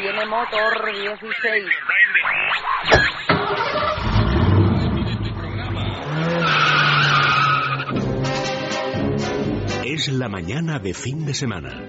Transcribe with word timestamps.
tiene 0.00 0.24
motor 0.26 0.92
16. 0.94 1.64
Es 9.84 10.08
la 10.08 10.28
mañana 10.30 10.78
de 10.78 10.94
fin 10.94 11.26
de 11.26 11.34
semana. 11.34 11.86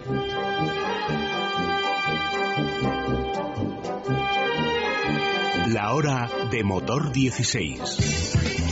La 5.69 5.93
hora 5.93 6.29
de 6.51 6.63
motor 6.65 7.13
16. 7.13 8.70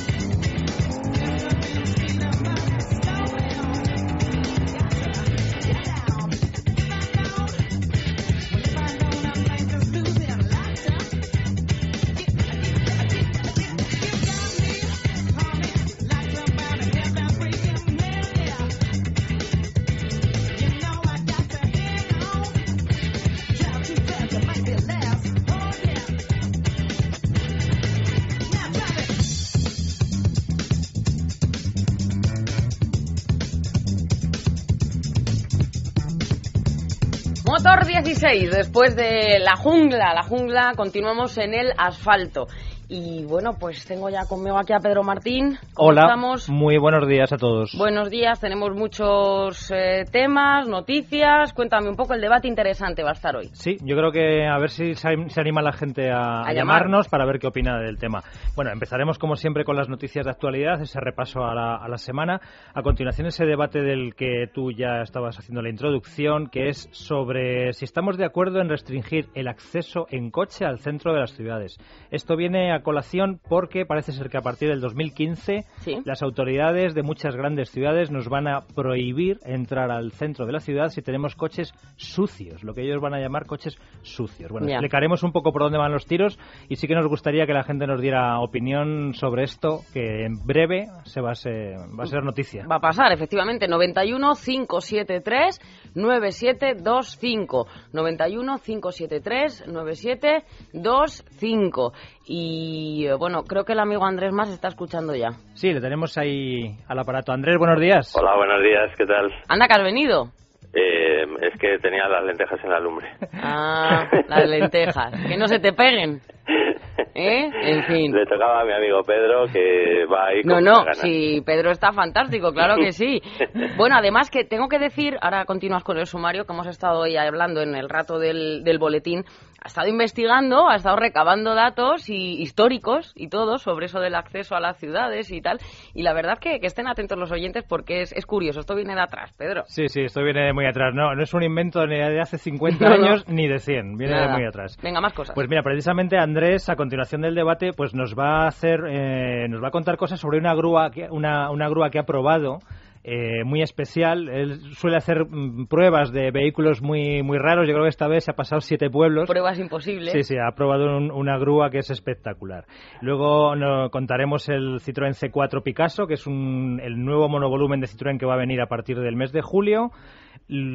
Después 38.59 38.93
de 38.93 39.39
la 39.39 39.55
jungla, 39.55 40.13
la 40.13 40.23
jungla, 40.23 40.73
continuamos 40.75 41.37
en 41.37 41.53
el 41.53 41.71
asfalto. 41.77 42.47
Y 42.89 43.23
bueno, 43.23 43.53
pues 43.57 43.85
tengo 43.85 44.09
ya 44.09 44.25
conmigo 44.25 44.57
aquí 44.57 44.73
a 44.73 44.79
Pedro 44.79 45.01
Martín. 45.01 45.57
¿Cómo 45.79 45.91
Hola, 45.91 46.01
estamos? 46.01 46.49
muy 46.49 46.77
buenos 46.77 47.07
días 47.07 47.31
a 47.31 47.37
todos. 47.37 47.73
Buenos 47.77 48.09
días, 48.09 48.41
tenemos 48.41 48.75
muchos 48.75 49.71
eh, 49.71 50.03
temas, 50.11 50.67
noticias. 50.67 51.53
Cuéntame 51.53 51.87
un 51.87 51.95
poco, 51.95 52.13
el 52.13 52.19
debate 52.19 52.49
interesante 52.49 53.01
va 53.01 53.11
a 53.11 53.13
estar 53.13 53.33
hoy. 53.37 53.47
Sí, 53.53 53.77
yo 53.85 53.95
creo 53.95 54.11
que 54.11 54.45
a 54.45 54.57
ver 54.57 54.71
si 54.71 54.93
se 54.95 55.07
anima 55.39 55.61
la 55.61 55.71
gente 55.71 56.11
a, 56.11 56.17
A 56.17 56.49
a 56.49 56.53
llamar. 56.53 56.81
llamarnos 56.81 57.07
para 57.07 57.25
ver 57.25 57.39
qué 57.39 57.47
opina 57.47 57.79
del 57.79 57.97
tema. 57.97 58.23
Bueno, 58.57 58.71
empezaremos 58.73 59.17
como 59.17 59.37
siempre 59.37 59.63
con 59.63 59.77
las 59.77 59.87
noticias 59.87 60.25
de 60.25 60.31
actualidad, 60.31 60.81
ese 60.81 60.99
repaso 60.99 61.45
a 61.45 61.55
la, 61.55 61.77
a 61.77 61.87
la 61.87 61.97
semana. 61.97 62.41
A 62.73 62.81
continuación 62.81 63.27
ese 63.27 63.45
debate 63.45 63.81
del 63.81 64.15
que 64.15 64.47
tú 64.53 64.73
ya 64.73 65.01
estabas 65.01 65.39
haciendo 65.39 65.61
la 65.61 65.69
introducción, 65.69 66.47
que 66.47 66.67
es 66.67 66.89
sobre 66.91 67.71
si 67.71 67.85
estamos 67.85 68.17
de 68.17 68.25
acuerdo 68.25 68.59
en 68.59 68.67
restringir 68.67 69.29
el 69.33 69.47
acceso 69.47 70.07
en 70.09 70.29
coche 70.29 70.65
al 70.65 70.79
centro 70.79 71.13
de 71.13 71.21
las 71.21 71.31
ciudades. 71.31 71.77
Esto 72.11 72.35
viene 72.35 72.73
a 72.73 72.81
colación 72.81 73.39
porque 73.47 73.85
parece 73.85 74.11
ser 74.11 74.29
que 74.29 74.37
a 74.37 74.41
partir 74.41 74.67
del 74.67 74.81
2015 74.81 75.68
Sí. 75.77 75.97
las 76.03 76.21
autoridades 76.21 76.93
de 76.93 77.03
muchas 77.03 77.35
grandes 77.35 77.69
ciudades 77.69 78.11
nos 78.11 78.27
van 78.27 78.47
a 78.47 78.61
prohibir 78.75 79.39
entrar 79.45 79.91
al 79.91 80.11
centro 80.11 80.45
de 80.45 80.51
la 80.51 80.59
ciudad 80.59 80.89
si 80.89 81.01
tenemos 81.01 81.35
coches 81.35 81.73
sucios, 81.95 82.63
lo 82.63 82.73
que 82.73 82.81
ellos 82.81 83.01
van 83.01 83.13
a 83.13 83.19
llamar 83.19 83.45
coches 83.45 83.77
sucios. 84.01 84.51
Bueno, 84.51 84.67
explicaremos 84.67 85.23
un 85.23 85.31
poco 85.31 85.51
por 85.51 85.63
dónde 85.63 85.77
van 85.77 85.91
los 85.91 86.05
tiros 86.05 86.37
y 86.67 86.75
sí 86.75 86.87
que 86.87 86.95
nos 86.95 87.07
gustaría 87.07 87.45
que 87.45 87.53
la 87.53 87.63
gente 87.63 87.87
nos 87.87 88.01
diera 88.01 88.39
opinión 88.39 89.13
sobre 89.13 89.43
esto, 89.43 89.81
que 89.93 90.25
en 90.25 90.45
breve 90.45 90.87
se 91.05 91.21
va 91.21 91.31
a 91.31 91.35
ser, 91.35 91.77
va 91.97 92.03
a 92.03 92.07
ser 92.07 92.23
noticia. 92.23 92.65
Va 92.67 92.77
a 92.77 92.81
pasar, 92.81 93.11
efectivamente, 93.11 93.67
91 93.67 94.33
573 94.35 95.59
9725. 95.95 97.67
91 97.93 98.57
573 98.57 99.67
9725. 99.67 101.93
Y 102.31 103.07
eh, 103.07 103.15
bueno, 103.15 103.41
creo 103.43 103.65
que 103.65 103.73
el 103.73 103.79
amigo 103.79 104.05
Andrés 104.05 104.31
más 104.31 104.49
está 104.51 104.67
escuchando 104.67 105.15
ya. 105.15 105.29
Sí, 105.55 105.73
le 105.73 105.81
tenemos 105.81 106.15
ahí 106.15 106.77
al 106.87 106.99
aparato. 106.99 107.31
Andrés, 107.31 107.57
buenos 107.57 107.79
días. 107.81 108.13
Hola, 108.15 108.35
buenos 108.35 108.61
días, 108.61 108.91
¿qué 108.95 109.05
tal? 109.07 109.31
Anda, 109.47 109.67
que 109.67 109.73
has 109.73 109.83
venido. 109.83 110.25
Eh, 110.71 111.23
es 111.41 111.59
que 111.59 111.79
tenía 111.79 112.07
las 112.07 112.23
lentejas 112.23 112.59
en 112.63 112.69
la 112.69 112.79
lumbre. 112.79 113.07
Ah, 113.33 114.07
las 114.27 114.47
lentejas. 114.47 115.11
Que 115.27 115.37
no 115.37 115.47
se 115.47 115.57
te 115.57 115.73
peguen. 115.73 116.21
¿Eh? 117.15 117.49
En 117.63 117.83
fin. 117.85 118.11
Le 118.13 118.25
tocaba 118.27 118.61
a 118.61 118.65
mi 118.65 118.73
amigo 118.73 119.01
Pedro 119.03 119.45
que 119.51 120.05
va 120.05 120.27
ahí 120.27 120.43
con 120.43 120.51
No, 120.51 120.61
no, 120.61 120.79
ganas. 120.81 120.99
sí, 120.99 121.41
Pedro 121.43 121.71
está 121.71 121.91
fantástico, 121.93 122.53
claro 122.53 122.75
que 122.75 122.91
sí. 122.91 123.19
Bueno, 123.77 123.95
además 123.97 124.29
que 124.29 124.43
tengo 124.43 124.67
que 124.69 124.77
decir, 124.77 125.17
ahora 125.21 125.45
continúas 125.45 125.83
con 125.83 125.97
el 125.97 126.05
sumario 126.05 126.45
que 126.45 126.53
hemos 126.53 126.67
estado 126.67 126.99
hoy 126.99 127.17
hablando 127.17 127.61
en 127.61 127.75
el 127.75 127.89
rato 127.89 128.19
del, 128.19 128.63
del 128.63 128.77
boletín, 128.77 129.23
ha 129.61 129.67
estado 129.67 129.87
investigando, 129.87 130.69
ha 130.69 130.75
estado 130.75 130.95
recabando 130.95 131.55
datos 131.55 132.09
y 132.09 132.41
históricos 132.41 133.11
y 133.15 133.27
todo 133.29 133.57
sobre 133.57 133.87
eso 133.87 133.99
del 133.99 134.15
acceso 134.15 134.55
a 134.55 134.59
las 134.59 134.77
ciudades 134.77 135.31
y 135.31 135.41
tal. 135.41 135.59
Y 135.93 136.03
la 136.03 136.13
verdad 136.13 136.37
que, 136.39 136.59
que 136.59 136.67
estén 136.67 136.87
atentos 136.87 137.17
los 137.17 137.31
oyentes 137.31 137.63
porque 137.67 138.01
es, 138.01 138.11
es 138.13 138.25
curioso, 138.25 138.59
esto 138.59 138.75
viene 138.75 138.95
de 138.95 139.01
atrás, 139.01 139.33
Pedro. 139.37 139.63
Sí, 139.67 139.87
sí, 139.89 140.01
esto 140.01 140.23
viene 140.23 140.45
de 140.45 140.53
muy 140.53 140.65
atrás. 140.65 140.93
No, 140.93 141.13
no 141.15 141.23
es 141.23 141.33
un 141.33 141.43
invento 141.43 141.85
ni 141.85 141.97
de 141.97 142.21
hace 142.21 142.37
50 142.37 142.83
No, 142.89 142.97
no. 142.97 143.05
años 143.05 143.27
ni 143.27 143.47
de 143.47 143.59
100, 143.59 143.97
viene 143.97 144.13
Nada. 144.13 144.27
de 144.27 144.33
muy 144.33 144.45
atrás. 144.45 144.77
Venga, 144.81 145.01
más 145.01 145.13
cosas. 145.13 145.35
Pues 145.35 145.49
mira, 145.49 145.61
precisamente 145.63 146.17
Andrés, 146.17 146.69
a 146.69 146.75
continuación 146.75 147.21
del 147.21 147.35
debate, 147.35 147.71
pues 147.73 147.93
nos 147.93 148.15
va 148.17 148.43
a 148.43 148.47
hacer, 148.47 148.81
eh, 148.89 149.47
nos 149.49 149.61
va 149.61 149.67
a 149.69 149.71
contar 149.71 149.97
cosas 149.97 150.19
sobre 150.19 150.37
una 150.37 150.53
grúa, 150.53 150.89
que, 150.91 151.07
una, 151.09 151.49
una 151.51 151.67
grúa 151.69 151.89
que 151.89 151.99
ha 151.99 152.03
probado. 152.03 152.59
Eh, 153.03 153.43
muy 153.45 153.61
especial, 153.61 154.27
él 154.29 154.59
suele 154.73 154.97
hacer 154.97 155.25
mm, 155.25 155.67
pruebas 155.67 156.11
de 156.11 156.31
vehículos 156.31 156.81
muy 156.81 157.23
muy 157.23 157.37
raros. 157.37 157.65
Yo 157.67 157.73
creo 157.73 157.83
que 157.85 157.89
esta 157.89 158.07
vez 158.07 158.25
se 158.25 158.31
ha 158.31 158.35
pasado 158.35 158.61
siete 158.61 158.89
pueblos. 158.89 159.27
Pruebas 159.29 159.57
imposibles. 159.59 160.11
Sí, 160.11 160.23
sí, 160.23 160.35
ha 160.37 160.51
probado 160.55 160.97
un- 160.97 161.11
una 161.11 161.37
grúa 161.37 161.69
que 161.69 161.79
es 161.79 161.89
espectacular. 161.89 162.65
Luego 163.01 163.55
no, 163.55 163.89
contaremos 163.89 164.49
el 164.49 164.79
Citroën 164.81 165.13
C4 165.13 165.63
Picasso, 165.63 166.07
que 166.07 166.15
es 166.15 166.27
un- 166.27 166.79
el 166.83 167.03
nuevo 167.03 167.29
monovolumen 167.29 167.79
de 167.79 167.87
Citroën 167.87 168.19
que 168.19 168.25
va 168.25 168.33
a 168.33 168.37
venir 168.37 168.59
a 168.61 168.67
partir 168.67 168.99
del 168.99 169.15
mes 169.15 169.31
de 169.31 169.41
julio. 169.41 169.91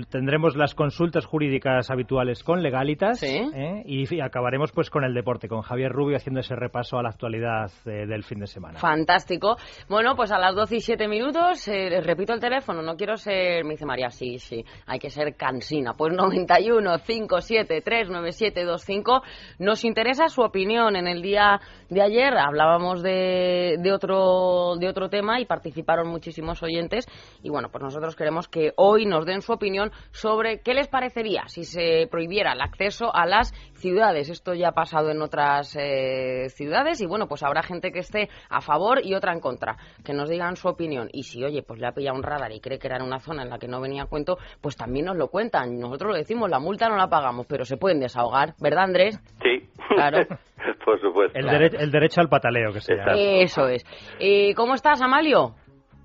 Tendremos 0.09 0.55
las 0.55 0.73
consultas 0.73 1.27
jurídicas 1.27 1.91
habituales 1.91 2.45
con 2.45 2.63
Legalitas 2.63 3.19
Sí. 3.19 3.27
¿eh? 3.27 3.83
y 3.85 4.21
acabaremos 4.21 4.71
pues 4.71 4.89
con 4.89 5.03
el 5.03 5.15
deporte, 5.15 5.49
con 5.49 5.63
Javier 5.63 5.91
Rubio 5.91 6.17
haciendo 6.17 6.39
ese 6.39 6.55
repaso 6.55 6.97
a 6.97 7.03
la 7.03 7.09
actualidad 7.09 7.73
eh, 7.85 8.07
del 8.07 8.23
fin 8.23 8.39
de 8.39 8.47
semana. 8.47 8.79
Fantástico. 8.79 9.57
Bueno, 9.89 10.15
pues 10.15 10.31
a 10.31 10.39
las 10.39 10.55
12 10.55 10.77
y 10.77 10.81
7 10.81 11.09
minutos, 11.09 11.67
eh, 11.67 12.01
repito 12.01 12.33
el 12.33 12.39
teléfono, 12.39 12.83
no 12.83 12.95
quiero 12.95 13.17
ser, 13.17 13.65
me 13.65 13.73
dice 13.73 13.85
María, 13.85 14.11
sí, 14.11 14.39
sí, 14.39 14.65
hay 14.87 15.01
que 15.01 15.11
ser 15.11 15.35
cansina. 15.35 15.95
Pues 15.95 16.15
91 16.15 16.99
573 17.05 18.11
9725. 18.11 19.23
Nos 19.59 19.85
interesa 19.85 20.29
su 20.29 20.43
opinión. 20.43 20.95
En 20.95 21.09
el 21.09 21.21
día 21.21 21.61
de 21.91 22.01
ayer 22.01 22.39
hablábamos 22.39 23.03
de, 23.03 23.75
de, 23.81 23.93
otro, 23.93 24.77
de 24.79 24.89
otro 24.89 25.09
tema 25.09 25.41
y 25.41 25.47
participaron 25.47 26.07
muchísimos 26.07 26.63
oyentes. 26.63 27.09
Y 27.43 27.51
bueno, 27.51 27.71
pues 27.73 27.83
nosotros 27.83 28.15
queremos 28.15 28.47
que 28.47 28.73
hoy 28.77 29.05
nos 29.07 29.27
den 29.27 29.43
su 29.43 29.53
opinión 29.53 29.64
sobre 30.11 30.61
qué 30.61 30.75
les 30.75 30.89
parecería 30.89 31.45
si 31.47 31.65
se 31.65 32.07
prohibiera 32.11 32.53
el 32.53 32.61
acceso 32.61 33.15
a 33.15 33.27
las 33.27 33.53
ciudades. 33.75 34.29
Esto 34.31 34.55
ya 34.55 34.69
ha 34.69 34.73
pasado 34.73 35.11
en 35.11 35.21
otras 35.23 35.77
eh, 35.79 36.49
ciudades 36.51 37.01
y 37.01 37.07
bueno, 37.07 37.27
pues 37.29 37.43
habrá 37.43 37.63
gente 37.63 37.93
que 37.93 38.01
esté 38.01 38.29
a 38.51 38.61
favor 38.61 39.01
y 39.05 39.15
otra 39.15 39.33
en 39.33 39.41
contra. 39.41 39.77
Que 40.05 40.13
nos 40.13 40.29
digan 40.29 40.57
su 40.57 40.69
opinión. 40.69 41.09
Y 41.13 41.25
si, 41.25 41.43
oye, 41.45 41.63
pues 41.63 41.81
le 41.81 41.87
ha 41.87 41.93
pillado 41.93 42.17
un 42.17 42.23
radar 42.23 42.53
y 42.53 42.61
cree 42.61 42.79
que 42.79 42.87
era 42.87 42.97
en 42.97 43.03
una 43.03 43.21
zona 43.21 43.43
en 43.43 43.51
la 43.51 43.59
que 43.59 43.69
no 43.69 43.81
venía 43.81 44.03
a 44.05 44.07
cuento, 44.07 44.39
pues 44.61 44.77
también 44.77 45.07
nos 45.07 45.17
lo 45.17 45.29
cuentan. 45.29 45.79
Nosotros 45.79 46.13
lo 46.13 46.17
decimos, 46.17 46.49
la 46.51 46.59
multa 46.59 46.89
no 46.89 46.97
la 46.97 47.09
pagamos, 47.09 47.47
pero 47.47 47.65
se 47.65 47.77
pueden 47.77 48.01
desahogar, 48.01 48.55
¿verdad, 48.61 48.85
Andrés? 48.85 49.19
Sí. 49.43 49.69
Claro. 49.89 50.19
Por 50.85 51.01
supuesto. 51.01 51.39
El, 51.39 51.47
dere- 51.47 51.77
el 51.79 51.91
derecho 51.91 52.21
al 52.21 52.29
pataleo, 52.29 52.73
que 52.73 52.81
se 52.81 52.95
llama. 52.95 53.13
Eso 53.17 53.69
es. 53.69 53.85
Eh, 54.19 54.55
¿Cómo 54.55 54.75
estás, 54.75 55.01
Amalio? 55.03 55.55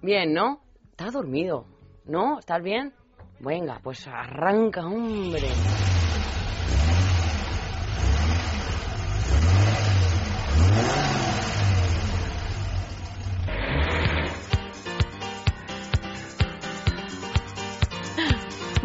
Bien, 0.02 0.34
¿no? 0.34 0.60
Estás 0.92 1.14
dormido, 1.14 1.66
¿no? 2.06 2.40
¿Estás 2.40 2.62
bien? 2.62 2.94
Venga, 3.42 3.80
pues 3.82 4.06
arranca, 4.08 4.86
hombre. 4.86 5.48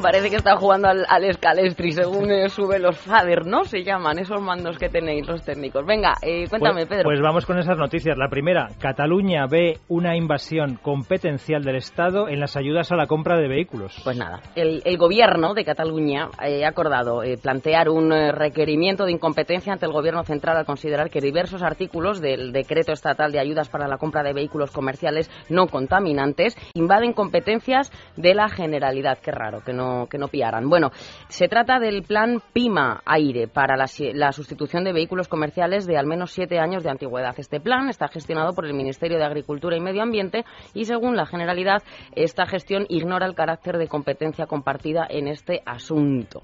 Parece 0.04 0.28
que 0.28 0.36
está 0.36 0.56
jugando 0.56 0.88
al, 0.88 1.06
al 1.08 1.24
escalestri 1.24 1.92
según 1.92 2.30
eh, 2.30 2.50
sube 2.50 2.78
los 2.78 2.98
fader, 2.98 3.46
¿no? 3.46 3.64
Se 3.64 3.82
llaman 3.82 4.18
esos 4.18 4.38
mandos 4.42 4.76
que 4.76 4.90
tenéis 4.90 5.26
los 5.26 5.42
técnicos. 5.42 5.86
Venga, 5.86 6.12
eh, 6.20 6.46
cuéntame, 6.50 6.84
Pues- 6.84 6.88
Pedro. 6.88 7.04
Pues 7.04 7.20
vamos 7.22 7.46
con 7.46 7.58
esas 7.58 7.78
noticias. 7.78 8.18
La 8.18 8.28
primera, 8.28 8.68
Cataluña 8.78 9.46
ve 9.46 9.78
una 9.88 10.14
invasión 10.14 10.76
competencial 10.76 11.62
del 11.64 11.76
Estado 11.76 12.28
en 12.28 12.38
las 12.38 12.54
ayudas 12.54 12.92
a 12.92 12.96
la 12.96 13.06
compra 13.06 13.38
de 13.38 13.48
vehículos. 13.48 13.98
Pues 14.04 14.18
nada, 14.18 14.40
el, 14.54 14.82
el 14.84 14.98
gobierno 14.98 15.54
de 15.54 15.64
Cataluña 15.64 16.28
eh, 16.44 16.66
ha 16.66 16.68
acordado 16.68 17.22
eh, 17.22 17.38
plantear 17.42 17.88
un 17.88 18.12
eh, 18.12 18.30
requerimiento 18.30 19.06
de 19.06 19.12
incompetencia 19.12 19.72
ante 19.72 19.86
el 19.86 19.92
gobierno 19.92 20.22
central 20.24 20.58
al 20.58 20.66
considerar 20.66 21.08
que 21.08 21.22
diversos 21.22 21.62
artículos 21.62 22.20
del 22.20 22.52
decreto 22.52 22.92
estatal 22.92 23.32
de 23.32 23.40
ayudas 23.40 23.70
para 23.70 23.88
la 23.88 23.96
compra 23.96 24.22
de 24.22 24.34
vehículos 24.34 24.70
comerciales 24.70 25.30
no 25.48 25.66
contaminantes 25.66 26.56
invaden 26.74 27.14
competencias 27.14 27.90
de 28.16 28.34
la 28.34 28.50
Generalidad. 28.50 29.16
Qué 29.18 29.30
raro 29.30 29.60
que 29.64 29.72
no 29.72 29.93
que 30.08 30.18
no 30.18 30.28
pillaran. 30.28 30.68
Bueno, 30.68 30.90
se 31.28 31.48
trata 31.48 31.78
del 31.78 32.02
plan 32.02 32.40
PIMA 32.52 33.02
Aire 33.04 33.48
para 33.48 33.76
la, 33.76 33.86
la 34.14 34.32
sustitución 34.32 34.84
de 34.84 34.92
vehículos 34.92 35.28
comerciales 35.28 35.86
de 35.86 35.96
al 35.96 36.06
menos 36.06 36.32
siete 36.32 36.58
años 36.58 36.82
de 36.82 36.90
antigüedad. 36.90 37.34
Este 37.38 37.60
plan 37.60 37.88
está 37.88 38.08
gestionado 38.08 38.52
por 38.54 38.66
el 38.66 38.74
Ministerio 38.74 39.18
de 39.18 39.24
Agricultura 39.24 39.76
y 39.76 39.80
Medio 39.80 40.02
Ambiente 40.02 40.44
y, 40.74 40.84
según 40.84 41.16
la 41.16 41.26
Generalidad, 41.26 41.82
esta 42.14 42.46
gestión 42.46 42.86
ignora 42.88 43.26
el 43.26 43.34
carácter 43.34 43.78
de 43.78 43.88
competencia 43.88 44.46
compartida 44.46 45.06
en 45.08 45.28
este 45.28 45.62
asunto. 45.64 46.42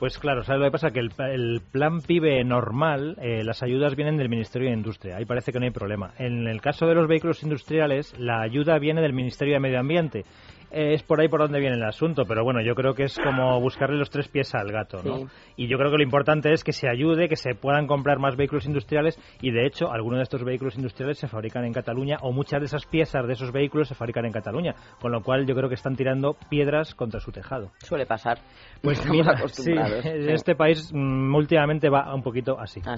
Pues 0.00 0.18
claro, 0.18 0.42
¿sabes 0.42 0.60
lo 0.60 0.66
que 0.66 0.72
pasa? 0.72 0.90
Que 0.92 1.00
el, 1.00 1.60
plan 1.60 2.00
PIBE 2.00 2.42
normal, 2.42 3.18
eh, 3.20 3.44
las 3.44 3.62
ayudas 3.62 3.96
vienen 3.96 4.16
del 4.16 4.30
Ministerio 4.30 4.68
de 4.68 4.74
Industria. 4.74 5.16
Ahí 5.18 5.26
parece 5.26 5.52
que 5.52 5.58
no 5.58 5.66
hay 5.66 5.72
problema. 5.72 6.14
En 6.16 6.48
el 6.48 6.62
caso 6.62 6.86
de 6.86 6.94
los 6.94 7.06
vehículos 7.06 7.42
industriales, 7.42 8.18
la 8.18 8.40
ayuda 8.40 8.78
viene 8.78 9.02
del 9.02 9.12
Ministerio 9.12 9.52
de 9.52 9.60
Medio 9.60 9.78
Ambiente 9.78 10.24
es 10.70 11.02
por 11.02 11.20
ahí 11.20 11.28
por 11.28 11.40
donde 11.40 11.60
viene 11.60 11.76
el 11.76 11.84
asunto, 11.84 12.24
pero 12.26 12.44
bueno, 12.44 12.60
yo 12.62 12.74
creo 12.74 12.94
que 12.94 13.04
es 13.04 13.18
como 13.18 13.60
buscarle 13.60 13.98
los 13.98 14.10
tres 14.10 14.28
pies 14.28 14.54
al 14.54 14.70
gato, 14.70 15.02
¿no? 15.02 15.28
Y 15.56 15.68
yo 15.68 15.78
creo 15.78 15.90
que 15.90 15.96
lo 15.96 16.02
importante 16.02 16.52
es 16.52 16.64
que 16.64 16.72
se 16.72 16.88
ayude, 16.88 17.28
que 17.28 17.36
se 17.36 17.54
puedan 17.54 17.86
comprar 17.86 18.18
más 18.18 18.36
vehículos 18.36 18.66
industriales 18.66 19.18
y 19.40 19.50
de 19.50 19.66
hecho 19.66 19.90
algunos 19.90 20.18
de 20.18 20.22
estos 20.24 20.44
vehículos 20.44 20.76
industriales 20.76 21.18
se 21.18 21.28
fabrican 21.28 21.64
en 21.64 21.72
Cataluña 21.72 22.18
o 22.22 22.32
muchas 22.32 22.60
de 22.60 22.66
esas 22.66 22.86
piezas 22.86 23.26
de 23.26 23.32
esos 23.32 23.52
vehículos 23.52 23.88
se 23.88 23.94
fabrican 23.94 24.24
en 24.24 24.32
Cataluña, 24.32 24.74
con 25.00 25.12
lo 25.12 25.22
cual 25.22 25.46
yo 25.46 25.54
creo 25.54 25.68
que 25.68 25.74
están 25.74 25.96
tirando 25.96 26.36
piedras 26.48 26.94
contra 26.94 27.20
su 27.20 27.32
tejado. 27.32 27.70
Suele 27.78 28.06
pasar. 28.06 28.38
Pues 28.82 29.04
mira, 29.06 29.32
acostumbrados. 29.36 30.06
este 30.06 30.54
país 30.54 30.90
mm, 30.92 31.34
últimamente 31.34 31.90
va 31.90 32.14
un 32.14 32.22
poquito 32.22 32.58
así. 32.58 32.80
Ah, 32.86 32.96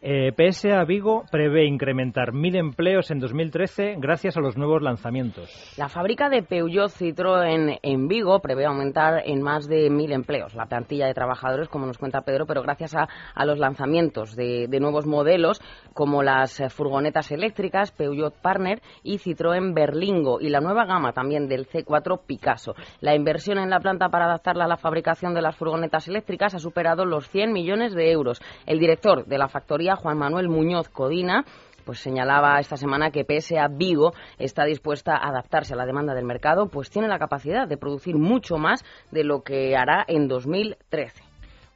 eh, 0.00 0.32
PSA 0.32 0.84
Vigo 0.84 1.24
prevé 1.30 1.66
incrementar 1.66 2.32
mil 2.32 2.56
empleos 2.56 3.10
en 3.10 3.18
2013 3.18 3.96
gracias 3.98 4.38
a 4.38 4.40
los 4.40 4.56
nuevos 4.56 4.80
lanzamientos. 4.80 5.74
La 5.76 5.88
fábrica 5.88 6.30
de 6.30 6.42
Peugeot 6.42 6.90
Citroën 6.90 7.78
en 7.82 8.08
Vigo 8.08 8.40
prevé 8.40 8.64
aumentar 8.64 9.22
en 9.26 9.42
más 9.42 9.68
de 9.68 9.90
mil 9.90 10.12
empleos 10.12 10.54
la 10.54 10.66
plantilla 10.66 11.06
de 11.06 11.14
trabajadores, 11.14 11.68
como 11.68 11.84
nos 11.84 11.98
cuenta 11.98 12.22
Pedro, 12.22 12.46
pero 12.46 12.62
gracias 12.62 12.94
a, 12.94 13.08
los 13.44 13.58
lanzamientos 13.58 14.34
de, 14.34 14.68
nuevos 14.80 15.06
modelos 15.06 15.60
como 15.94 16.22
las 16.22 16.62
furgonetas 16.72 17.30
eléctricas 17.32 17.92
Peugeot 17.92 18.34
Partner 18.34 18.80
y 19.02 19.18
Citroën 19.18 19.74
Berlingo 19.74 20.40
y 20.40 20.48
la 20.48 20.60
nueva 20.60 20.84
gama 20.84 21.12
también 21.12 21.48
del 21.48 21.66
C4 21.66 22.20
Picasso. 22.26 22.74
La 23.00 23.14
inversión 23.14 23.58
en 23.58 23.70
la 23.70 23.80
planta 23.80 24.08
para 24.08 24.26
adaptarla 24.26 24.64
a 24.64 24.68
la 24.68 24.76
fabricación 24.76 25.17
de 25.18 25.42
las 25.42 25.56
furgonetas 25.56 26.06
eléctricas 26.06 26.54
ha 26.54 26.58
superado 26.60 27.04
los 27.04 27.28
100 27.28 27.52
millones 27.52 27.92
de 27.92 28.12
euros. 28.12 28.40
El 28.66 28.78
director 28.78 29.26
de 29.26 29.36
la 29.36 29.48
factoría, 29.48 29.96
Juan 29.96 30.16
Manuel 30.16 30.48
Muñoz 30.48 30.88
Codina, 30.88 31.44
pues 31.84 31.98
señalaba 31.98 32.60
esta 32.60 32.76
semana 32.76 33.10
que 33.10 33.24
PSA 33.24 33.66
Vigo 33.68 34.12
está 34.38 34.64
dispuesta 34.64 35.16
a 35.16 35.28
adaptarse 35.30 35.74
a 35.74 35.76
la 35.76 35.86
demanda 35.86 36.14
del 36.14 36.24
mercado, 36.24 36.68
pues 36.68 36.88
tiene 36.88 37.08
la 37.08 37.18
capacidad 37.18 37.66
de 37.66 37.76
producir 37.76 38.16
mucho 38.16 38.58
más 38.58 38.84
de 39.10 39.24
lo 39.24 39.42
que 39.42 39.76
hará 39.76 40.04
en 40.06 40.28
2013 40.28 41.28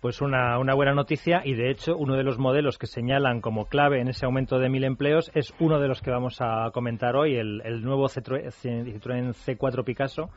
pues 0.03 0.21
una, 0.21 0.59
una, 0.59 0.75
buena 0.75 0.95
noticia 0.95 1.43
y 1.45 1.55
de 1.55 1.71
hecho 1.71 1.97
uno 1.97 2.17
de 2.17 2.25
los 2.25 2.37
modelos 2.37 2.77
que 2.77 2.89
señalan 2.89 3.41
como 3.41 3.67
clave 3.67 4.01
en 4.01 4.09
ese 4.09 4.27
aumento 4.27 4.59
de 4.59 4.69
mil 4.69 4.83
empleos 4.83 5.31
es 5.33 5.55
uno 5.61 5.79
de 5.79 5.87
los 5.87 6.03
que 6.03 6.11
vamos 6.11 6.39
a 6.41 6.69
comentar 6.75 7.15
hoy, 7.15 7.37
el, 7.37 7.63
el 7.65 7.83
nuevo 7.83 8.09
Citroën 8.09 8.51
C4 8.51 9.85
Picasso, 9.85 10.29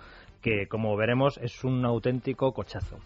que 0.46 0.68
como 0.68 0.96
veremos 0.96 1.40
es 1.40 1.64
un 1.64 1.84
auténtico 1.86 2.54
cochazo. 2.54 3.00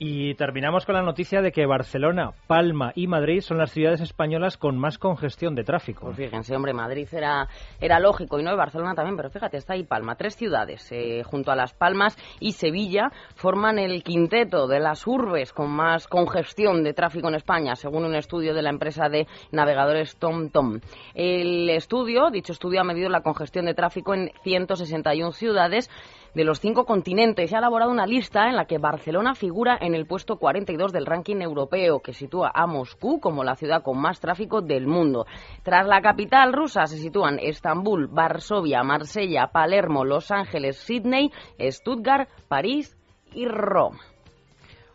Y 0.00 0.34
terminamos 0.34 0.86
con 0.86 0.94
la 0.94 1.02
noticia 1.02 1.42
de 1.42 1.50
que 1.50 1.66
Barcelona, 1.66 2.30
Palma 2.46 2.92
y 2.94 3.08
Madrid 3.08 3.40
son 3.40 3.58
las 3.58 3.72
ciudades 3.72 4.00
españolas 4.00 4.56
con 4.56 4.78
más 4.78 4.96
congestión 4.96 5.56
de 5.56 5.64
tráfico. 5.64 6.06
Pues 6.06 6.16
fíjense, 6.16 6.54
hombre, 6.54 6.72
Madrid 6.72 7.08
era, 7.10 7.48
era 7.80 7.98
lógico 7.98 8.38
y 8.38 8.44
no, 8.44 8.56
Barcelona 8.56 8.94
también, 8.94 9.16
pero 9.16 9.28
fíjate, 9.28 9.56
está 9.56 9.72
ahí 9.72 9.82
Palma. 9.82 10.14
Tres 10.14 10.36
ciudades, 10.36 10.86
eh, 10.92 11.24
junto 11.24 11.50
a 11.50 11.56
Las 11.56 11.74
Palmas 11.74 12.16
y 12.38 12.52
Sevilla, 12.52 13.10
forman 13.34 13.80
el 13.80 14.04
quinteto 14.04 14.68
de 14.68 14.78
las 14.78 15.04
urbes 15.04 15.52
con 15.52 15.70
más 15.70 16.06
congestión 16.06 16.84
de 16.84 16.94
tráfico 16.94 17.26
en 17.26 17.34
España, 17.34 17.74
según 17.74 18.04
un 18.04 18.14
estudio 18.14 18.54
de 18.54 18.62
la 18.62 18.70
empresa 18.70 19.08
de 19.08 19.26
navegadores 19.50 20.16
TomTom. 20.16 20.78
El 21.14 21.68
estudio, 21.70 22.30
dicho 22.30 22.52
estudio, 22.52 22.82
ha 22.82 22.84
medido 22.84 23.08
la 23.08 23.22
congestión 23.22 23.64
de 23.64 23.74
tráfico 23.74 24.14
en 24.14 24.30
161 24.44 25.32
ciudades 25.32 25.90
de 26.34 26.44
los 26.44 26.60
cinco 26.60 26.84
continentes. 26.84 27.50
Se 27.50 27.56
ha 27.56 27.58
elaborado 27.58 27.90
una 27.90 28.06
lista 28.06 28.48
en 28.48 28.56
la 28.56 28.66
que 28.66 28.78
Barcelona 28.78 29.34
figura 29.34 29.78
en 29.80 29.94
el 29.94 30.06
puesto 30.06 30.36
42 30.36 30.92
del 30.92 31.06
ranking 31.06 31.40
europeo, 31.40 32.00
que 32.00 32.12
sitúa 32.12 32.50
a 32.54 32.66
Moscú 32.66 33.20
como 33.20 33.44
la 33.44 33.54
ciudad 33.54 33.82
con 33.82 34.00
más 34.00 34.20
tráfico 34.20 34.60
del 34.60 34.86
mundo. 34.86 35.26
Tras 35.62 35.86
la 35.86 36.00
capital 36.00 36.52
rusa 36.52 36.86
se 36.86 36.98
sitúan 36.98 37.38
Estambul, 37.38 38.08
Varsovia, 38.08 38.82
Marsella, 38.82 39.48
Palermo, 39.52 40.04
Los 40.04 40.30
Ángeles, 40.30 40.76
Sydney, 40.78 41.30
Stuttgart, 41.60 42.28
París 42.48 42.96
y 43.32 43.46
Roma. 43.46 43.98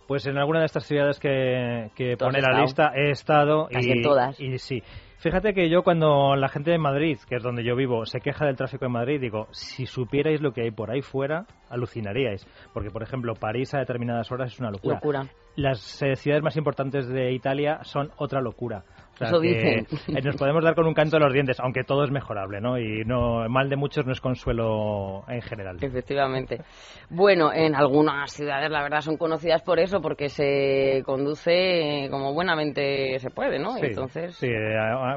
Pues 0.07 0.27
en 0.27 0.37
alguna 0.37 0.59
de 0.59 0.65
estas 0.65 0.85
ciudades 0.85 1.19
que, 1.19 2.15
pone 2.19 2.41
la 2.41 2.61
lista 2.61 2.91
he 2.93 3.09
estado 3.11 3.67
y, 3.71 4.01
todas. 4.01 4.39
y 4.39 4.57
sí. 4.59 4.83
Fíjate 5.23 5.53
que 5.53 5.69
yo 5.69 5.83
cuando 5.83 6.35
la 6.35 6.49
gente 6.49 6.71
de 6.71 6.77
Madrid, 6.77 7.17
que 7.25 7.37
es 7.37 7.43
donde 7.43 7.63
yo 7.63 7.77
vivo, 7.77 8.05
se 8.05 8.19
queja 8.19 8.45
del 8.45 8.57
tráfico 8.57 8.83
en 8.83 8.91
Madrid, 8.91 9.21
digo, 9.21 9.47
si 9.51 9.85
supierais 9.85 10.41
lo 10.41 10.51
que 10.51 10.63
hay 10.63 10.71
por 10.71 10.91
ahí 10.91 11.01
fuera, 11.01 11.45
alucinaríais. 11.69 12.45
Porque, 12.73 12.91
por 12.91 13.03
ejemplo, 13.03 13.33
París 13.33 13.73
a 13.73 13.79
determinadas 13.79 14.29
horas 14.33 14.51
es 14.51 14.59
una 14.59 14.69
locura. 14.69 14.95
locura. 14.95 15.27
Las 15.55 16.01
eh, 16.01 16.17
ciudades 16.17 16.43
más 16.43 16.57
importantes 16.57 17.07
de 17.07 17.31
Italia 17.31 17.79
son 17.83 18.11
otra 18.17 18.41
locura. 18.41 18.83
Eso 19.19 19.39
dicen. 19.39 19.85
Nos 20.23 20.35
podemos 20.35 20.63
dar 20.63 20.75
con 20.75 20.87
un 20.87 20.93
canto 20.93 21.17
de 21.17 21.23
los 21.23 21.33
dientes, 21.33 21.59
aunque 21.59 21.83
todo 21.83 22.03
es 22.03 22.11
mejorable, 22.11 22.61
¿no? 22.61 22.77
Y 22.77 23.03
no 23.05 23.47
mal 23.49 23.69
de 23.69 23.75
muchos 23.75 24.05
no 24.05 24.11
es 24.11 24.21
consuelo 24.21 25.23
en 25.27 25.41
general. 25.41 25.77
Efectivamente. 25.81 26.61
Bueno, 27.09 27.51
en 27.53 27.75
algunas 27.75 28.31
ciudades 28.31 28.69
la 28.71 28.81
verdad 28.81 29.01
son 29.01 29.17
conocidas 29.17 29.61
por 29.61 29.79
eso, 29.79 30.01
porque 30.01 30.29
se 30.29 31.03
conduce 31.05 32.07
como 32.09 32.33
buenamente 32.33 33.19
se 33.19 33.29
puede, 33.29 33.59
¿no? 33.59 33.75
Sí, 33.77 33.87
Entonces. 33.87 34.35
Sí, 34.35 34.49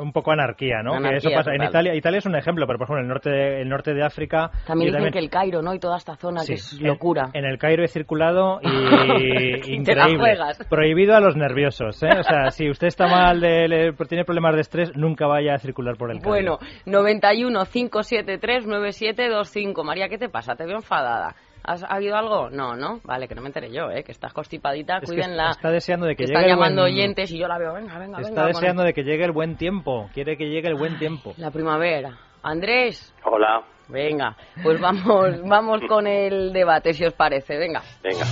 un 0.00 0.12
poco 0.12 0.32
anarquía, 0.32 0.82
¿no? 0.82 0.96
eso 1.10 1.31
pasa. 1.31 1.54
En 1.54 1.62
Italia, 1.62 1.94
Italia 1.94 2.19
es 2.19 2.26
un 2.26 2.37
ejemplo, 2.37 2.66
pero 2.66 2.78
por 2.78 2.87
ejemplo 2.87 3.02
el 3.02 3.08
norte 3.08 3.31
de, 3.31 3.62
el 3.62 3.69
norte 3.69 3.94
de 3.94 4.04
África. 4.04 4.50
También 4.66 4.92
dicen 4.92 5.12
que 5.12 5.19
el 5.19 5.31
Cairo, 5.31 5.62
¿no? 5.62 5.75
Y 5.75 5.78
toda 5.78 5.96
esta 5.96 6.16
zona 6.16 6.42
que 6.46 6.54
es 6.54 6.81
locura. 6.81 7.31
En, 7.32 7.44
el 7.44 7.58
Cairo 7.58 7.84
he 7.84 7.88
circulado 7.88 8.60
y 8.62 9.75
increíble. 9.75 10.37
Prohibido 10.69 11.14
a 11.14 11.20
los 11.20 11.37
nerviosos, 11.37 12.02
¿eh? 12.02 12.10
O 12.19 12.22
sea, 12.22 12.50
si 12.50 12.69
usted 12.69 12.88
está 12.88 13.06
mal 13.06 13.40
de 13.40 13.85
tiene 13.92 14.24
problemas 14.24 14.54
de 14.54 14.60
estrés, 14.60 14.96
nunca 14.96 15.26
vaya 15.26 15.54
a 15.54 15.58
circular 15.58 15.96
por 15.96 16.10
el 16.10 16.18
campo. 16.18 16.30
Bueno, 16.30 16.58
91 16.86 17.64
573 17.64 18.66
9725. 18.66 19.84
María, 19.84 20.08
¿qué 20.08 20.18
te 20.18 20.28
pasa? 20.28 20.54
Te 20.54 20.64
veo 20.64 20.76
enfadada. 20.76 21.34
¿Has 21.66 21.82
habido 21.82 22.16
algo? 22.16 22.48
No, 22.48 22.76
no. 22.76 23.00
Vale, 23.02 23.26
que 23.26 23.34
no 23.34 23.42
me 23.42 23.48
enteré 23.48 23.72
yo, 23.72 23.90
¿eh? 23.90 24.04
Que 24.04 24.12
estás 24.12 24.32
constipadita, 24.32 25.00
cuídenla. 25.00 25.50
está 25.50 25.70
deseando 25.70 26.06
de 26.06 26.14
que, 26.14 26.25
llegue. 26.25 26.38
Está 26.38 26.49
llamando 26.49 26.84
oyentes 26.84 27.32
y 27.32 27.38
yo 27.38 27.49
la 27.49 27.58
veo, 27.58 27.75
venga, 27.75 27.99
venga, 27.99 28.20
Está 28.20 28.46
deseando 28.46 28.84
de 28.84 28.92
que 28.92 29.02
llegue 29.02 29.25
el 29.25 29.32
buen 29.32 29.56
tiempo. 29.56 30.08
Quiere 30.14 30.37
que 30.37 30.44
llegue 30.49 30.68
el 30.68 30.76
buen 30.76 30.96
tiempo. 30.99 31.34
La 31.38 31.50
primavera. 31.50 32.18
Andrés. 32.42 33.12
Hola. 33.25 33.64
Venga, 33.88 34.37
pues 34.62 34.80
vamos, 34.80 35.42
vamos 35.44 35.80
con 35.88 36.06
el 36.06 36.52
debate, 36.52 36.92
si 36.92 37.04
os 37.04 37.14
parece. 37.14 37.56
Venga. 37.56 37.82
Venga. 38.02 38.25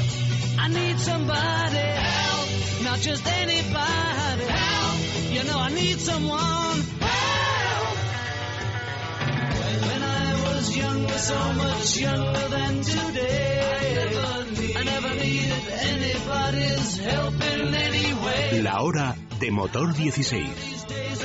La 18.63 18.81
hora 18.83 19.17
de 19.41 19.51
motor 19.51 19.95
16 19.95 20.49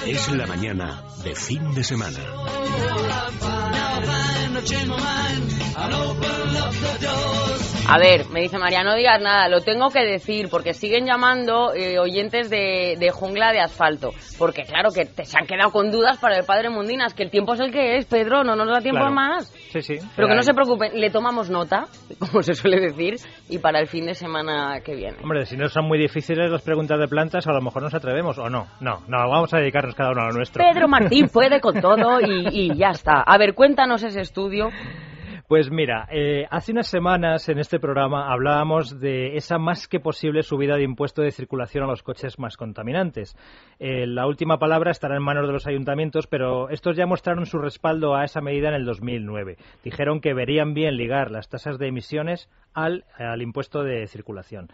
es 0.08 0.32
la 0.32 0.48
mañana 0.48 1.04
de 1.24 1.36
fin 1.36 1.74
de 1.75 1.84
semana. 1.84 2.20
A 7.91 7.98
ver, 7.98 8.29
me 8.29 8.41
dice 8.41 8.60
María, 8.60 8.84
no 8.84 8.93
digas 8.93 9.19
nada, 9.19 9.50
lo 9.50 9.62
tengo 9.62 9.89
que 9.89 10.05
decir, 10.05 10.48
porque 10.51 10.75
siguen 10.75 11.08
llamando 11.08 11.74
eh, 11.74 11.98
oyentes 11.98 12.48
de, 12.51 13.10
jungla 13.12 13.51
de 13.51 13.62
asfalto. 13.62 14.12
Porque 14.38 14.62
claro 14.62 14.89
que 14.93 15.05
te, 15.05 15.25
se 15.25 15.39
han 15.39 15.48
quedado 15.48 15.72
con 15.72 15.89
dudas 15.89 16.19
para 16.19 16.38
el 16.38 16.46
padre 16.46 16.69
Mundinas, 16.69 17.15
que 17.15 17.24
el 17.24 17.31
tiempo 17.31 17.55
es 17.55 17.62
el 17.62 17.72
que 17.72 17.98
es, 17.98 18.05
Pedro, 18.05 18.43
no 18.43 18.55
nos 18.55 18.67
da 18.67 18.81
tiempo 18.81 19.10
más. 19.10 19.48
Sí, 19.72 19.81
sí. 19.81 19.96
Pero 20.15 20.27
que 20.27 20.36
no 20.36 20.43
se 20.43 20.53
preocupen, 20.53 21.01
le 21.01 21.10
tomamos 21.10 21.50
nota, 21.50 21.88
como 22.19 22.43
se 22.43 22.53
suele 22.53 22.79
decir, 22.79 23.15
y 23.50 23.58
para 23.58 23.79
el 23.79 23.88
fin 23.88 24.05
de 24.05 24.13
semana 24.13 24.81
que 24.86 24.93
viene. 24.93 25.17
Hombre, 25.24 25.48
si 25.48 25.58
no 25.58 25.67
son 25.67 25.88
muy 25.88 25.98
difíciles 25.98 26.51
las 26.51 26.62
preguntas 26.62 27.00
de 27.00 27.08
plantas, 27.08 27.48
a 27.48 27.53
lo 27.53 27.62
mejor 27.62 27.81
nos 27.81 27.96
atrevemos, 27.96 28.38
o 28.38 28.51
no. 28.51 28.67
No, 28.81 29.01
no, 29.08 29.17
vamos 29.17 29.51
a 29.55 29.58
dedicarnos 29.58 29.96
cada 29.96 30.12
uno 30.12 30.22
a 30.22 30.25
lo 30.25 30.34
nuestro. 30.34 30.63
Pedro 30.63 30.88
Martín 30.88 31.27
puede 31.34 31.60
con 31.60 31.81
todo 31.81 32.22
y, 32.22 32.50
y 32.51 32.77
ya 32.77 32.89
está. 32.89 33.24
A 33.25 33.38
ver, 33.39 33.55
cuéntanos 33.55 34.03
ese 34.03 34.22
estudio. 34.22 34.69
Pues 35.50 35.72
mira, 35.72 36.08
eh, 36.12 36.46
hace 36.51 36.74
unas 36.74 36.86
semanas 36.86 37.50
en 37.50 37.58
este 37.58 37.79
programa 37.79 38.32
hablábamos 38.32 39.00
de 39.00 39.36
esa 39.36 39.58
más 39.58 39.88
que 39.88 40.00
posible 40.00 40.44
subida 40.44 40.75
de 40.75 40.84
impuesto 40.84 41.24
de 41.24 41.32
circulación 41.32 41.84
a 41.84 41.88
los 41.88 42.03
coches 42.03 42.38
más 42.38 42.56
contaminantes. 42.56 43.36
Eh, 43.79 44.06
la 44.06 44.27
última 44.27 44.60
palabra 44.60 44.91
estará 44.91 45.15
en 45.15 45.24
manos 45.24 45.48
de 45.48 45.53
los 45.53 45.65
ayuntamientos, 45.65 46.27
pero 46.27 46.70
estos 46.70 46.96
ya 46.96 47.08
mostraron 47.08 47.48
su 47.48 47.58
respaldo 47.58 48.15
a 48.15 48.25
esa 48.25 48.41
medida 48.41 48.68
en 48.68 48.75
el 48.75 48.86
2009. 48.86 49.58
Dijeron 49.84 50.22
que 50.22 50.36
verían 50.36 50.75
bien 50.75 50.98
ligar 50.98 51.32
las 51.32 51.50
tasas 51.50 51.79
de 51.79 51.88
emisiones 51.88 52.48
al, 52.74 53.04
impuesto 53.42 53.84
de 53.84 54.08
circulación. 54.08 54.68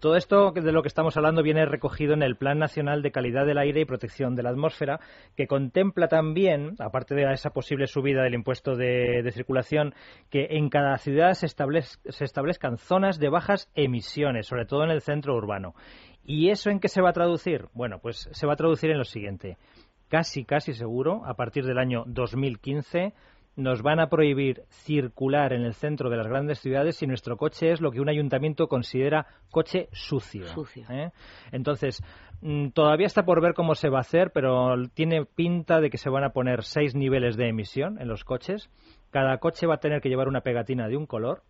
Todo 0.00 0.16
esto 0.16 0.52
de 0.52 0.72
lo 0.72 0.82
que 0.82 0.88
estamos 0.88 1.16
hablando 1.16 1.42
viene 1.42 1.64
recogido 1.66 2.14
en 2.14 2.22
el 2.22 2.36
Plan 2.36 2.58
Nacional 2.58 3.02
de 3.02 3.10
Calidad 3.10 3.46
del 3.46 3.58
Aire 3.58 3.80
y 3.80 3.84
Protección 3.84 4.34
de 4.34 4.42
la 4.42 4.50
Atmósfera, 4.50 5.00
que 5.36 5.46
contempla 5.46 6.08
también, 6.08 6.74
aparte 6.78 7.14
de 7.14 7.30
esa 7.32 7.50
posible 7.50 7.86
subida 7.86 8.22
del 8.22 8.34
impuesto 8.34 8.76
de, 8.76 9.28
circulación, 9.32 9.94
que 10.30 10.48
en 10.50 10.68
cada 10.68 10.96
ciudad 10.98 11.34
se 11.34 11.46
establezcan 12.24 12.78
zonas 12.78 13.18
de 13.18 13.28
bajas 13.28 13.70
emisiones, 13.74 14.46
sobre 14.46 14.66
todo 14.66 14.84
en 14.84 14.90
el 14.90 15.00
centro 15.00 15.36
urbano. 15.36 15.74
¿Y 16.24 16.50
eso 16.50 16.70
en 16.70 16.80
qué 16.80 16.88
se 16.88 17.02
va 17.02 17.10
a 17.10 17.14
traducir? 17.14 17.66
Bueno, 17.72 17.98
pues 18.00 18.28
se 18.32 18.46
va 18.46 18.52
a 18.52 18.56
traducir 18.56 18.90
en 18.90 18.98
lo 18.98 19.04
siguiente. 19.04 19.56
Casi, 20.08 20.44
casi 20.44 20.74
seguro, 20.74 21.24
a 21.24 21.34
partir 21.34 21.64
del 21.64 21.78
año 21.78 22.04
2015, 22.06 23.14
nos 23.56 23.82
van 23.82 24.00
a 24.00 24.08
prohibir 24.08 24.62
circular 24.68 25.52
en 25.52 25.62
el 25.62 25.74
centro 25.74 26.08
de 26.08 26.16
las 26.16 26.26
grandes 26.26 26.60
ciudades 26.60 26.96
si 26.96 27.06
nuestro 27.06 27.36
coche 27.36 27.72
es 27.72 27.80
lo 27.80 27.90
que 27.90 28.00
un 28.00 28.08
ayuntamiento 28.08 28.68
considera 28.68 29.26
coche 29.50 29.88
sucio. 29.92 30.46
Sucio. 30.46 30.86
¿eh? 30.90 31.10
Entonces, 31.52 32.02
mm, 32.40 32.68
todavía 32.68 33.06
está 33.06 33.24
por 33.24 33.42
ver 33.42 33.54
cómo 33.54 33.74
se 33.74 33.88
va 33.88 33.98
a 33.98 34.02
hacer, 34.02 34.30
pero 34.32 34.74
tiene 34.94 35.24
pinta 35.24 35.80
de 35.80 35.90
que 35.90 35.98
se 35.98 36.10
van 36.10 36.24
a 36.24 36.30
poner 36.30 36.62
seis 36.62 36.94
niveles 36.94 37.36
de 37.36 37.48
emisión 37.48 38.00
en 38.00 38.08
los 38.08 38.24
coches. 38.24 38.70
Cada 39.10 39.38
coche 39.38 39.66
va 39.66 39.74
a 39.74 39.80
tener 39.80 40.00
que 40.00 40.08
llevar 40.08 40.28
una 40.28 40.42
pegatina 40.42 40.88
de 40.88 40.96
un 40.96 41.06
color. 41.06 41.42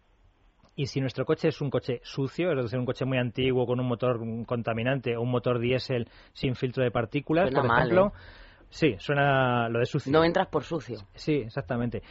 Y 0.77 0.87
si 0.87 1.01
nuestro 1.01 1.27
coche 1.27 1.49
es 1.49 1.61
un 1.61 1.69
coche 1.69 2.01
sucio, 2.03 2.53
es 2.53 2.57
decir, 2.57 2.79
un 2.79 2.87
coche 2.87 3.05
muy 3.05 3.19
antiguo 3.19 3.67
con 3.67 3.81
un 3.81 3.87
motor 3.87 4.25
mm, 4.25 4.45
contaminante 4.45 5.17
o 5.17 5.23
un 5.23 5.31
motor 5.31 5.59
diésel 5.59 6.09
sin 6.33 6.55
filtro 6.55 6.83
de 6.83 6.91
partículas, 6.91 7.51
Suena 7.51 7.61
por 7.61 7.69
mal, 7.69 7.79
ejemplo, 7.81 8.07
¿eh? 8.07 8.50
Sí, 8.71 8.97
suena 8.99 9.69
lo 9.69 9.79
de 9.81 9.87
sucio. 9.87 10.11
No 10.13 10.25
entras 10.25 10.47
por 10.49 10.65
sucio. 10.65 10.99
Sí, 11.15 11.35
exactamente. 11.47 12.03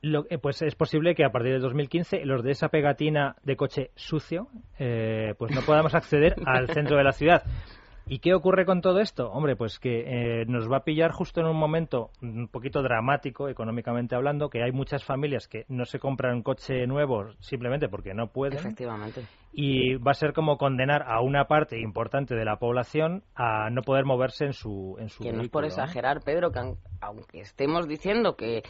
Lo- 0.00 0.26
eh, 0.28 0.38
pues 0.38 0.60
es 0.62 0.74
posible 0.74 1.14
que 1.14 1.24
a 1.24 1.30
partir 1.30 1.52
del 1.52 1.62
2015 1.62 2.24
los 2.26 2.42
de 2.42 2.50
esa 2.52 2.68
pegatina 2.68 3.36
de 3.42 3.56
coche 3.56 3.90
sucio 3.94 4.48
eh, 4.78 5.34
pues 5.38 5.54
no 5.54 5.62
podamos 5.62 5.94
acceder 5.94 6.34
al 6.46 6.68
centro 6.68 6.96
de 6.98 7.04
la 7.04 7.12
ciudad. 7.12 7.42
¿Y 8.06 8.18
qué 8.18 8.34
ocurre 8.34 8.66
con 8.66 8.82
todo 8.82 9.00
esto? 9.00 9.30
Hombre, 9.30 9.56
pues 9.56 9.78
que 9.78 10.42
eh, 10.42 10.44
nos 10.46 10.70
va 10.70 10.78
a 10.78 10.84
pillar 10.84 11.10
justo 11.12 11.40
en 11.40 11.46
un 11.46 11.56
momento 11.56 12.10
un 12.20 12.48
poquito 12.48 12.82
dramático, 12.82 13.48
económicamente 13.48 14.14
hablando, 14.14 14.50
que 14.50 14.62
hay 14.62 14.72
muchas 14.72 15.02
familias 15.04 15.48
que 15.48 15.64
no 15.68 15.86
se 15.86 15.98
compran 15.98 16.34
un 16.36 16.42
coche 16.42 16.86
nuevo 16.86 17.32
simplemente 17.40 17.88
porque 17.88 18.12
no 18.12 18.26
pueden 18.26 18.58
Efectivamente. 18.58 19.22
y 19.52 19.94
va 19.94 20.10
a 20.10 20.14
ser 20.14 20.34
como 20.34 20.58
condenar 20.58 21.02
a 21.10 21.22
una 21.22 21.46
parte 21.46 21.80
importante 21.80 22.34
de 22.34 22.44
la 22.44 22.56
población 22.58 23.22
a 23.34 23.70
no 23.70 23.80
poder 23.80 24.04
moverse 24.04 24.44
en 24.44 24.52
su 24.52 24.96
en 24.98 25.08
su 25.08 25.22
Que 25.22 25.32
no 25.32 25.40
es 25.42 25.48
por 25.48 25.64
exagerar, 25.64 26.20
Pedro, 26.22 26.52
que 26.52 26.58
aun- 26.58 26.78
aunque 27.00 27.40
estemos 27.40 27.88
diciendo 27.88 28.36
que 28.36 28.62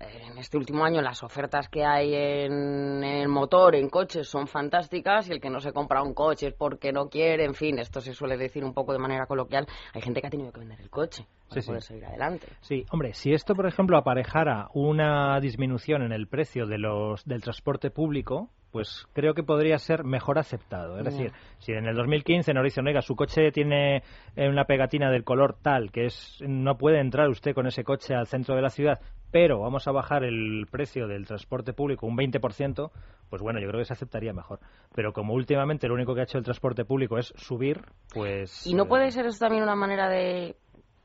en 0.00 0.38
este 0.38 0.56
último 0.56 0.84
año 0.84 1.02
las 1.02 1.22
ofertas 1.22 1.68
que 1.68 1.84
hay 1.84 2.14
en, 2.14 3.04
el 3.04 3.28
motor, 3.28 3.74
en 3.74 3.88
coches, 3.90 4.28
son 4.28 4.46
fantásticas 4.46 5.28
y 5.28 5.32
el 5.32 5.40
que 5.40 5.50
no 5.50 5.60
se 5.60 5.72
compra 5.72 6.02
un 6.02 6.14
coche 6.14 6.48
es 6.48 6.54
porque 6.54 6.92
no 6.92 7.08
quiere, 7.08 7.44
en 7.44 7.54
fin, 7.54 7.78
esto 7.78 8.00
se 8.00 8.14
suele 8.14 8.36
decir 8.36 8.64
un 8.64 8.72
poco 8.72 8.92
de 8.92 8.98
manera 8.98 9.26
coloquial. 9.26 9.66
Hay 9.92 10.00
gente 10.00 10.20
que 10.20 10.26
ha 10.26 10.30
tenido 10.30 10.52
que 10.52 10.60
vender 10.60 10.80
el 10.80 10.90
coche 10.90 11.26
para 11.48 11.60
Sí, 11.60 11.62
sí. 11.62 11.66
poder 11.68 11.82
seguir 11.82 12.04
adelante. 12.06 12.46
Sí, 12.60 12.86
hombre, 12.90 13.12
si 13.12 13.32
esto, 13.32 13.54
por 13.54 13.66
ejemplo, 13.66 13.98
aparejara 13.98 14.68
una 14.72 15.38
disminución 15.40 16.02
en 16.02 16.12
el 16.12 16.26
precio 16.28 16.66
de 16.66 16.78
los, 16.78 17.24
del 17.24 17.42
transporte 17.42 17.90
público, 17.90 18.48
pues 18.70 19.06
creo 19.12 19.34
que 19.34 19.42
podría 19.42 19.78
ser 19.78 20.04
mejor 20.04 20.38
aceptado. 20.38 20.98
Es 20.98 21.04
decir, 21.04 21.32
si 21.58 21.72
en 21.72 21.86
el 21.86 21.96
2015 21.96 22.52
nos 22.54 22.64
dicen, 22.64 22.86
oiga, 22.86 23.02
su 23.02 23.16
coche 23.16 23.50
tiene 23.52 24.02
eh, 24.36 24.48
una 24.48 24.64
pegatina 24.64 25.10
del 25.10 25.24
color 25.24 25.56
tal, 25.60 25.90
que 25.90 26.06
es 26.06 26.38
no 26.46 26.76
puede 26.76 27.00
entrar 27.00 27.28
usted 27.28 27.54
con 27.54 27.66
ese 27.66 27.84
coche 27.84 28.14
al 28.14 28.26
centro 28.26 28.54
de 28.54 28.62
la 28.62 28.70
ciudad, 28.70 29.00
pero 29.30 29.60
vamos 29.60 29.86
a 29.88 29.92
bajar 29.92 30.24
el 30.24 30.66
precio 30.70 31.06
del 31.06 31.26
transporte 31.26 31.72
público 31.72 32.06
un 32.06 32.16
20%, 32.16 32.90
pues 33.28 33.42
bueno, 33.42 33.60
yo 33.60 33.68
creo 33.68 33.80
que 33.80 33.86
se 33.86 33.92
aceptaría 33.92 34.32
mejor. 34.32 34.60
Pero 34.94 35.12
como 35.12 35.34
últimamente 35.34 35.88
lo 35.88 35.94
único 35.94 36.14
que 36.14 36.20
ha 36.20 36.24
hecho 36.24 36.38
el 36.38 36.44
transporte 36.44 36.84
público 36.84 37.18
es 37.18 37.32
subir, 37.36 37.82
pues... 38.12 38.66
Y 38.66 38.74
no 38.74 38.84
eh, 38.84 38.88
puede 38.88 39.10
ser 39.10 39.26
eso 39.26 39.38
también 39.38 39.62
una 39.62 39.76
manera 39.76 40.08
de, 40.08 40.56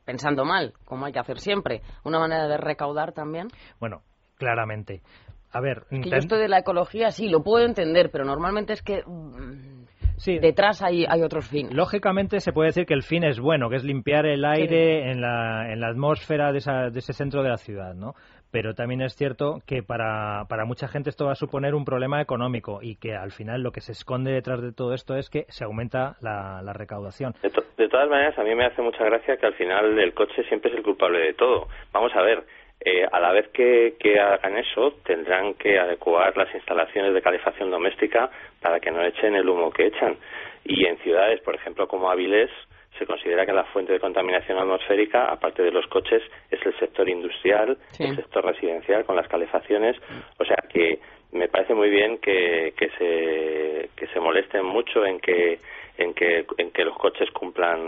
pensando 0.05 0.45
mal, 0.45 0.73
como 0.85 1.05
hay 1.05 1.13
que 1.13 1.19
hacer 1.19 1.39
siempre, 1.39 1.81
una 2.03 2.19
manera 2.19 2.47
de 2.47 2.57
recaudar 2.57 3.11
también. 3.11 3.47
Bueno, 3.79 4.01
claramente. 4.37 5.01
A 5.55 5.61
ver, 5.61 5.83
Que 5.89 6.09
yo 6.09 6.17
esto 6.17 6.35
de 6.37 6.47
la 6.49 6.59
ecología 6.59 7.11
sí, 7.11 7.29
lo 7.29 7.43
puedo 7.43 7.65
entender, 7.65 8.09
pero 8.11 8.25
normalmente 8.25 8.73
es 8.73 8.81
que 8.81 9.01
mm, 9.05 9.85
sí, 10.17 10.37
detrás 10.39 10.81
hay, 10.81 11.05
hay 11.07 11.21
otros 11.21 11.47
fines. 11.47 11.73
Lógicamente 11.73 12.39
se 12.39 12.51
puede 12.51 12.67
decir 12.69 12.85
que 12.85 12.93
el 12.93 13.03
fin 13.03 13.23
es 13.23 13.39
bueno, 13.39 13.69
que 13.69 13.77
es 13.77 13.83
limpiar 13.83 14.25
el 14.25 14.43
aire 14.45 15.11
en, 15.11 15.21
la, 15.21 15.71
en 15.71 15.79
la 15.79 15.87
atmósfera 15.87 16.51
de, 16.51 16.57
esa- 16.57 16.89
de 16.89 16.99
ese 16.99 17.13
centro 17.13 17.41
de 17.43 17.49
la 17.49 17.57
ciudad, 17.57 17.93
¿no? 17.93 18.13
Pero 18.51 18.73
también 18.73 19.01
es 19.01 19.15
cierto 19.15 19.59
que 19.65 19.83
para, 19.83 20.45
para 20.47 20.63
mucha 20.65 20.87
gente 20.87 21.09
esto 21.09 21.25
va 21.25 21.33
a 21.33 21.35
suponer 21.35 21.75
un 21.75 21.83
problema 21.83 22.21
económico 22.21 22.79
y 22.81 22.95
que 22.95 23.13
al 23.13 23.31
final 23.31 23.61
lo 23.61 23.71
que 23.71 23.81
se 23.81 23.91
esconde 23.91 24.31
detrás 24.31 24.61
de 24.61 24.71
todo 24.71 24.93
esto 24.93 25.15
es 25.15 25.29
que 25.29 25.45
se 25.49 25.65
aumenta 25.65 26.15
la, 26.21 26.61
la 26.61 26.71
recaudación. 26.71 27.33
De, 27.43 27.49
to- 27.49 27.63
de 27.77 27.89
todas 27.89 28.09
maneras, 28.09 28.37
a 28.39 28.43
mí 28.43 28.55
me 28.55 28.65
hace 28.65 28.81
mucha 28.81 29.03
gracia 29.03 29.35
que 29.37 29.45
al 29.45 29.55
final 29.55 29.99
el 29.99 30.13
coche 30.13 30.43
siempre 30.47 30.71
es 30.71 30.77
el 30.77 30.83
culpable 30.83 31.19
de 31.19 31.33
todo. 31.33 31.67
Vamos 31.91 32.11
a 32.15 32.21
ver, 32.21 32.45
eh, 32.85 33.05
a 33.11 33.19
la 33.19 33.31
vez 33.31 33.47
que, 33.49 33.95
que 33.99 34.19
hagan 34.19 34.57
eso, 34.57 34.93
tendrán 35.03 35.55
que 35.55 35.79
adecuar 35.79 36.37
las 36.37 36.53
instalaciones 36.53 37.13
de 37.13 37.21
calefacción 37.21 37.71
doméstica 37.71 38.29
para 38.61 38.79
que 38.79 38.91
no 38.91 39.01
echen 39.03 39.35
el 39.35 39.49
humo 39.49 39.71
que 39.71 39.87
echan. 39.87 40.15
Y 40.63 40.85
en 40.85 40.97
ciudades, 40.99 41.41
por 41.41 41.55
ejemplo, 41.55 41.87
como 41.87 42.09
Avilés, 42.11 42.51
se 42.97 43.05
considera 43.05 43.45
que 43.45 43.51
la 43.53 43.65
fuente 43.65 43.91
de 43.91 43.99
contaminación 43.99 44.57
atmosférica, 44.57 45.25
aparte 45.25 45.63
de 45.63 45.71
los 45.71 45.85
coches, 45.87 46.21
es 46.49 46.65
el 46.65 46.77
sector 46.79 47.09
industrial, 47.09 47.77
Sí. 47.91 48.03
el 48.03 48.15
sector 48.15 48.45
residencial 48.45 49.03
con 49.03 49.15
las 49.15 49.27
calefacciones. 49.27 49.97
O 50.37 50.45
sea 50.45 50.57
que 50.71 50.99
me 51.31 51.47
parece 51.49 51.73
muy 51.73 51.89
bien 51.89 52.19
que, 52.19 52.73
que 52.77 52.89
se 52.97 53.89
que 53.97 54.07
se 54.07 54.19
molesten 54.19 54.63
mucho 54.65 55.05
en 55.05 55.19
que 55.19 55.59
en 55.97 56.13
que 56.13 56.45
en 56.57 56.71
que 56.71 56.83
los 56.85 56.97
coches 56.97 57.29
cumplan 57.31 57.79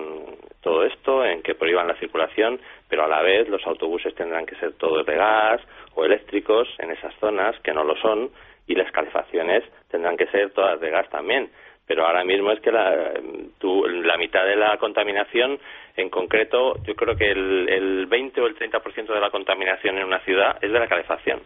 todo 0.61 0.83
esto, 0.85 1.25
en 1.25 1.41
que 1.41 1.55
prohíban 1.55 1.87
la 1.87 1.95
circulación, 1.95 2.59
pero 2.89 3.03
a 3.03 3.07
la 3.07 3.21
vez 3.21 3.47
los 3.49 3.65
autobuses 3.65 4.13
tendrán 4.15 4.45
que 4.45 4.55
ser 4.55 4.73
todos 4.73 5.05
de 5.05 5.15
gas 5.15 5.61
o 5.95 6.05
eléctricos 6.05 6.67
en 6.79 6.91
esas 6.91 7.13
zonas 7.19 7.59
que 7.61 7.73
no 7.73 7.83
lo 7.83 7.95
son 7.97 8.29
y 8.67 8.75
las 8.75 8.91
calefacciones 8.91 9.63
tendrán 9.89 10.17
que 10.17 10.27
ser 10.27 10.51
todas 10.51 10.79
de 10.79 10.89
gas 10.89 11.09
también. 11.09 11.49
Pero 11.85 12.05
ahora 12.05 12.25
mismo 12.25 12.51
es 12.51 12.59
que 12.59 12.69
la, 12.71 13.13
tú- 13.59 13.87
la 13.87 14.17
mitad 14.17 14.45
de 14.45 14.57
la 14.57 14.77
contaminación, 14.77 15.57
en 15.95 16.09
concreto, 16.09 16.75
yo 16.83 16.95
creo 16.95 17.15
que 17.15 17.31
el, 17.31 17.69
el 17.69 18.05
20 18.07 18.41
o 18.41 18.47
el 18.47 18.55
30% 18.57 19.07
de 19.13 19.19
la 19.21 19.29
contaminación 19.29 19.97
en 19.97 20.03
una 20.03 20.19
ciudad 20.19 20.57
es 20.61 20.69
de 20.69 20.79
la 20.79 20.87
calefacción, 20.87 21.39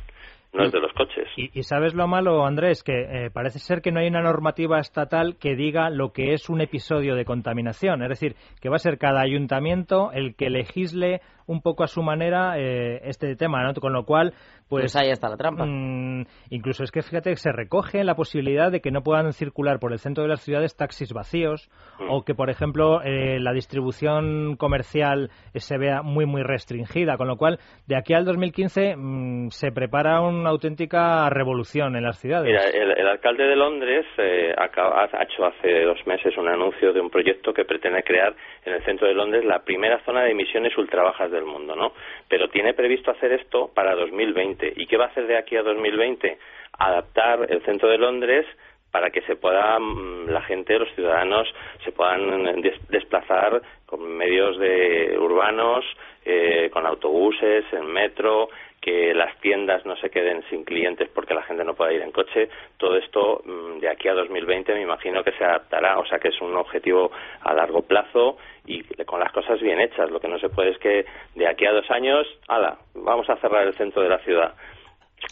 no 0.53 0.65
es 0.65 0.71
de 0.71 0.79
los 0.79 0.91
coches. 0.93 1.27
Y, 1.37 1.57
y 1.57 1.63
sabes 1.63 1.93
lo 1.93 2.07
malo, 2.07 2.45
Andrés, 2.45 2.83
que 2.83 3.25
eh, 3.25 3.29
parece 3.31 3.59
ser 3.59 3.81
que 3.81 3.91
no 3.91 3.99
hay 3.99 4.07
una 4.07 4.21
normativa 4.21 4.79
estatal 4.79 5.37
que 5.37 5.55
diga 5.55 5.89
lo 5.89 6.11
que 6.11 6.33
es 6.33 6.49
un 6.49 6.61
episodio 6.61 7.15
de 7.15 7.25
contaminación. 7.25 8.03
Es 8.03 8.09
decir, 8.09 8.35
que 8.59 8.69
va 8.69 8.75
a 8.75 8.79
ser 8.79 8.97
cada 8.97 9.21
ayuntamiento 9.21 10.11
el 10.11 10.35
que 10.35 10.49
legisle 10.49 11.21
un 11.47 11.61
poco 11.61 11.83
a 11.83 11.87
su 11.87 12.01
manera 12.01 12.57
eh, 12.59 12.99
este 13.03 13.35
tema, 13.35 13.63
¿no? 13.63 13.73
Con 13.73 13.93
lo 13.93 14.03
cual, 14.05 14.31
pues... 14.69 14.83
Pues 14.83 14.95
ahí 14.95 15.09
está 15.09 15.29
la 15.29 15.37
trampa. 15.37 15.65
Mm, 15.65 16.25
incluso 16.49 16.83
es 16.83 16.91
que 16.91 17.01
fíjate 17.01 17.29
que 17.31 17.35
se 17.35 17.51
recoge 17.51 18.03
la 18.03 18.15
posibilidad 18.15 18.71
de 18.71 18.79
que 18.81 18.91
no 18.91 19.01
puedan 19.01 19.31
circular 19.33 19.79
por 19.79 19.91
el 19.91 19.99
centro 19.99 20.23
de 20.23 20.29
las 20.29 20.41
ciudades 20.41 20.75
taxis 20.75 21.13
vacíos 21.13 21.69
Mm. 21.99 22.09
o 22.09 22.23
que, 22.23 22.33
por 22.33 22.49
ejemplo, 22.49 23.01
eh, 23.03 23.39
la 23.39 23.51
distribución 23.53 24.55
comercial 24.57 25.29
eh, 25.53 25.59
se 25.59 25.77
vea 25.77 26.01
muy, 26.01 26.25
muy 26.25 26.41
restringida. 26.43 27.17
Con 27.17 27.27
lo 27.27 27.37
cual, 27.37 27.59
de 27.87 27.95
aquí 27.95 28.13
al 28.13 28.25
2015 28.25 28.95
mm, 28.95 29.47
se 29.49 29.71
prepara 29.71 30.21
una 30.21 30.49
auténtica 30.49 31.29
revolución 31.29 31.95
en 31.95 32.03
las 32.03 32.17
ciudades. 32.19 32.45
Mira, 32.47 32.63
el, 32.69 32.97
el 32.97 33.07
alcalde 33.07 33.43
de 33.43 33.55
Londres 33.55 34.05
eh, 34.17 34.53
acaba- 34.57 35.03
ha 35.11 35.23
hecho 35.23 35.45
hace 35.45 35.83
dos 35.83 35.97
meses 36.07 36.35
un 36.37 36.47
anuncio 36.47 36.93
de 36.93 37.01
un 37.01 37.09
proyecto 37.09 37.53
que 37.53 37.65
pretende 37.65 38.03
crear 38.03 38.33
en 38.65 38.73
el 38.73 38.83
centro 38.83 39.07
de 39.07 39.13
Londres 39.13 39.43
la 39.45 39.59
primera 39.63 39.99
zona 40.05 40.21
de 40.23 40.31
emisiones 40.31 40.75
ultrabajas 40.77 41.31
del 41.41 41.51
mundo, 41.51 41.75
¿no? 41.75 41.93
Pero 42.27 42.49
tiene 42.49 42.73
previsto 42.73 43.11
hacer 43.11 43.33
esto 43.33 43.71
para 43.73 43.95
2020. 43.95 44.73
¿Y 44.75 44.87
qué 44.87 44.97
va 44.97 45.05
a 45.05 45.07
hacer 45.09 45.27
de 45.27 45.37
aquí 45.37 45.55
a 45.57 45.63
2020? 45.63 46.37
Adaptar 46.77 47.47
el 47.49 47.61
centro 47.63 47.89
de 47.89 47.97
Londres 47.97 48.45
para 48.91 49.09
que 49.09 49.21
se 49.21 49.35
pueda 49.35 49.79
mm, 49.79 50.29
la 50.29 50.41
gente, 50.41 50.77
los 50.77 50.93
ciudadanos, 50.95 51.47
se 51.83 51.91
puedan 51.91 52.61
des- 52.61 52.87
desplazar 52.89 53.61
con 53.85 54.01
medios 54.17 54.57
de 54.59 55.17
urbanos, 55.19 55.85
eh, 56.25 56.69
con 56.71 56.85
autobuses, 56.85 57.65
en 57.73 57.85
metro, 57.87 58.49
que 58.79 59.13
las 59.13 59.37
tiendas 59.41 59.85
no 59.85 59.95
se 59.97 60.09
queden 60.09 60.43
sin 60.49 60.63
clientes 60.63 61.07
porque 61.13 61.35
la 61.35 61.43
gente 61.43 61.63
no 61.63 61.75
pueda 61.75 61.93
ir 61.93 62.01
en 62.01 62.11
coche. 62.11 62.49
Todo 62.77 62.97
esto 62.97 63.41
mm, 63.45 63.79
de 63.79 63.89
aquí 63.89 64.07
a 64.07 64.13
2020 64.13 64.73
me 64.73 64.81
imagino 64.81 65.23
que 65.23 65.31
se 65.33 65.43
adaptará, 65.45 65.99
o 65.99 66.05
sea 66.05 66.19
que 66.19 66.29
es 66.29 66.41
un 66.41 66.55
objetivo 66.57 67.11
a 67.41 67.53
largo 67.53 67.83
plazo 67.83 68.37
y 68.65 68.83
con 69.05 69.19
las 69.19 69.31
cosas 69.31 69.61
bien 69.61 69.79
hechas. 69.79 70.09
Lo 70.09 70.19
que 70.19 70.27
no 70.27 70.39
se 70.39 70.49
puede 70.49 70.71
es 70.71 70.77
que 70.79 71.05
de 71.35 71.47
aquí 71.47 71.65
a 71.65 71.71
dos 71.73 71.89
años, 71.91 72.25
ala, 72.47 72.77
vamos 72.95 73.29
a 73.29 73.35
cerrar 73.37 73.67
el 73.67 73.73
centro 73.75 74.01
de 74.01 74.09
la 74.09 74.19
ciudad. 74.19 74.53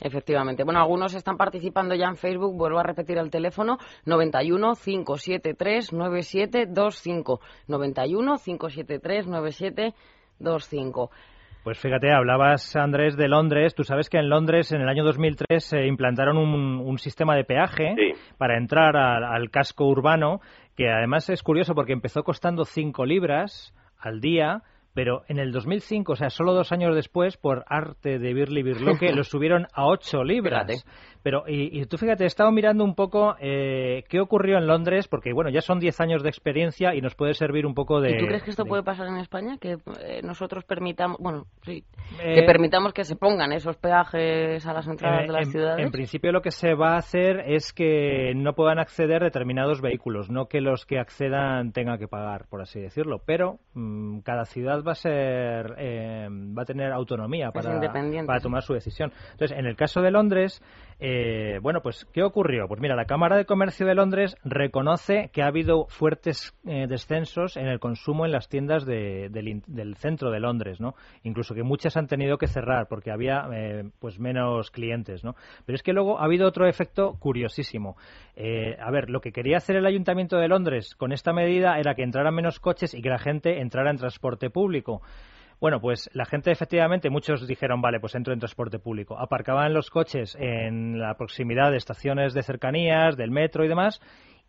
Efectivamente. 0.01 0.63
Bueno, 0.63 0.79
algunos 0.79 1.13
están 1.13 1.35
participando 1.37 1.95
ya 1.95 2.05
en 2.07 2.15
Facebook. 2.15 2.55
Vuelvo 2.55 2.79
a 2.79 2.83
repetir 2.83 3.17
el 3.17 3.29
teléfono 3.29 3.77
91 4.05 4.73
573 4.75 5.91
9725. 5.93 7.39
91 7.67 8.37
573 8.37 9.27
9725. 9.27 11.11
Pues 11.63 11.77
fíjate, 11.77 12.11
hablabas, 12.13 12.75
Andrés, 12.77 13.17
de 13.17 13.27
Londres. 13.27 13.75
Tú 13.75 13.83
sabes 13.83 14.09
que 14.09 14.17
en 14.17 14.29
Londres, 14.29 14.71
en 14.71 14.79
el 14.81 14.87
año 14.87 15.03
2003, 15.03 15.61
se 15.63 15.85
implantaron 15.87 16.37
un, 16.37 16.79
un 16.79 16.97
sistema 16.97 17.35
de 17.35 17.43
peaje 17.43 17.93
Sí. 17.97 18.13
para 18.37 18.57
entrar 18.57 18.95
al, 18.95 19.23
al 19.25 19.49
casco 19.51 19.85
urbano, 19.85 20.39
que 20.77 20.89
además 20.89 21.29
es 21.29 21.43
curioso 21.43 21.75
porque 21.75 21.91
empezó 21.91 22.23
costando 22.23 22.63
5 22.63 23.05
libras 23.05 23.73
al 23.99 24.21
día, 24.21 24.61
pero 24.93 25.21
en 25.27 25.39
el 25.39 25.51
2005, 25.51 26.13
o 26.13 26.15
sea, 26.15 26.29
solo 26.29 26.53
dos 26.53 26.71
años 26.71 26.95
después, 26.95 27.37
por 27.37 27.63
arte 27.67 28.19
de 28.19 28.33
Birli 28.33 28.63
Birloque, 28.63 29.11
lo 29.15 29.23
subieron 29.23 29.67
a 29.73 29.85
8 29.87 30.23
libras. 30.23 30.65
Fíjate. 30.67 30.89
Pero, 31.21 31.43
y, 31.47 31.77
y 31.81 31.85
tú 31.85 31.97
fíjate, 31.97 32.23
he 32.23 32.27
estado 32.27 32.49
mirando 32.51 32.81
un 32.85 32.95
poco 32.95 33.35
eh, 33.41 34.05
qué 34.07 34.21
ocurrió 34.21 34.57
en 34.57 34.67
Londres, 34.67 35.09
porque 35.09 35.33
bueno, 35.33 35.49
ya 35.49 35.59
son 35.59 35.77
10 35.79 35.99
años 35.99 36.23
de 36.23 36.29
experiencia 36.29 36.95
y 36.95 37.01
nos 37.01 37.13
puede 37.15 37.33
servir 37.33 37.65
un 37.65 37.73
poco 37.73 37.99
de... 37.99 38.11
¿Y 38.11 38.17
tú 38.19 38.25
crees 38.25 38.41
que 38.43 38.51
esto 38.51 38.63
de- 38.63 38.69
puede 38.69 38.83
pasar 38.83 39.07
en 39.07 39.17
España? 39.17 39.57
Que 39.59 39.73
eh, 40.01 40.21
nosotros 40.23 40.63
permitamos, 40.63 41.17
bueno, 41.19 41.43
sí, 41.63 41.83
Eh, 42.23 42.35
que 42.35 42.43
permitamos 42.43 42.93
que 42.93 43.03
se 43.03 43.17
pongan 43.17 43.51
esos 43.51 43.75
peajes 43.75 44.65
a 44.65 44.71
las 44.71 44.87
entradas 44.87 45.23
Eh, 45.23 45.27
de 45.27 45.33
las 45.33 45.45
en, 45.47 45.51
ciudades. 45.51 45.85
en 45.85 45.91
principio 45.91 46.31
lo 46.31 46.41
que 46.41 46.51
se 46.51 46.73
va 46.73 46.93
a 46.93 46.99
hacer 46.99 47.41
es 47.47 47.73
que 47.73 48.31
no 48.35 48.53
puedan 48.53 48.79
acceder 48.79 49.21
determinados 49.21 49.81
vehículos, 49.81 50.29
no 50.29 50.45
que 50.47 50.61
los 50.61 50.85
que 50.85 50.99
accedan 50.99 51.73
tengan 51.73 51.99
que 51.99 52.07
pagar, 52.07 52.45
por 52.49 52.61
así 52.61 52.79
decirlo. 52.79 53.21
Pero 53.25 53.59
mm, 53.73 54.19
cada 54.19 54.45
ciudad 54.45 54.83
va 54.87 54.88
a 54.91 54.95
ser, 54.95 55.75
eh, 55.77 56.27
va 56.29 56.63
a 56.63 56.65
tener 56.65 56.91
autonomía 56.91 57.51
para, 57.51 57.69
tomar 58.41 58.61
su 58.63 58.73
decisión. 58.73 59.11
Entonces, 59.31 59.57
en 59.57 59.65
el 59.65 59.75
caso 59.75 60.01
de 60.01 60.11
Londres, 60.11 60.61
eh, 60.99 61.59
bueno, 61.61 61.81
pues 61.81 62.05
¿qué 62.13 62.23
ocurrió? 62.23 62.67
Pues 62.67 62.81
mira, 62.81 62.95
la 62.95 63.05
Cámara 63.05 63.37
de 63.37 63.45
Comercio 63.45 63.85
de 63.85 63.95
Londres 63.95 64.35
reconoce 64.43 65.29
que 65.33 65.41
ha 65.41 65.47
habido 65.47 65.85
fuertes 65.87 66.53
eh, 66.65 66.87
descensos 66.87 67.57
en 67.57 67.67
el 67.67 67.79
consumo 67.79 68.25
en 68.25 68.31
las 68.31 68.49
tiendas 68.49 68.85
de- 68.85 69.29
del, 69.29 69.61
del 69.67 69.95
centro 69.95 70.29
de 70.31 70.39
Londres, 70.39 70.79
¿no? 70.79 70.93
Incluso 71.23 71.55
que 71.55 71.63
muchas 71.63 71.95
han 71.97 72.07
tenido 72.07 72.37
que 72.37 72.47
cerrar 72.47 72.87
porque 72.87 73.11
había 73.11 73.47
eh, 73.53 73.83
pues 73.99 74.19
menos 74.19 74.71
clientes, 74.71 75.23
¿no? 75.23 75.35
Pero 75.65 75.75
es 75.75 75.83
que 75.83 75.93
luego 75.93 76.19
ha 76.19 76.25
habido 76.25 76.47
otro 76.47 76.67
efecto 76.67 77.15
curiosísimo. 77.19 77.95
Eh, 78.35 78.77
a 78.79 78.91
ver, 78.91 79.09
lo 79.09 79.21
que 79.21 79.31
quería 79.31 79.57
hacer 79.57 79.75
el 79.75 79.85
Ayuntamiento 79.85 80.37
de 80.37 80.47
Londres 80.47 80.95
con 80.95 81.11
esta 81.11 81.33
medida 81.33 81.77
era 81.79 81.95
que 81.95 82.03
entraran 82.03 82.33
menos 82.33 82.59
coches 82.59 82.93
y 82.93 83.01
que 83.01 83.09
la 83.09 83.19
gente 83.19 83.59
entrara 83.61 83.91
en 83.91 83.97
transporte 83.97 84.49
público. 84.49 84.68
Bueno, 85.59 85.81
pues 85.81 86.09
la 86.13 86.25
gente 86.25 86.51
efectivamente, 86.51 87.09
muchos 87.09 87.45
dijeron, 87.45 87.81
vale, 87.81 87.99
pues 87.99 88.15
entro 88.15 88.33
en 88.33 88.39
transporte 88.39 88.79
público. 88.79 89.19
Aparcaban 89.19 89.73
los 89.73 89.89
coches 89.89 90.37
en 90.39 90.99
la 90.99 91.15
proximidad 91.15 91.71
de 91.71 91.77
estaciones 91.77 92.33
de 92.33 92.43
cercanías, 92.43 93.17
del 93.17 93.31
metro 93.31 93.65
y 93.65 93.67
demás, 93.67 93.99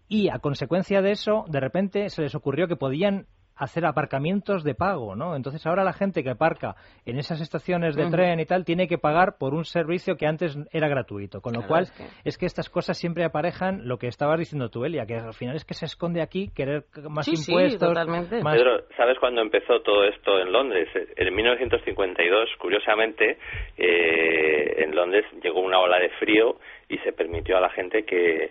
y 0.08 0.28
a 0.28 0.38
consecuencia 0.38 1.02
de 1.02 1.12
eso, 1.12 1.44
de 1.48 1.60
repente 1.60 2.10
se 2.10 2.22
les 2.22 2.34
ocurrió 2.34 2.68
que 2.68 2.76
podían 2.76 3.26
hacer 3.60 3.84
aparcamientos 3.84 4.64
de 4.64 4.74
pago, 4.74 5.14
¿no? 5.14 5.36
Entonces 5.36 5.64
ahora 5.66 5.84
la 5.84 5.92
gente 5.92 6.22
que 6.24 6.30
aparca 6.30 6.74
en 7.04 7.18
esas 7.18 7.40
estaciones 7.40 7.94
de 7.94 8.06
tren 8.10 8.40
y 8.40 8.46
tal 8.46 8.64
tiene 8.64 8.88
que 8.88 8.96
pagar 8.98 9.36
por 9.38 9.54
un 9.54 9.64
servicio 9.64 10.16
que 10.16 10.26
antes 10.26 10.56
era 10.72 10.88
gratuito, 10.88 11.40
con 11.40 11.52
lo 11.52 11.60
Claro, 11.60 11.68
cual 11.68 11.82
es 11.84 11.92
que- 11.92 12.04
es 12.24 12.38
que 12.38 12.46
estas 12.46 12.70
cosas 12.70 12.96
siempre 12.98 13.22
aparejan 13.24 13.86
lo 13.86 13.98
que 13.98 14.06
estabas 14.08 14.38
diciendo 14.38 14.70
tú, 14.70 14.84
Elia, 14.84 15.04
que 15.04 15.16
al 15.16 15.34
final 15.34 15.56
es 15.56 15.64
que 15.64 15.74
se 15.74 15.84
esconde 15.84 16.22
aquí 16.22 16.48
querer 16.54 16.84
más 17.10 17.26
Sí, 17.26 17.36
sí, 17.36 17.52
impuestos, 17.52 17.88
totalmente. 17.88 18.42
más 18.42 18.56
Pedro, 18.56 18.84
¿sabes 18.96 19.18
cuándo 19.18 19.42
empezó 19.42 19.80
todo 19.82 20.04
esto 20.04 20.40
en 20.40 20.50
Londres? 20.52 20.88
En 21.16 21.34
1952, 21.34 22.48
curiosamente, 22.58 23.36
eh, 23.76 24.84
en 24.84 24.94
Londres 24.94 25.24
llegó 25.42 25.60
una 25.60 25.78
ola 25.80 25.98
de 25.98 26.08
frío 26.18 26.56
y 26.88 26.96
se 26.98 27.12
permitió 27.12 27.56
a 27.56 27.60
la 27.60 27.70
gente 27.70 28.04
que, 28.04 28.50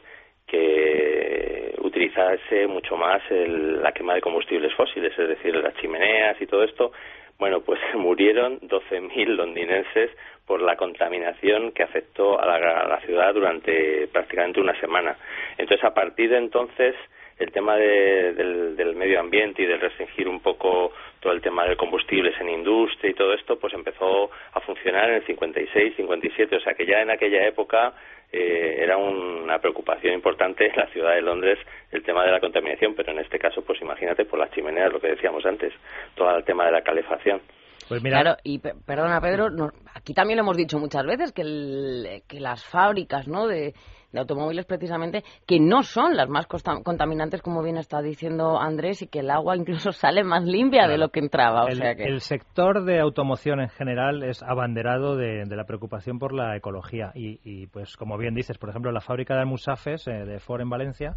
que 0.49 1.73
utilizase 1.81 2.67
mucho 2.67 2.97
más 2.97 3.21
el- 3.29 3.81
la 3.81 3.91
quema 3.91 4.15
de 4.15 4.21
combustibles 4.21 4.73
fósiles, 4.73 5.17
es 5.17 5.27
decir, 5.29 5.55
las 5.55 5.75
chimeneas 5.75 6.39
y 6.41 6.47
todo 6.47 6.63
esto. 6.63 6.91
Bueno, 7.37 7.61
pues 7.61 7.79
murieron 7.95 8.59
12.000 8.61 9.35
londinenses 9.35 10.11
por 10.45 10.61
la 10.61 10.75
contaminación 10.75 11.71
que 11.71 11.83
afectó 11.83 12.39
a 12.41 12.45
la, 12.45 12.99
ciudad 13.05 13.33
durante 13.33 14.07
prácticamente 14.07 14.59
una 14.59 14.77
semana. 14.79 15.15
Entonces, 15.57 15.83
a 15.85 15.93
partir 15.93 16.29
de 16.31 16.37
entonces, 16.37 16.95
el 17.37 17.51
tema 17.51 17.77
de- 17.77 18.33
del, 18.33 18.75
del 18.75 18.95
medio 18.95 19.19
ambiente 19.19 19.61
y 19.61 19.65
del 19.65 19.79
restringir 19.79 20.27
un 20.27 20.41
poco 20.41 20.91
todo 21.21 21.31
el 21.33 21.41
tema 21.41 21.65
de 21.65 21.75
combustibles 21.77 22.33
en 22.41 22.49
industria 22.49 23.11
y 23.11 23.13
todo 23.13 23.33
esto, 23.33 23.57
pues 23.59 23.73
empezó 23.73 24.29
a 24.53 24.59
funcionar 24.61 25.09
en 25.09 25.15
el 25.17 25.25
56, 25.25 25.95
57, 25.95 26.55
o 26.55 26.59
sea 26.59 26.73
que 26.73 26.85
ya 26.85 27.01
en 27.01 27.11
aquella 27.11 27.45
época 27.47 27.93
eh, 28.31 28.75
era 28.79 28.97
una 28.97 29.59
preocupación 29.59 30.13
importante 30.13 30.67
en 30.67 30.75
la 30.75 30.87
ciudad 30.91 31.15
de 31.15 31.21
Londres 31.21 31.57
el 31.91 32.03
tema 32.03 32.23
de 32.25 32.31
la 32.31 32.39
contaminación, 32.39 32.93
pero 32.95 33.11
en 33.11 33.19
este 33.19 33.39
caso, 33.39 33.61
pues 33.63 33.81
imagínate 33.81 34.25
por 34.25 34.39
las 34.39 34.51
chimeneas, 34.51 34.91
lo 34.93 34.99
que 34.99 35.07
decíamos 35.09 35.45
antes, 35.45 35.73
todo 36.15 36.35
el 36.37 36.43
tema 36.43 36.65
de 36.65 36.71
la 36.73 36.81
calefacción. 36.81 37.41
Pues 37.87 38.03
mira, 38.03 38.21
Claro, 38.21 38.37
y 38.43 38.59
pe- 38.59 38.73
perdona 38.85 39.19
Pedro, 39.19 39.49
no- 39.49 39.71
aquí 39.95 40.13
también 40.13 40.37
lo 40.37 40.43
hemos 40.43 40.57
dicho 40.57 40.77
muchas 40.77 41.05
veces 41.07 41.31
que, 41.31 41.41
el- 41.41 42.21
que 42.27 42.39
las 42.39 42.63
fábricas 42.65 43.27
¿no? 43.27 43.47
de, 43.47 43.73
de 44.11 44.19
automóviles 44.19 44.65
precisamente, 44.65 45.23
que 45.45 45.59
no 45.59 45.83
son 45.83 46.15
las 46.15 46.29
más 46.29 46.47
contaminantes 46.47 47.41
como 47.41 47.61
bien 47.61 47.77
está 47.77 48.01
diciendo 48.01 48.59
Andrés 48.59 49.01
y 49.01 49.07
que 49.07 49.19
el 49.19 49.29
agua 49.29 49.55
incluso 49.55 49.91
sale 49.91 50.23
más 50.23 50.43
limpia 50.43 50.87
de 50.87 50.97
lo 50.97 51.09
que 51.09 51.19
entraba. 51.19 51.65
O 51.65 51.67
el, 51.67 51.77
sea 51.77 51.95
que... 51.95 52.03
el 52.03 52.21
sector 52.21 52.83
de 52.85 52.99
automoción 52.99 53.59
en 53.59 53.69
general 53.69 54.23
es 54.23 54.41
abanderado 54.43 55.15
de, 55.15 55.45
de 55.45 55.55
la 55.55 55.65
preocupación 55.65 56.19
por 56.19 56.33
la 56.33 56.55
ecología 56.55 57.11
y, 57.13 57.39
y, 57.43 57.67
pues 57.67 57.95
como 57.97 58.17
bien 58.17 58.33
dices, 58.33 58.57
por 58.57 58.69
ejemplo, 58.69 58.91
la 58.91 59.01
fábrica 59.01 59.35
de 59.35 59.41
Almusafes 59.41 60.07
eh, 60.07 60.25
de 60.25 60.39
Ford 60.39 60.61
en 60.61 60.69
Valencia, 60.69 61.15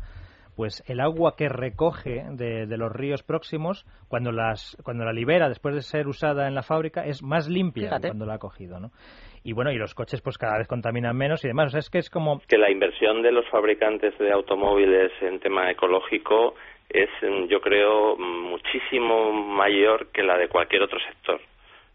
pues 0.55 0.83
el 0.87 1.00
agua 1.00 1.35
que 1.37 1.48
recoge 1.48 2.24
de, 2.33 2.66
de 2.66 2.76
los 2.76 2.92
ríos 2.92 3.22
próximos, 3.22 3.87
cuando 4.09 4.33
las 4.33 4.76
cuando 4.83 5.05
la 5.05 5.12
libera 5.12 5.48
después 5.48 5.74
de 5.74 5.83
ser 5.83 6.09
usada 6.09 6.46
en 6.46 6.55
la 6.55 6.62
fábrica, 6.62 7.05
es 7.05 7.22
más 7.22 7.48
limpia 7.48 7.85
Fíjate. 7.85 8.09
cuando 8.09 8.26
la 8.26 8.35
ha 8.35 8.38
cogido, 8.38 8.78
¿no? 8.78 8.90
Y 9.44 9.52
bueno, 9.52 9.72
y 9.72 9.76
los 9.76 9.94
coches 9.94 10.20
pues 10.20 10.38
cada 10.38 10.59
vez 10.59 10.68
contaminan 10.68 11.16
menos 11.16 11.44
y 11.44 11.48
demás. 11.48 11.66
O 11.66 11.70
sea, 11.70 11.81
es 11.81 11.90
que 11.90 11.98
es 11.98 12.11
como 12.11 12.40
que 12.48 12.59
la 12.59 12.70
inversión 12.70 13.22
de 13.22 13.33
los 13.33 13.48
fabricantes 13.48 14.16
de 14.18 14.31
automóviles 14.31 15.11
en 15.20 15.40
tema 15.40 15.70
ecológico 15.70 16.55
es, 16.88 17.11
mm, 17.22 17.46
yo 17.46 17.61
creo, 17.61 18.16
mm, 18.16 18.50
muchísimo 18.50 19.33
mayor 19.33 20.09
que 20.12 20.22
la 20.22 20.37
de 20.37 20.48
cualquier 20.48 20.83
otro 20.83 20.98
sector. 21.00 21.40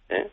¿eh? 0.10 0.28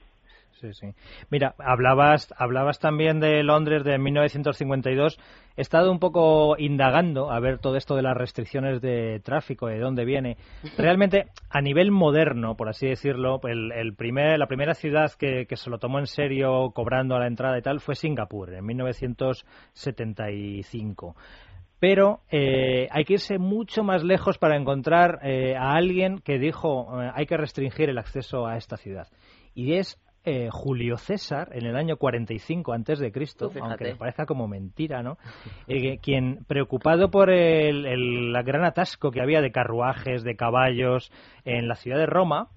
Sí, 0.65 0.73
sí. 0.73 0.95
Mira, 1.29 1.55
hablabas, 1.59 2.33
hablabas 2.39 2.79
también 2.79 3.21
de 3.21 3.43
Londres 3.43 3.85
de 3.85 3.99
1952. 3.99 5.19
He 5.57 5.61
estado 5.61 5.93
un 5.93 5.99
poco 5.99 6.57
indagando 6.59 7.31
a 7.31 7.39
ver 7.39 7.59
todo 7.59 7.77
esto 7.77 7.97
de 7.97 8.03
las 8.03 8.17
restricciones 8.17 8.81
de 8.81 9.21
tráfico, 9.23 9.67
de 9.67 9.79
dónde 9.79 10.07
viene. 10.07 10.39
Realmente, 10.79 11.27
a 11.51 11.61
nivel 11.61 11.91
moderno, 11.91 12.57
por 12.57 12.71
así 12.71 12.87
decirlo, 12.87 13.43
el, 13.45 13.95
primer, 13.95 14.39
la 14.39 14.47
primera 14.47 14.73
ciudad 14.73 15.13
que, 15.13 15.45
que 15.47 15.57
se 15.57 15.69
lo 15.69 15.79
tomó 15.79 15.99
en 15.99 16.07
serio 16.07 16.71
cobrando 16.75 17.15
a 17.15 17.19
la 17.19 17.27
entrada 17.27 17.59
y 17.59 17.63
tal 17.63 17.81
fue 17.81 17.95
Singapur, 17.95 18.55
en 18.55 18.65
1975 18.65 21.15
pero 21.85 22.23
eh, 22.31 22.89
hay 22.91 23.05
que 23.05 23.13
irse 23.13 23.37
mucho 23.37 23.85
más 23.85 24.03
lejos 24.03 24.39
para 24.39 24.57
encontrar 24.57 25.19
eh, 25.23 25.55
a 25.55 25.75
alguien 25.75 26.19
que 26.19 26.39
dijo 26.39 27.03
eh, 27.03 27.11
hay 27.15 27.27
que 27.27 27.37
restringir 27.37 27.91
el 27.91 27.99
acceso 27.99 28.47
a 28.47 28.57
esta 28.57 28.79
ciudad. 28.79 29.09
Y 29.55 29.75
es 29.75 30.01
eh, 30.25 30.49
Julio 30.51 30.97
César, 30.97 31.51
en 31.53 31.67
el 31.67 31.77
año 31.77 31.97
45 31.97 32.73
antes 32.73 32.99
de 32.99 33.13
Cristo, 33.13 33.51
aunque 33.61 33.85
me 33.85 33.97
parezca 33.97 34.27
como 34.27 34.49
mentira, 34.49 35.03
¿no? 35.03 35.19
Eh, 35.69 35.99
quien, 35.99 36.45
preocupado 36.47 37.11
por 37.11 37.31
el, 37.31 38.33
gran 38.45 38.65
atasco 38.65 39.11
que 39.11 39.21
había 39.21 39.41
de 39.41 39.53
carruajes, 39.53 40.25
de 40.25 40.37
caballos 40.37 41.13
en 41.45 41.69
la 41.69 41.75
ciudad 41.75 41.99
de 41.99 42.07
Roma, 42.07 42.49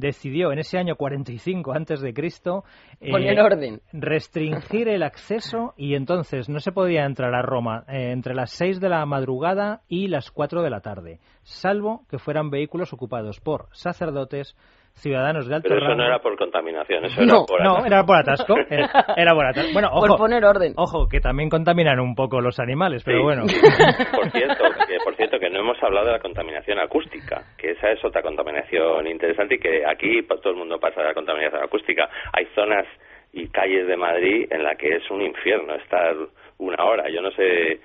decidió 0.00 0.50
en 0.50 0.58
ese 0.58 0.78
año 0.78 0.96
45 0.96 1.72
antes 1.72 2.00
de 2.00 2.12
Cristo 2.12 2.64
eh, 3.00 3.12
orden. 3.38 3.80
restringir 3.92 4.88
el 4.88 5.02
acceso 5.02 5.74
y 5.76 5.94
entonces 5.94 6.48
no 6.48 6.58
se 6.58 6.72
podía 6.72 7.04
entrar 7.04 7.34
a 7.34 7.42
Roma 7.42 7.84
eh, 7.86 8.10
entre 8.10 8.34
las 8.34 8.50
6 8.52 8.80
de 8.80 8.88
la 8.88 9.04
madrugada 9.06 9.82
y 9.88 10.08
las 10.08 10.30
4 10.30 10.62
de 10.62 10.70
la 10.70 10.80
tarde, 10.80 11.20
salvo 11.42 12.04
que 12.08 12.18
fueran 12.18 12.50
vehículos 12.50 12.92
ocupados 12.92 13.40
por 13.40 13.68
sacerdotes, 13.72 14.56
ciudadanos 14.94 15.48
de 15.48 15.54
alto 15.54 15.68
Pero 15.68 15.80
eso 15.80 15.88
rango. 15.88 16.02
no 16.02 16.06
era 16.06 16.18
por 16.18 16.36
contaminación, 16.36 17.04
eso 17.06 17.20
No, 17.22 17.24
era 17.24 17.46
por 17.46 17.62
No, 17.62 17.70
atasco. 17.70 17.86
era 17.86 18.04
por 18.04 18.16
atasco. 18.16 18.56
Era, 18.70 18.90
era 19.16 19.34
por 19.34 19.46
atasco. 19.46 19.72
Bueno, 19.72 19.90
Por 19.90 20.10
ojo, 20.10 20.18
poner 20.18 20.44
orden. 20.44 20.74
ojo, 20.76 21.08
que 21.08 21.20
también 21.20 21.48
contaminan 21.48 21.98
un 22.00 22.14
poco 22.14 22.40
los 22.40 22.58
animales, 22.60 23.02
pero 23.04 23.18
Sí. 23.18 23.22
bueno. 23.24 23.42
Por 24.14 24.30
cierto, 24.30 24.64
que, 24.86 24.96
por 25.04 25.14
cierto, 25.16 25.38
que 25.38 25.50
no 25.50 25.60
hemos 25.60 25.82
hablado 25.82 26.06
de 26.06 26.12
la 26.12 26.18
contaminación 26.20 26.78
acústica, 26.78 27.42
que 27.56 27.72
esa 27.72 27.90
es 27.90 28.04
otra 28.04 28.22
contaminación 28.22 29.06
interesante 29.06 29.54
y 29.54 29.58
que 29.58 29.84
aquí 29.86 30.22
todo 30.26 30.50
el 30.50 30.56
mundo 30.56 30.78
pasa 30.78 31.00
de 31.00 31.08
la 31.08 31.14
contaminación 31.14 31.62
acústica. 31.62 32.08
Hay 32.32 32.46
zonas 32.54 32.86
y 33.32 33.48
calles 33.48 33.86
de 33.86 33.96
Madrid 33.96 34.46
en 34.50 34.62
la 34.64 34.74
que 34.74 34.96
es 34.96 35.10
un 35.10 35.22
infierno 35.22 35.74
estar 35.76 36.14
una 36.58 36.84
hora. 36.84 37.08
Yo 37.08 37.22
no 37.22 37.30
sé, 37.30 37.80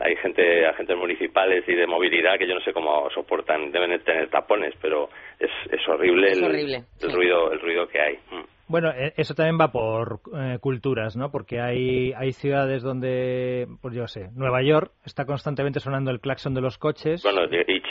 hay 0.00 0.16
gente, 0.16 0.66
agentes 0.66 0.96
municipales 0.96 1.64
y 1.68 1.74
de 1.74 1.86
movilidad 1.86 2.38
que 2.38 2.48
yo 2.48 2.54
no 2.54 2.60
sé 2.60 2.72
cómo 2.72 3.08
soportan, 3.10 3.70
deben 3.70 3.90
de 3.90 3.98
tener 4.00 4.28
tapones, 4.30 4.74
pero 4.80 5.08
es, 5.38 5.50
es 5.70 5.88
horrible, 5.88 6.32
Es 6.32 6.38
el, 6.38 6.44
horrible, 6.44 6.76
el 6.76 7.10
sí. 7.10 7.16
ruido, 7.16 7.52
el 7.52 7.60
ruido 7.60 7.88
que 7.88 8.00
hay. 8.00 8.14
Mm. 8.30 8.57
Bueno, 8.68 8.90
eh, 8.90 9.14
eso 9.16 9.34
también 9.34 9.58
va 9.60 9.72
por 9.72 10.20
eh, 10.38 10.58
culturas, 10.60 11.16
¿no? 11.16 11.30
Porque 11.30 11.60
hay, 11.60 12.12
hay 12.12 12.32
ciudades 12.32 12.82
donde, 12.82 13.66
pues 13.80 13.94
yo 13.94 14.06
sé, 14.06 14.28
Nueva 14.34 14.62
York 14.62 14.92
está 15.04 15.24
constantemente 15.24 15.80
sonando 15.80 16.10
el 16.10 16.20
claxon 16.20 16.54
de 16.54 16.60
los 16.60 16.76
coches 16.78 17.22
Bueno, 17.22 17.40
y, 17.50 17.56
y, 17.56 17.82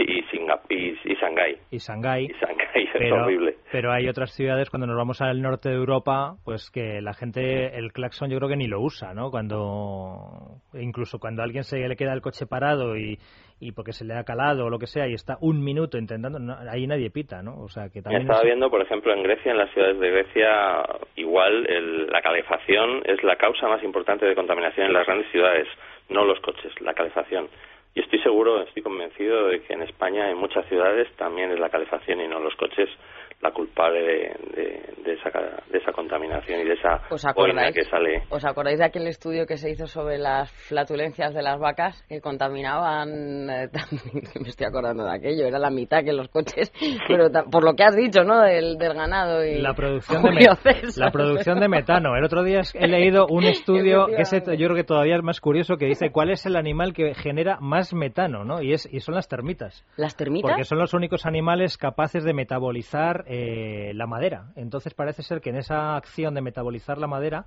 y, 0.70 0.98
y 1.06 1.16
Shanghái. 1.16 1.58
y 1.72 1.78
Shanghái. 1.78 2.26
Y 2.26 2.34
Shanghái 2.34 2.84
es 2.84 2.90
pero, 2.94 3.24
horrible. 3.24 3.56
pero 3.72 3.92
hay 3.92 4.08
otras 4.08 4.32
ciudades 4.32 4.70
cuando 4.70 4.88
nos 4.88 4.98
vamos 4.98 5.22
al 5.22 5.42
norte 5.42 5.70
de 5.70 5.76
Europa, 5.76 6.36
pues 6.44 6.70
que 6.72 7.02
la 7.02 7.13
gente 7.13 7.78
el 7.78 7.92
claxon 7.92 8.30
yo 8.30 8.38
creo 8.38 8.50
que 8.50 8.56
ni 8.58 8.68
lo 8.68 8.82
usa, 8.82 9.13
¿no? 9.13 9.30
Cuando 9.32 10.62
incluso 10.74 11.20
cuando 11.20 11.42
a 11.42 11.46
alguien 11.46 11.63
se 11.63 11.78
le 11.88 11.96
queda 11.96 12.13
el 12.13 12.22
coche 12.22 12.46
parado 12.46 12.98
y, 12.98 13.20
y 13.60 13.72
porque 13.72 13.91
se 13.91 14.06
le 14.06 14.13
ha 14.13 14.24
calado 14.24 14.65
o 14.65 14.70
lo 14.70 14.78
que 14.78 14.86
sea 14.88 15.08
y 15.08 15.13
está 15.13 15.38
un 15.41 15.63
minuto 15.63 15.98
intentando, 15.98 16.38
no, 16.39 16.56
ahí 16.70 16.86
nadie 16.86 17.10
pita, 17.10 17.41
¿no? 17.41 17.60
O 17.62 17.70
sea 17.70 17.89
que 17.89 18.02
también 18.02 18.22
Estaba 18.22 18.39
es- 18.41 18.46
viendo, 18.46 18.70
por 18.70 18.82
ejemplo, 18.82 19.12
en 19.13 19.24
Grecia, 19.24 19.52
en 19.52 19.58
las 19.58 19.72
ciudades 19.74 20.00
de 20.00 20.12
Grecia, 20.12 20.86
igual 21.15 21.65
el- 21.67 22.08
la 22.08 22.22
calefacción 22.22 23.02
es 23.06 23.24
la 23.24 23.36
causa 23.36 23.67
más 23.67 23.84
importante 23.84 24.26
de 24.26 24.36
contaminación 24.36 24.88
en 24.88 24.93
las 24.93 25.06
grandes 25.08 25.30
ciudades, 25.32 25.67
no 26.10 26.24
los 26.24 26.39
coches, 26.41 26.72
la 26.82 26.93
calefacción. 26.93 27.48
Y 27.95 28.02
estoy 28.02 28.19
seguro, 28.21 28.62
estoy 28.62 28.84
convencido 28.84 29.47
de 29.47 29.62
que 29.62 29.73
en 29.73 29.82
España, 29.82 30.30
en 30.30 30.38
muchas 30.38 30.65
ciudades, 30.67 31.08
también 31.17 31.52
es 31.52 31.60
la 31.60 31.69
calefacción 31.69 32.21
y 32.21 32.28
no 32.28 32.39
los 32.39 32.56
coches 32.56 32.89
la 33.39 33.52
culpable 33.52 34.02
de, 34.02 34.36
de- 34.56 34.93
de 35.04 35.13
esa, 35.13 35.30
de 35.30 35.78
esa 35.78 35.91
contaminación 35.91 36.60
y 36.62 36.63
de 36.65 36.73
esa 36.73 36.95
¿Os 37.12 37.23
boina 37.36 37.62
acordáis? 37.67 37.76
que 37.76 37.84
sale. 37.84 38.23
¿Os 38.30 38.43
acordáis 38.43 38.80
de 38.80 38.86
aquel 38.86 39.06
estudio 39.08 39.45
que 39.45 39.58
se 39.58 39.69
hizo 39.69 39.86
sobre 39.86 40.17
las 40.17 40.52
flatulencias 40.67 41.36
de 41.36 41.43
las 41.43 41.60
vacas 41.60 42.04
que 42.10 42.19
contaminaban? 42.19 43.47
eh, 43.50 43.67
también, 43.71 44.23
me 44.41 44.50
estoy 44.50 44.65
acordando 44.67 45.04
de 45.06 45.15
aquello, 45.15 45.45
era 45.45 45.60
la 45.60 45.69
mitad 45.69 46.04
que 46.04 46.13
los 46.13 46.28
coches, 46.30 46.71
pero 47.08 47.28
por 47.52 47.63
lo 47.63 47.73
que 47.76 47.84
has 47.84 47.95
dicho, 47.95 48.23
¿no? 48.23 48.41
Del, 48.41 48.78
del 48.80 48.93
ganado 48.95 49.45
y 49.45 49.60
la 49.62 49.73
producción 49.76 50.21
de 50.23 50.30
Julio 50.30 50.52
me- 50.65 50.73
César. 50.73 51.06
la 51.06 51.12
producción 51.12 51.60
de 51.60 51.67
metano. 51.69 52.15
El 52.15 52.23
otro 52.23 52.43
día 52.43 52.62
he 52.73 52.88
leído 52.88 53.28
un 53.30 53.43
estudio 53.43 54.08
que 54.08 54.23
ese, 54.23 54.39
yo 54.58 54.65
creo 54.67 54.76
que 54.76 54.84
todavía 54.84 55.15
es 55.15 55.23
más 55.23 55.39
curioso 55.41 55.78
que 55.78 55.86
dice 55.86 56.12
cuál 56.12 56.32
es 56.32 56.45
el 56.47 56.56
animal 56.56 56.93
que 56.93 57.13
genera 57.13 57.58
más 57.62 57.87
metano, 57.93 58.43
¿no? 58.43 58.62
Y 58.62 58.73
es 58.73 58.88
y 58.91 59.00
son 59.00 59.15
las 59.15 59.28
termitas. 59.28 59.86
¿Las 59.95 60.15
termitas? 60.15 60.50
Porque 60.50 60.65
son 60.65 60.78
los 60.78 60.93
únicos 60.93 61.26
animales 61.26 61.78
capaces 61.78 62.23
de 62.23 62.34
metabolizar 62.34 63.26
eh, 63.28 63.91
la 63.93 64.08
madera. 64.08 64.52
Entonces 64.56 64.93
parece 64.93 65.23
ser 65.23 65.41
que 65.41 65.50
en 65.50 65.58
esa 65.58 65.95
acción 65.95 66.34
de 66.34 66.41
metabolizar 66.41 66.97
la 66.97 67.08
madera 67.08 67.45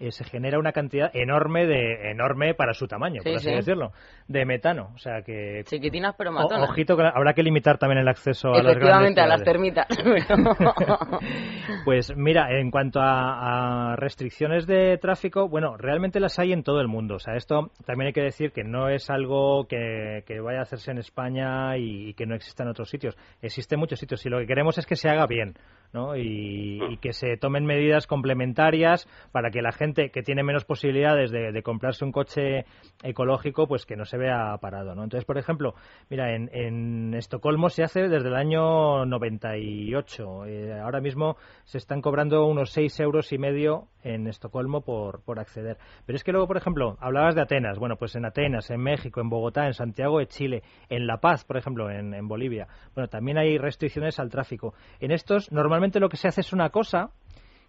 eh, 0.00 0.10
se 0.10 0.24
genera 0.24 0.58
una 0.58 0.72
cantidad 0.72 1.10
enorme 1.14 1.66
de 1.66 2.10
enorme 2.10 2.54
para 2.54 2.72
su 2.74 2.86
tamaño, 2.88 3.20
Sí, 3.22 3.28
por 3.30 3.36
así 3.36 3.48
sí. 3.50 3.54
decirlo, 3.54 3.92
de 4.26 4.44
metano. 4.44 4.90
O 4.94 4.98
sea 4.98 5.22
que 5.22 5.62
Chiquitinas 5.66 6.14
pero 6.18 6.30
o- 6.30 6.32
matonas. 6.32 6.70
ojito 6.70 6.96
que 6.96 7.04
habrá 7.04 7.32
que 7.34 7.42
limitar 7.42 7.78
también 7.78 7.98
el 8.00 8.08
acceso 8.08 8.48
a 8.48 8.62
las 8.62 8.72
Efectivamente, 8.72 9.20
a 9.20 9.26
las 9.26 9.42
termitas. 9.44 9.86
Pues 11.84 12.14
mira, 12.16 12.58
en 12.58 12.70
cuanto 12.70 13.00
a, 13.00 13.92
a 13.92 13.96
restricciones 13.96 14.66
de 14.66 14.98
tráfico, 14.98 15.48
bueno, 15.48 15.76
realmente 15.76 16.20
las 16.20 16.38
hay 16.38 16.52
en 16.52 16.62
todo 16.62 16.80
el 16.80 16.88
mundo. 16.88 17.14
O 17.16 17.18
sea, 17.18 17.34
esto 17.36 17.70
también 17.86 18.08
hay 18.08 18.12
que 18.12 18.22
decir 18.22 18.52
que 18.52 18.64
no 18.64 18.88
es 18.88 19.08
algo 19.10 19.66
que, 19.68 20.22
que 20.26 20.40
vaya 20.40 20.60
a 20.60 20.62
hacerse 20.62 20.90
en 20.90 20.98
España 20.98 21.76
y, 21.76 22.08
y 22.10 22.14
que 22.14 22.26
no 22.26 22.34
exista 22.34 22.62
en 22.64 22.70
otros 22.70 22.88
sitios. 22.90 23.16
Existe 23.42 23.74
en 23.76 23.80
muchos 23.80 23.98
sitios 23.98 24.24
y 24.26 24.28
lo 24.28 24.38
que 24.38 24.46
queremos 24.46 24.78
es 24.78 24.86
que 24.86 24.96
se 24.96 25.08
haga 25.08 25.26
bien, 25.26 25.54
¿no? 25.92 26.16
Y, 26.16 26.80
y 26.88 26.96
que 26.98 27.12
se 27.12 27.36
tomen 27.36 27.64
medidas 27.64 28.06
complementarias 28.06 29.08
para 29.32 29.50
que 29.50 29.62
la 29.62 29.72
gente 29.72 30.10
que 30.10 30.22
tiene 30.22 30.42
menos 30.42 30.64
posibilidades 30.64 31.30
de, 31.30 31.52
de 31.52 31.62
comprarse 31.62 32.04
un 32.04 32.12
coche 32.12 32.64
ecológico, 33.02 33.66
pues 33.66 33.86
que 33.86 33.96
no 33.96 34.04
se 34.04 34.18
vea 34.18 34.56
parado, 34.60 34.94
¿no? 34.94 35.04
Entonces, 35.04 35.24
por 35.24 35.38
ejemplo, 35.38 35.74
mira, 36.08 36.34
en, 36.34 36.50
en 36.52 37.14
Estocolmo 37.14 37.68
se 37.68 37.82
hace 37.82 38.08
desde 38.08 38.28
el 38.28 38.34
año 38.34 39.04
98. 39.06 40.46
Eh, 40.46 40.80
ahora 40.80 41.00
mismo 41.00 41.36
se 41.64 41.78
están 41.78 42.00
cobrando 42.00 42.46
unos 42.46 42.70
6 42.70 43.00
euros 43.00 43.32
y 43.32 43.38
medio 43.38 43.88
en 44.02 44.26
Estocolmo 44.26 44.82
por, 44.82 45.22
por 45.22 45.38
acceder. 45.38 45.78
Pero 46.06 46.16
es 46.16 46.24
que 46.24 46.32
luego, 46.32 46.46
por 46.46 46.56
ejemplo, 46.56 46.96
hablabas 47.00 47.34
de 47.34 47.42
Atenas. 47.42 47.78
Bueno, 47.78 47.96
pues 47.96 48.14
en 48.16 48.24
Atenas, 48.24 48.70
en 48.70 48.80
México, 48.80 49.20
en 49.20 49.28
Bogotá, 49.28 49.66
en 49.66 49.74
Santiago 49.74 50.18
de 50.18 50.26
Chile, 50.26 50.62
en 50.88 51.06
La 51.06 51.18
Paz, 51.18 51.44
por 51.44 51.56
ejemplo, 51.56 51.90
en, 51.90 52.14
en 52.14 52.28
Bolivia. 52.28 52.68
Bueno, 52.94 53.08
también 53.08 53.38
hay 53.38 53.58
restricciones 53.58 54.18
al 54.18 54.30
tráfico. 54.30 54.74
En 55.00 55.10
estos, 55.10 55.50
normalmente 55.52 55.79
lo 56.00 56.08
que 56.08 56.16
se 56.16 56.28
hace 56.28 56.42
es 56.42 56.52
una 56.52 56.70
cosa 56.70 57.10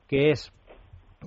que 0.08 0.32
es 0.32 0.52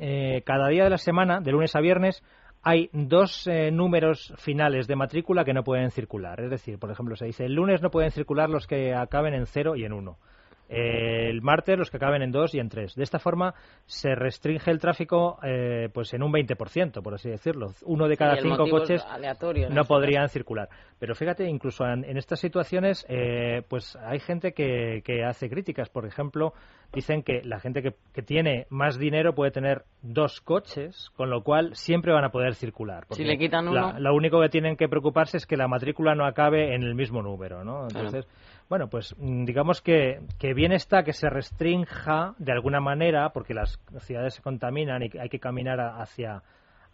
eh, 0.01 0.43
cada 0.45 0.69
día 0.69 0.85
de 0.85 0.91
la 0.91 0.99
semana, 0.99 1.41
de 1.41 1.53
lunes 1.53 1.75
a 1.75 1.81
viernes, 1.81 2.23
hay 2.63 2.89
dos 2.93 3.47
eh, 3.47 3.71
números 3.71 4.33
finales 4.39 4.87
de 4.87 4.97
matrícula 4.97 5.45
que 5.45 5.53
no 5.53 5.65
pueden 5.65 5.91
circular. 5.91 6.41
Es 6.41 6.51
decir, 6.51 6.79
por 6.79 6.91
ejemplo, 6.91 7.17
se 7.17 7.27
dice 7.27 7.45
el 7.45 7.55
lunes 7.55 7.83
no 7.83 7.91
pueden 7.91 8.11
circular 8.11 8.49
los 8.49 8.67
que 8.67 8.95
acaben 8.95 9.35
en 9.35 9.47
0 9.47 9.77
y 9.77 9.85
en 9.85 9.93
1. 9.93 10.17
El 10.69 11.43
martes 11.43 11.79
los 11.79 11.91
que 11.91 11.97
acaben 11.99 12.23
en 12.23 12.33
2 12.33 12.55
y 12.55 12.59
en 12.59 12.69
3. 12.69 12.95
De 12.95 13.03
esta 13.03 13.19
forma 13.19 13.55
se 13.87 14.15
restringe 14.15 14.71
el 14.71 14.79
tráfico 14.79 15.39
eh, 15.43 15.89
pues 15.93 16.13
en 16.15 16.23
un 16.23 16.33
20%, 16.33 17.03
por 17.03 17.15
así 17.15 17.29
decirlo. 17.29 17.73
Uno 17.85 18.09
de 18.09 18.17
cada 18.17 18.37
cinco 18.37 18.67
coches 18.69 19.05
no 19.71 19.83
este 19.83 19.85
podrían 19.89 20.29
circular. 20.29 20.69
Pero 20.99 21.15
fíjate, 21.15 21.47
incluso 21.49 21.85
en, 21.87 22.05
en 22.05 22.17
estas 22.17 22.41
situaciones, 22.41 23.05
eh, 23.09 23.63
pues 23.69 23.97
hay 23.97 24.21
gente 24.21 24.53
que, 24.53 25.03
que 25.05 25.25
hace 25.25 25.51
críticas. 25.51 25.89
Por 25.91 26.07
ejemplo, 26.07 26.55
dicen 26.93 27.23
que 27.23 27.43
la 27.45 27.61
gente 27.61 27.83
que, 27.83 27.95
que 28.13 28.23
tiene 28.23 28.67
más 28.71 28.99
dinero 28.99 29.35
puede 29.35 29.51
tener 29.51 29.83
dos 30.03 30.41
coches, 30.41 31.11
con 31.17 31.31
lo 31.31 31.43
cual 31.43 31.75
siempre 31.75 32.13
van 32.13 32.25
a 32.25 32.31
poder 32.31 32.55
circular. 32.55 33.05
Si 33.11 33.25
le 33.25 33.37
quitan 33.37 33.73
la- 33.75 33.89
uno. 33.89 34.01
lo 34.01 34.15
único 34.15 34.41
que 34.41 34.49
tienen 34.49 34.77
que 34.77 34.89
preocuparse 34.89 35.37
es 35.37 35.47
que 35.47 35.57
la 35.57 35.69
matrícula 35.69 36.15
no 36.15 36.25
acabe 36.27 36.75
en 36.75 36.83
el 36.83 36.95
mismo 36.95 37.23
número, 37.23 37.65
¿no? 37.65 37.83
Entonces, 37.85 38.27
bueno, 38.69 38.89
pues 38.89 39.15
mm, 39.19 39.45
digamos 39.45 39.81
que, 39.83 40.21
que 40.39 40.55
bien 40.55 40.73
está 40.73 41.03
que 41.05 41.13
se 41.13 41.29
restrinja 41.29 42.35
de 42.39 42.53
alguna 42.53 42.81
manera, 42.81 43.31
porque 43.31 43.55
las 43.55 43.79
ciudades 44.01 44.35
se 44.35 44.43
contaminan 44.43 45.03
y 45.03 45.11
que 45.11 45.21
hay 45.21 45.29
que 45.29 45.39
caminar 45.41 45.81
hacia 45.81 46.43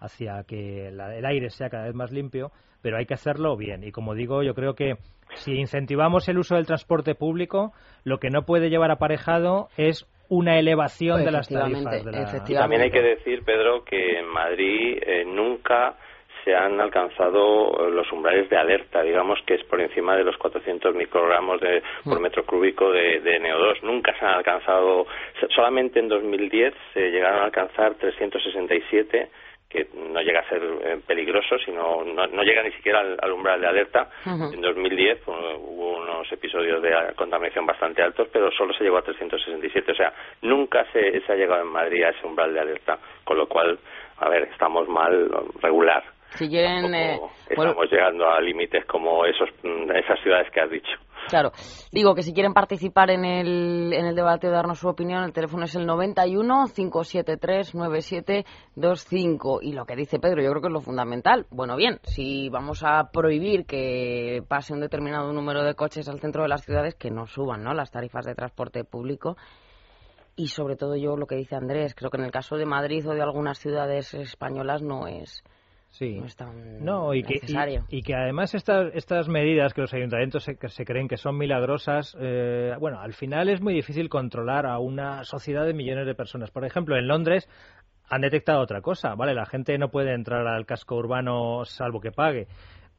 hacia 0.03 0.45
que 0.45 0.91
la- 0.93 1.15
el 1.15 1.27
aire 1.27 1.51
sea 1.51 1.69
cada 1.69 1.85
vez 1.85 1.95
más 1.95 2.11
limpio, 2.11 2.51
pero 2.81 2.97
hay 2.97 3.05
que 3.05 3.13
hacerlo 3.15 3.55
bien. 3.57 3.85
Y 3.85 3.93
como 3.93 4.15
digo, 4.15 4.43
yo 4.43 4.55
creo 4.55 4.75
que 4.75 4.95
si 5.35 5.53
incentivamos 5.53 6.27
el 6.31 6.39
uso 6.39 6.55
del 6.57 6.65
transporte 6.67 7.15
público, 7.15 7.73
lo 8.05 8.19
que 8.19 8.31
no 8.31 8.43
puede 8.47 8.71
llevar 8.71 8.91
aparejado 8.91 9.69
es 9.77 10.07
una 10.31 10.59
elevación 10.59 11.19
de 11.25 11.31
las 11.33 11.49
tarifas. 11.49 12.05
De 12.05 12.13
la- 12.13 12.19
también 12.63 12.81
hay 12.83 12.91
que 12.91 13.03
decir, 13.03 13.43
Pedro, 13.45 13.85
que 13.85 14.19
en 14.21 14.27
Madrid 14.29 14.99
eh, 15.07 15.25
nunca 15.27 15.97
se 16.45 16.55
han 16.55 16.81
alcanzado 16.81 17.87
eh, 17.87 17.91
los 17.91 18.11
umbrales 18.13 18.49
de 18.49 18.57
alerta, 18.57 19.03
digamos 19.03 19.39
que 19.47 19.55
es 19.55 19.65
por 19.65 19.81
encima 19.81 20.17
de 20.17 20.25
los 20.25 20.37
400 20.37 20.95
microgramos 20.95 21.61
de, 21.61 21.83
por 22.05 22.19
Mm. 22.19 22.23
metro 22.23 22.45
cúbico 22.45 22.91
de, 22.93 23.21
de 23.21 23.41
NO2. 23.41 23.83
Nunca 23.83 24.13
se 24.19 24.25
han 24.25 24.35
alcanzado, 24.35 25.07
solamente 25.55 26.01
en 26.01 26.09
2010 26.09 26.75
se 26.95 27.11
llegaron 27.11 27.41
a 27.41 27.45
alcanzar 27.45 27.95
367 27.95 29.29
que 29.69 29.87
no 29.95 30.21
llega 30.21 30.41
a 30.41 30.49
ser 30.49 30.61
eh, 30.83 30.99
peligroso, 31.07 31.57
sino 31.65 32.03
no, 32.05 32.27
no 32.27 32.43
llega 32.43 32.61
ni 32.65 32.73
siquiera 32.73 32.99
al, 33.01 33.17
al 33.23 33.31
umbral 33.31 33.61
de 33.61 33.69
alerta. 33.69 34.11
Ujú. 34.27 34.53
En 34.53 34.61
2010 34.61 35.19
pues, 35.25 35.39
hubo 35.59 35.99
unos 35.99 36.33
episodios 36.33 36.83
de 36.83 36.93
contaminación 37.15 37.67
bastante 37.67 38.03
altos, 38.03 38.27
pero 38.33 38.51
solo 38.51 38.75
se 38.75 38.83
llegó 38.83 38.99
a 38.99 39.03
367. 39.03 39.93
O 39.93 39.95
sea, 39.95 40.13
nunca 40.43 40.85
se, 40.93 41.21
se 41.21 41.33
ha 41.33 41.37
llegado 41.37 41.63
en 41.63 41.69
Madrid 41.69 42.03
a 42.03 42.09
ese 42.09 42.27
umbral 42.27 42.53
de 42.53 42.59
alerta, 42.61 42.99
con 43.23 43.39
lo 43.39 43.47
cual, 43.47 43.79
a 44.19 44.29
ver, 44.29 44.49
estamos 44.51 44.89
mal, 44.89 45.31
regular. 45.63 46.03
Si 46.37 46.49
quieren, 46.49 46.95
eh, 46.95 47.19
bueno, 47.57 47.73
estamos 47.73 47.91
llegando 47.91 48.29
a 48.29 48.41
límites 48.41 48.85
como 48.87 49.25
esos, 49.27 49.49
esas 49.63 50.21
ciudades 50.23 50.51
que 50.53 50.61
has 50.61 50.71
dicho. 50.71 50.93
Claro, 51.29 51.53
digo 51.93 52.15
que 52.15 52.23
si 52.23 52.33
quieren 52.33 52.55
participar 52.55 53.11
en 53.11 53.25
el, 53.25 53.93
en 53.93 54.07
el 54.07 54.15
debate 54.15 54.49
o 54.49 54.51
darnos 54.51 54.79
su 54.79 54.89
opinión, 54.89 55.23
el 55.23 55.33
teléfono 55.33 55.65
es 55.65 55.75
el 55.77 55.87
91 55.87 56.67
573 56.75 57.75
9725. 57.75 59.61
Y 59.63 59.73
lo 59.73 59.85
que 59.85 59.97
dice 59.97 60.19
Pedro, 60.19 60.43
yo 60.43 60.51
creo 60.51 60.63
que 60.63 60.69
es 60.69 60.73
lo 60.73 60.81
fundamental. 60.81 61.47
Bueno, 61.51 61.77
bien, 61.77 62.01
si 62.03 62.49
vamos 62.49 62.83
a 62.85 63.11
prohibir 63.13 63.67
que 63.67 64.43
pase 64.49 64.73
un 64.73 64.81
determinado 64.81 65.33
número 65.33 65.63
de 65.63 65.75
coches 65.75 66.09
al 66.09 66.21
centro 66.21 66.43
de 66.43 66.49
las 66.49 66.65
ciudades, 66.65 66.95
que 66.95 67.11
no 67.11 67.27
suban 67.27 67.63
¿no? 67.63 67.75
las 67.75 67.91
tarifas 67.91 68.25
de 68.25 68.35
transporte 68.35 68.83
público. 68.85 69.37
Y 70.37 70.49
sobre 70.49 70.77
todo 70.77 70.97
yo 70.97 71.17
lo 71.17 71.27
que 71.27 71.37
dice 71.37 71.55
Andrés, 71.55 71.95
creo 71.95 72.11
que 72.11 72.17
en 72.17 72.25
el 72.25 72.31
caso 72.31 72.57
de 72.57 72.65
Madrid 72.65 73.07
o 73.09 73.15
de 73.15 73.23
algunas 73.23 73.59
ciudades 73.59 74.15
españolas 74.15 74.83
no 74.83 75.07
es, 75.07 75.45
Sí. 75.91 76.19
no 76.21 76.27
es 76.27 76.37
tan 76.37 76.85
No, 76.85 77.13
y 77.15 77.23
que, 77.23 77.35
necesario. 77.35 77.85
y, 77.89 77.99
y 77.99 78.03
que 78.03 78.15
además 78.15 78.55
estas, 78.55 78.95
estas 78.95 79.29
medidas 79.29 79.75
que 79.75 79.81
los 79.81 79.93
ayuntamientos 79.93 80.45
se, 80.45 80.57
que 80.57 80.69
se 80.69 80.85
creen 80.85 81.09
que 81.09 81.17
son 81.17 81.37
milagrosas, 81.37 82.17
eh, 82.21 82.75
bueno, 82.79 83.01
al 83.01 83.13
final 83.13 83.49
es 83.49 83.61
muy 83.61 83.75
difícil 83.75 84.09
controlar 84.09 84.67
a 84.67 84.79
una 84.79 85.25
sociedad 85.25 85.67
de 85.67 85.75
millones 85.75 86.07
de 86.07 86.15
personas. 86.15 86.51
Por 86.51 86.65
ejemplo, 86.65 86.97
en 86.97 87.09
Londres 87.09 87.49
han 88.09 88.21
detectado 88.23 88.61
otra 88.61 88.81
cosa, 88.81 89.15
¿vale? 89.15 89.35
La 89.35 89.47
gente 89.47 89.77
no 89.79 89.91
puede 89.91 90.15
entrar 90.15 90.47
al 90.47 90.65
casco 90.67 90.97
urbano 90.97 91.65
salvo 91.65 92.01
que 92.01 92.13
pague. 92.13 92.47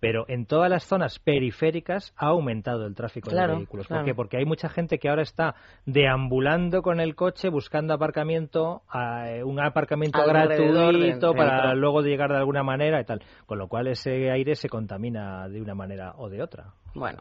Pero 0.02 0.26
en 0.28 0.46
todas 0.48 0.70
las 0.70 0.84
zonas 0.84 1.20
periféricas 1.20 2.14
ha 2.18 2.28
aumentado 2.28 2.86
el 2.88 2.96
tráfico 2.96 3.30
Claro, 3.30 3.54
de 3.54 3.58
vehículos. 3.60 3.88
claro. 3.88 4.02
¿Por 4.02 4.06
qué? 4.12 4.16
Porque 4.16 4.38
hay 4.38 4.46
mucha 4.46 4.68
gente 4.68 4.98
que 5.00 5.08
ahora 5.08 5.22
está 5.22 5.56
deambulando 5.86 6.82
con 6.82 7.00
el 7.00 7.16
coche 7.16 7.50
buscando 7.50 7.94
aparcamiento, 7.94 8.82
eh, 8.94 9.44
un 9.44 9.60
aparcamiento 9.60 10.20
Alrededor 10.22 10.94
gratuito 10.98 11.34
para 11.34 11.58
dentro. 11.58 11.76
luego 11.76 12.02
llegar 12.02 12.32
de 12.32 12.38
alguna 12.38 12.64
manera 12.64 13.00
y 13.00 13.06
tal. 13.06 13.22
Con 13.46 13.60
lo 13.60 13.68
cual 13.68 13.88
ese 13.88 14.32
aire 14.32 14.56
se 14.56 14.68
contamina 14.70 15.48
de 15.48 15.62
una 15.62 15.76
manera 15.76 16.14
o 16.18 16.30
de 16.30 16.42
otra. 16.42 16.74
Bueno, 16.96 17.20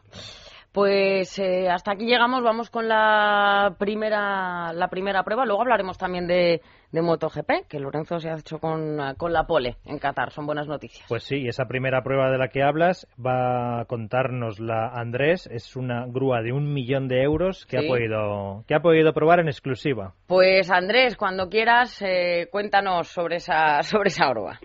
Pues 0.73 1.37
eh, 1.37 1.69
hasta 1.69 1.91
aquí 1.91 2.05
llegamos, 2.05 2.43
vamos 2.43 2.69
con 2.69 2.87
la 2.87 3.75
primera, 3.77 4.71
la 4.73 4.87
primera 4.87 5.23
prueba. 5.23 5.45
Luego 5.45 5.61
hablaremos 5.63 5.97
también 5.97 6.27
de, 6.27 6.61
de 6.93 7.01
MotoGP, 7.01 7.67
que 7.67 7.79
Lorenzo 7.79 8.19
se 8.19 8.29
ha 8.29 8.35
hecho 8.37 8.59
con, 8.59 8.97
con 9.17 9.33
la 9.33 9.43
pole 9.45 9.75
en 9.83 9.99
Qatar. 9.99 10.31
Son 10.31 10.45
buenas 10.45 10.67
noticias. 10.67 11.05
Pues 11.09 11.23
sí, 11.23 11.45
esa 11.45 11.65
primera 11.65 12.03
prueba 12.03 12.31
de 12.31 12.37
la 12.37 12.47
que 12.47 12.63
hablas 12.63 13.05
va 13.19 13.81
a 13.81 13.85
contárnosla 13.85 14.91
Andrés. 14.93 15.45
Es 15.51 15.75
una 15.75 16.05
grúa 16.07 16.41
de 16.41 16.53
un 16.53 16.73
millón 16.73 17.09
de 17.09 17.21
euros 17.21 17.65
que, 17.65 17.79
Sí. 17.79 17.85
ha, 17.85 17.89
podido, 17.89 18.63
que 18.65 18.75
ha 18.75 18.79
podido 18.79 19.11
probar 19.13 19.41
en 19.41 19.47
exclusiva. 19.47 20.13
Pues 20.27 20.71
Andrés, 20.71 21.17
cuando 21.17 21.49
quieras, 21.49 22.01
eh, 22.01 22.47
cuéntanos 22.49 23.09
sobre 23.09 23.35
esa, 23.37 23.83
sobre 23.83 24.07
esa 24.07 24.29
grúa. 24.29 24.57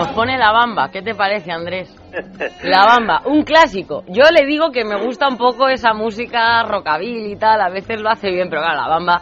Nos 0.00 0.12
pone 0.14 0.38
la 0.38 0.52
bamba. 0.52 0.90
¿Qué 0.90 1.02
te 1.02 1.14
parece, 1.14 1.52
Andrés? 1.52 1.94
La 2.64 2.84
bamba, 2.86 3.22
un 3.26 3.42
clásico. 3.44 4.02
Yo 4.08 4.24
le 4.30 4.46
digo 4.46 4.70
que 4.72 4.84
me 4.84 4.96
gusta 5.00 5.28
un 5.28 5.36
poco 5.36 5.68
esa 5.68 5.92
música 5.92 6.62
rockabilly 6.64 7.32
y 7.32 7.36
tal. 7.36 7.60
A 7.60 7.68
veces 7.68 8.00
lo 8.00 8.08
hace 8.10 8.30
bien, 8.30 8.48
pero 8.48 8.62
claro, 8.62 8.80
la 8.80 8.88
bamba. 8.88 9.20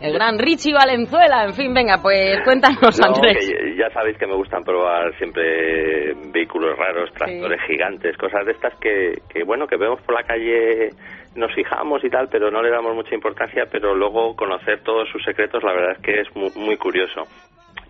El 0.00 0.14
gran 0.14 0.38
Richie 0.38 0.72
Valenzuela. 0.72 1.44
En 1.44 1.52
fin, 1.52 1.74
venga, 1.74 1.98
pues 2.00 2.40
cuéntanos, 2.44 2.98
No, 2.98 3.06
Andrés. 3.14 3.36
que 3.50 3.76
ya 3.76 3.90
sabéis 3.92 4.16
que 4.16 4.26
me 4.26 4.34
gustan 4.34 4.64
probar 4.64 5.14
siempre 5.18 6.14
vehículos 6.32 6.76
raros, 6.78 7.12
tractores 7.12 7.60
gigantes, 7.68 8.16
cosas 8.16 8.46
de 8.46 8.52
estas 8.52 8.74
que, 8.80 9.18
que, 9.28 9.44
bueno, 9.44 9.66
que 9.66 9.76
vemos 9.76 10.00
por 10.00 10.14
la 10.14 10.22
calle, 10.26 10.88
nos 11.36 11.52
fijamos 11.54 12.02
y 12.02 12.08
tal, 12.08 12.28
pero 12.30 12.50
no 12.50 12.62
le 12.62 12.70
damos 12.70 12.94
mucha 12.94 13.14
importancia, 13.14 13.64
pero 13.70 13.94
luego 13.94 14.34
conocer 14.34 14.82
todos 14.82 15.06
sus 15.10 15.22
secretos, 15.22 15.62
la 15.62 15.72
verdad 15.72 15.92
es 15.96 16.02
que 16.02 16.20
es 16.22 16.34
muy, 16.34 16.50
muy 16.56 16.76
curioso. 16.78 17.24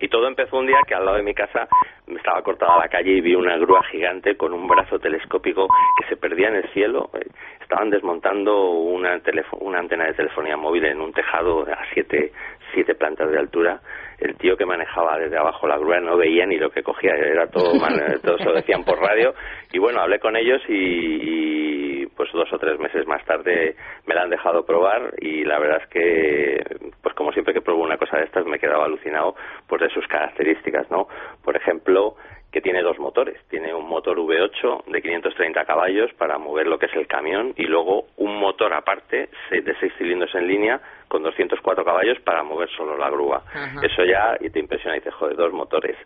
Y 0.00 0.08
todo 0.08 0.26
empezó 0.26 0.58
un 0.58 0.66
día 0.66 0.78
que 0.86 0.94
al 0.94 1.04
lado 1.04 1.18
de 1.18 1.22
mi 1.22 1.34
casa 1.34 1.68
me 2.06 2.16
estaba 2.16 2.42
cortada 2.42 2.78
la 2.78 2.88
calle 2.88 3.12
y 3.12 3.20
vi 3.20 3.34
una 3.34 3.56
grúa 3.58 3.82
gigante 3.84 4.36
con 4.36 4.52
un 4.52 4.66
brazo 4.66 4.98
telescópico 4.98 5.68
que 5.98 6.08
se 6.08 6.16
perdía 6.16 6.48
en 6.48 6.56
el 6.56 6.68
cielo. 6.72 7.10
Eh, 7.14 7.26
Estaban 7.60 7.90
desmontando 7.90 8.70
una, 8.70 9.20
una 9.60 9.78
antena 9.78 10.06
de 10.06 10.14
telefonía 10.14 10.56
móvil 10.56 10.86
en 10.86 11.00
un 11.00 11.12
tejado 11.12 11.62
a 11.62 11.78
siete, 11.94 12.32
siete 12.74 12.96
plantas 12.96 13.30
de 13.30 13.38
altura. 13.38 13.80
El 14.20 14.36
tío 14.36 14.56
que 14.56 14.66
manejaba 14.66 15.18
desde 15.18 15.38
abajo 15.38 15.66
la 15.66 15.78
grúa 15.78 16.00
no 16.00 16.16
veía 16.16 16.46
ni 16.46 16.58
lo 16.58 16.70
que 16.70 16.82
cogía, 16.82 17.14
era 17.14 17.46
todo, 17.48 17.72
todo 18.22 18.38
se 18.38 18.44
lo 18.44 18.54
decían 18.54 18.84
por 18.84 18.98
radio. 18.98 19.34
Y 19.72 19.78
bueno, 19.78 20.00
hablé 20.00 20.18
con 20.18 20.36
ellos 20.36 20.60
y, 20.68 22.02
y, 22.02 22.06
pues 22.06 22.30
dos 22.32 22.52
o 22.52 22.58
tres 22.58 22.78
meses 22.78 23.06
más 23.06 23.24
tarde 23.24 23.76
me 24.06 24.14
la 24.14 24.22
han 24.22 24.30
dejado 24.30 24.64
probar 24.64 25.14
y 25.20 25.44
la 25.44 25.58
verdad 25.58 25.82
es 25.82 25.88
que 25.88 26.62
pues 27.02 27.14
como 27.14 27.32
siempre 27.32 27.54
que 27.54 27.62
pruebo 27.62 27.82
una 27.82 27.96
cosa 27.96 28.18
de 28.18 28.24
estas 28.24 28.44
me 28.46 28.58
quedaba 28.58 28.84
alucinado 28.84 29.34
pues 29.66 29.80
de 29.80 29.88
sus 29.90 30.06
características, 30.06 30.90
¿no? 30.90 31.08
Por 31.42 31.56
ejemplo, 31.56 32.16
que 32.50 32.60
tiene 32.60 32.82
dos 32.82 32.98
motores. 32.98 33.40
Tiene 33.48 33.74
un 33.74 33.88
motor 33.88 34.18
V8 34.18 34.84
de 34.86 35.02
530 35.02 35.64
caballos 35.64 36.12
para 36.14 36.38
mover 36.38 36.66
lo 36.66 36.78
que 36.78 36.86
es 36.86 36.94
el 36.94 37.06
camión 37.06 37.54
y 37.56 37.64
luego 37.64 38.06
un 38.16 38.38
motor 38.38 38.72
aparte 38.74 39.28
de 39.50 39.74
seis 39.78 39.92
cilindros 39.98 40.34
en 40.34 40.46
línea 40.46 40.80
con 41.10 41.24
204 41.24 41.84
caballos 41.84 42.18
para 42.20 42.44
mover 42.44 42.70
solo 42.70 42.96
la 42.96 43.10
grúa. 43.10 43.42
Ajá. 43.52 43.80
Eso 43.82 44.04
ya 44.04 44.36
y 44.40 44.48
te 44.48 44.60
impresiona 44.60 44.96
y 44.96 45.00
te 45.00 45.10
joder, 45.10 45.36
dos 45.36 45.52
motores. 45.52 45.96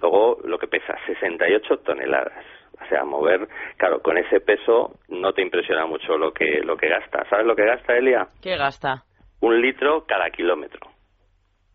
Luego 0.00 0.38
lo 0.44 0.58
que 0.58 0.66
pesa 0.66 0.96
68 1.06 1.76
toneladas. 1.84 2.44
O 2.82 2.86
sea, 2.88 3.04
mover, 3.04 3.46
claro, 3.76 4.00
con 4.00 4.16
ese 4.16 4.40
peso 4.40 4.98
no 5.08 5.32
te 5.32 5.42
impresiona 5.42 5.86
mucho 5.86 6.16
lo 6.16 6.32
que 6.32 6.60
lo 6.64 6.76
que 6.76 6.88
gasta. 6.88 7.28
¿Sabes 7.28 7.46
lo 7.46 7.54
que 7.54 7.66
gasta 7.66 7.96
Elia? 7.96 8.26
¿Qué 8.42 8.56
gasta? 8.56 9.04
Un 9.40 9.60
litro 9.60 10.06
cada 10.06 10.30
kilómetro. 10.30 10.80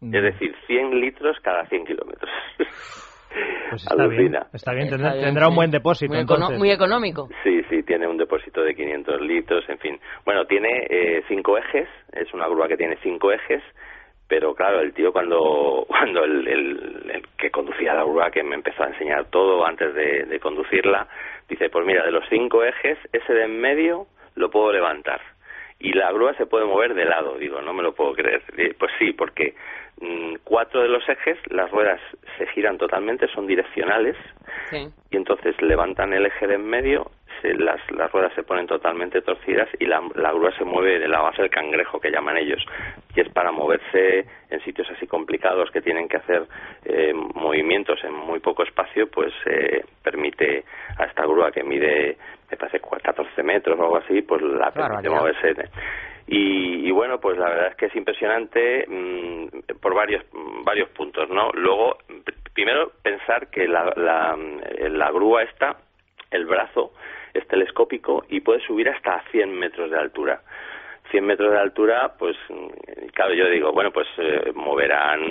Mm. 0.01 0.15
Es 0.15 0.23
decir, 0.23 0.55
100 0.65 0.99
litros 0.99 1.37
cada 1.41 1.65
100 1.67 1.85
kilómetros. 1.85 2.31
Pues 3.69 3.83
está 3.83 3.95
bien, 3.95 4.11
Alucina. 4.11 4.47
está 4.53 4.71
bien, 4.73 4.85
Está 4.85 4.95
tendrá, 4.97 5.13
bien, 5.13 5.25
tendrá 5.25 5.47
un 5.49 5.55
buen 5.55 5.71
depósito. 5.71 6.11
Muy, 6.13 6.21
econo- 6.23 6.33
entonces. 6.35 6.57
muy 6.59 6.71
económico. 6.71 7.29
Sí, 7.43 7.61
sí, 7.69 7.83
tiene 7.83 8.07
un 8.07 8.17
depósito 8.17 8.61
de 8.63 8.73
500 8.75 9.21
litros, 9.21 9.63
en 9.69 9.77
fin. 9.79 9.99
Bueno, 10.25 10.45
tiene 10.45 10.87
eh, 10.89 11.23
cinco 11.27 11.57
ejes, 11.57 11.87
es 12.13 12.33
una 12.33 12.47
grúa 12.47 12.67
que 12.67 12.77
tiene 12.77 12.97
cinco 13.03 13.31
ejes, 13.31 13.61
pero 14.27 14.53
claro, 14.55 14.79
el 14.81 14.93
tío 14.93 15.11
cuando 15.13 15.85
cuando 15.87 16.23
el, 16.23 16.47
el- 16.47 17.11
el 17.13 17.27
que 17.37 17.51
conducía 17.51 17.93
la 17.93 18.03
grúa, 18.03 18.31
que 18.31 18.43
me 18.43 18.55
empezó 18.55 18.83
a 18.83 18.87
enseñar 18.87 19.25
todo 19.29 19.65
antes 19.65 19.93
de, 19.93 20.25
de 20.25 20.39
conducirla, 20.39 21.07
dice, 21.47 21.69
pues 21.69 21.85
mira, 21.85 22.03
de 22.05 22.11
los 22.11 22.23
cinco 22.29 22.63
ejes, 22.63 22.97
ese 23.13 23.33
de 23.33 23.43
en 23.45 23.59
medio 23.61 24.07
lo 24.35 24.49
puedo 24.49 24.71
levantar. 24.71 25.21
Y 25.79 25.93
la 25.93 26.11
grúa 26.11 26.33
se 26.35 26.45
puede 26.45 26.65
mover 26.65 26.93
de 26.93 27.05
lado, 27.05 27.37
digo, 27.37 27.61
no 27.61 27.73
me 27.73 27.83
lo 27.83 27.93
puedo 27.93 28.13
creer. 28.13 28.43
Eh, 28.57 28.73
Pues 28.77 28.91
sí, 28.99 29.13
porque 29.13 29.55
mm, 30.01 30.35
cuatro 30.43 30.81
de 30.81 30.89
los 30.89 31.07
ejes, 31.07 31.37
las 31.51 31.71
ruedas 31.71 32.01
se 32.37 32.47
giran 32.47 32.77
totalmente, 32.77 33.27
son 33.29 33.47
direccionales, 33.47 34.15
Sí. 34.69 34.87
y 35.11 35.15
entonces 35.17 35.59
levantan 35.61 36.13
el 36.13 36.25
eje 36.25 36.47
de 36.47 36.55
en 36.55 36.65
medio, 36.65 37.11
se- 37.41 37.53
las, 37.55 37.79
las 37.91 38.11
ruedas 38.11 38.33
se 38.33 38.43
ponen 38.43 38.67
totalmente 38.67 39.21
torcidas 39.21 39.67
y 39.79 39.85
la, 39.85 40.01
la 40.15 40.31
grúa 40.31 40.51
se 40.57 40.63
mueve 40.65 40.99
de 40.99 41.07
la 41.07 41.21
base 41.21 41.41
del 41.41 41.51
cangrejo 41.51 41.99
que 41.99 42.11
llaman 42.11 42.37
ellos 42.37 42.63
y 43.15 43.21
es 43.21 43.29
para 43.29 43.51
moverse 43.51 44.25
en 44.49 44.59
sitios 44.63 44.89
así 44.91 45.07
complicados 45.07 45.69
que 45.71 45.81
tienen 45.81 46.07
que 46.07 46.17
hacer 46.17 46.43
eh, 46.85 47.13
movimientos 47.13 48.03
en 48.03 48.13
muy 48.13 48.39
poco 48.39 48.63
espacio 48.63 49.09
pues 49.09 49.33
eh, 49.45 49.83
permite 50.03 50.63
a 50.97 51.05
esta 51.05 51.23
grúa 51.23 51.51
que 51.51 51.63
mide 51.63 52.17
me 52.51 52.57
parece 52.57 52.79
14 52.79 53.43
metros 53.43 53.79
o 53.79 53.83
algo 53.83 53.97
así 53.97 54.21
pues 54.21 54.41
la 54.41 54.71
permite 54.71 55.09
moverse 55.09 55.53
y, 56.31 56.87
y 56.87 56.91
bueno, 56.91 57.19
pues 57.19 57.37
la 57.39 57.49
verdad 57.49 57.67
es 57.69 57.75
que 57.75 57.87
es 57.87 57.95
impresionante 57.95 58.85
mm, 58.87 59.47
por 59.81 59.95
varios 59.95 60.23
mm, 60.31 60.63
varios 60.63 60.89
puntos, 60.89 61.27
¿no? 61.29 61.49
Luego, 61.53 61.97
primero 62.53 62.91
pensar 63.01 63.47
que 63.49 63.67
la, 63.67 63.91
la, 63.95 64.35
mm, 64.35 64.61
la 64.95 65.11
grúa 65.11 65.41
esta, 65.41 65.77
el 66.29 66.45
brazo, 66.45 66.93
es 67.33 67.47
telescópico 67.47 68.25
y 68.29 68.41
puede 68.41 68.61
subir 68.61 68.89
hasta 68.89 69.23
100 69.31 69.51
metros 69.51 69.91
de 69.91 69.97
altura. 69.97 70.41
100 71.11 71.25
metros 71.25 71.51
de 71.51 71.59
altura, 71.59 72.13
pues 72.17 72.37
mm, 72.49 73.07
claro, 73.13 73.33
yo 73.33 73.49
digo, 73.49 73.71
bueno, 73.71 73.91
pues 73.91 74.07
eh, 74.17 74.51
moverán 74.53 75.21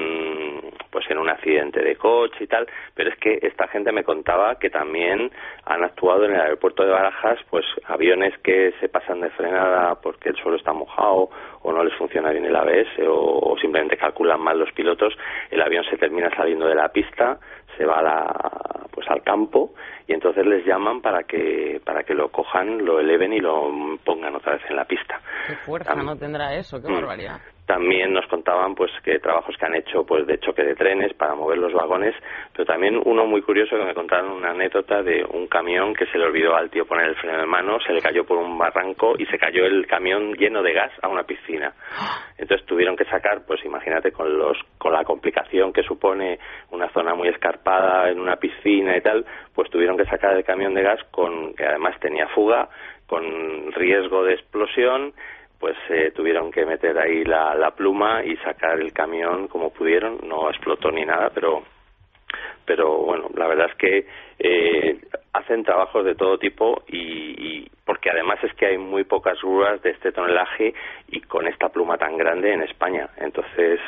pues 0.91 1.09
en 1.11 1.19
un 1.19 1.29
accidente 1.29 1.83
de 1.83 1.97
coche 1.97 2.45
y 2.45 2.47
tal, 2.47 2.67
pero 2.95 3.11
es 3.11 3.17
que 3.19 3.39
esta 3.43 3.69
gente 3.69 3.93
me 3.93 4.05
contaba 4.05 4.59
que 4.59 4.71
también 4.71 5.31
han 5.67 5.85
actuado 5.85 6.25
en 6.25 6.35
el 6.35 6.41
aeropuerto 6.41 6.83
de 6.83 6.91
Barajas, 6.91 7.39
pues 7.51 7.65
aviones 7.85 8.37
que 8.39 8.73
se 8.81 8.89
pasan 8.89 9.21
de 9.21 9.31
frenada 9.31 9.97
porque 10.01 10.31
el 10.31 10.37
suelo 10.37 10.57
está 10.57 10.73
mojado 10.73 11.31
o 11.63 11.73
no 11.73 11.85
les 11.85 11.95
funciona 11.95 12.31
bien 12.31 12.47
el 12.47 12.57
ABS 12.57 12.99
o, 13.07 13.53
o 13.53 13.59
simplemente 13.59 13.97
calculan 13.97 14.41
mal 14.41 14.59
los 14.59 14.73
pilotos, 14.73 15.17
el 15.51 15.61
avión 15.61 15.85
se 15.85 15.99
termina 15.99 16.35
saliendo 16.35 16.67
de 16.67 16.75
la 16.75 16.89
pista, 16.89 17.39
se 17.79 17.87
va 17.87 18.01
a 18.01 18.03
la, 18.03 18.87
pues 18.91 19.09
al 19.09 19.23
campo 19.23 19.73
y 20.07 20.13
entonces 20.13 20.45
les 20.45 20.67
llaman 20.67 21.01
para 21.01 21.23
que 21.23 21.81
para 21.85 22.03
que 22.03 22.13
lo 22.13 22.31
cojan, 22.31 22.85
lo 22.85 23.01
eleven 23.01 23.33
y 23.33 23.39
lo 23.41 23.71
pongan 24.05 24.35
otra 24.35 24.55
vez 24.55 24.63
en 24.69 24.77
la 24.77 24.85
pista. 24.85 25.21
Qué 25.47 25.55
fuerza 25.65 25.95
no 25.95 26.17
tendrá 26.17 26.55
eso, 26.55 26.83
qué 26.83 26.89
Mm. 26.89 26.95
barbaridad. 26.95 27.41
También 27.69 28.15
nos 28.15 28.27
contaban 28.29 28.75
pues 28.75 28.91
que 29.05 29.19
trabajos 29.19 29.55
que 29.59 29.67
han 29.67 29.75
hecho 29.75 30.03
pues 30.07 30.27
de 30.27 30.41
choque 30.41 30.63
de 30.63 30.75
trenes 30.75 31.13
para 31.13 31.35
mover 31.35 31.59
los 31.59 31.75
vagones, 31.75 32.15
pero 32.55 32.65
también 32.65 32.99
uno 33.05 33.27
muy 33.27 33.43
curioso 33.43 33.77
que 33.77 33.85
me 33.85 33.93
contaron 33.93 34.31
una 34.31 34.53
anécdota 34.53 35.03
de 35.03 35.23
un 35.23 35.47
camión 35.49 35.93
que 35.93 36.07
se 36.07 36.17
le 36.17 36.25
olvidó 36.25 36.57
al 36.57 36.71
tío 36.71 36.87
poner 36.87 37.11
el 37.11 37.17
freno 37.17 37.41
de 37.41 37.45
mano, 37.45 37.79
se 37.81 37.93
le 37.93 38.01
cayó 38.01 38.25
por 38.25 38.39
un 38.39 38.57
barranco 38.57 39.17
y 39.19 39.27
se 39.27 39.37
cayó 39.37 39.67
el 39.67 39.87
camión 39.87 40.33
lleno 40.33 40.63
de 40.63 40.73
gas 40.73 40.93
a 41.03 41.09
una 41.09 41.25
piscina. 41.25 41.75
Entonces 42.39 42.67
tuvieron 42.67 42.97
que 42.97 43.05
sacar, 43.05 43.45
pues 43.47 43.63
imagínate 43.63 44.13
con 44.13 44.39
los 44.39 44.57
con 44.79 44.95
la 44.95 45.05
complicación 45.05 45.71
que 45.71 45.83
supone 45.83 46.39
una 46.71 46.89
zona 46.89 47.15
muy 47.15 47.29
escarpada 47.29 48.09
en 48.09 48.19
una 48.19 48.37
piscina 48.37 48.97
y 48.97 49.03
tal, 49.03 49.27
pues 49.55 49.69
tuvieron 49.69 49.99
que 49.99 50.07
sacar 50.07 50.35
el 50.35 50.43
camión 50.43 50.73
de 50.73 50.85
gas 50.85 51.05
con 51.11 51.53
que 51.53 51.67
además 51.67 52.01
tenía 52.01 52.29
fuga, 52.29 52.71
con 53.07 53.73
riesgo 53.73 54.25
de 54.25 54.33
explosión 54.33 55.13
pues 55.59 55.77
eh, 55.91 56.13
tuvieron 56.15 56.51
que 56.51 56.65
meter 56.65 56.99
ahí 56.99 57.25
la, 57.25 57.55
la 57.55 57.73
pluma 57.73 58.25
y 58.25 58.37
sacar 58.39 58.81
el 58.81 58.93
camión 58.93 59.49
como 59.49 59.71
pudieron, 59.71 60.19
no 60.25 60.49
explotó 60.51 60.91
ni 60.91 61.05
nada, 61.05 61.31
pero 61.35 61.63
pero 62.65 62.99
bueno, 62.99 63.31
la 63.35 63.47
verdad 63.47 63.71
es 63.71 63.77
que 63.77 64.07
eh, 64.39 65.01
hacen 65.33 65.65
trabajos 65.65 66.05
de 66.05 66.15
todo 66.15 66.39
tipo 66.39 66.83
y, 66.87 66.99
y 66.99 67.71
porque 67.87 68.11
además 68.11 68.39
es 68.45 68.53
que 68.55 68.67
hay 68.67 68.79
muy 68.79 69.05
pocas 69.05 69.41
grúas 69.41 69.81
de 69.81 69.91
este 69.91 70.13
tonelaje 70.13 70.75
y 71.09 71.23
con 71.23 71.47
esta 71.47 71.71
pluma 71.71 71.97
tan 71.97 72.19
grande 72.19 72.53
en 72.53 72.63
España, 72.63 73.09
entonces 73.17 73.81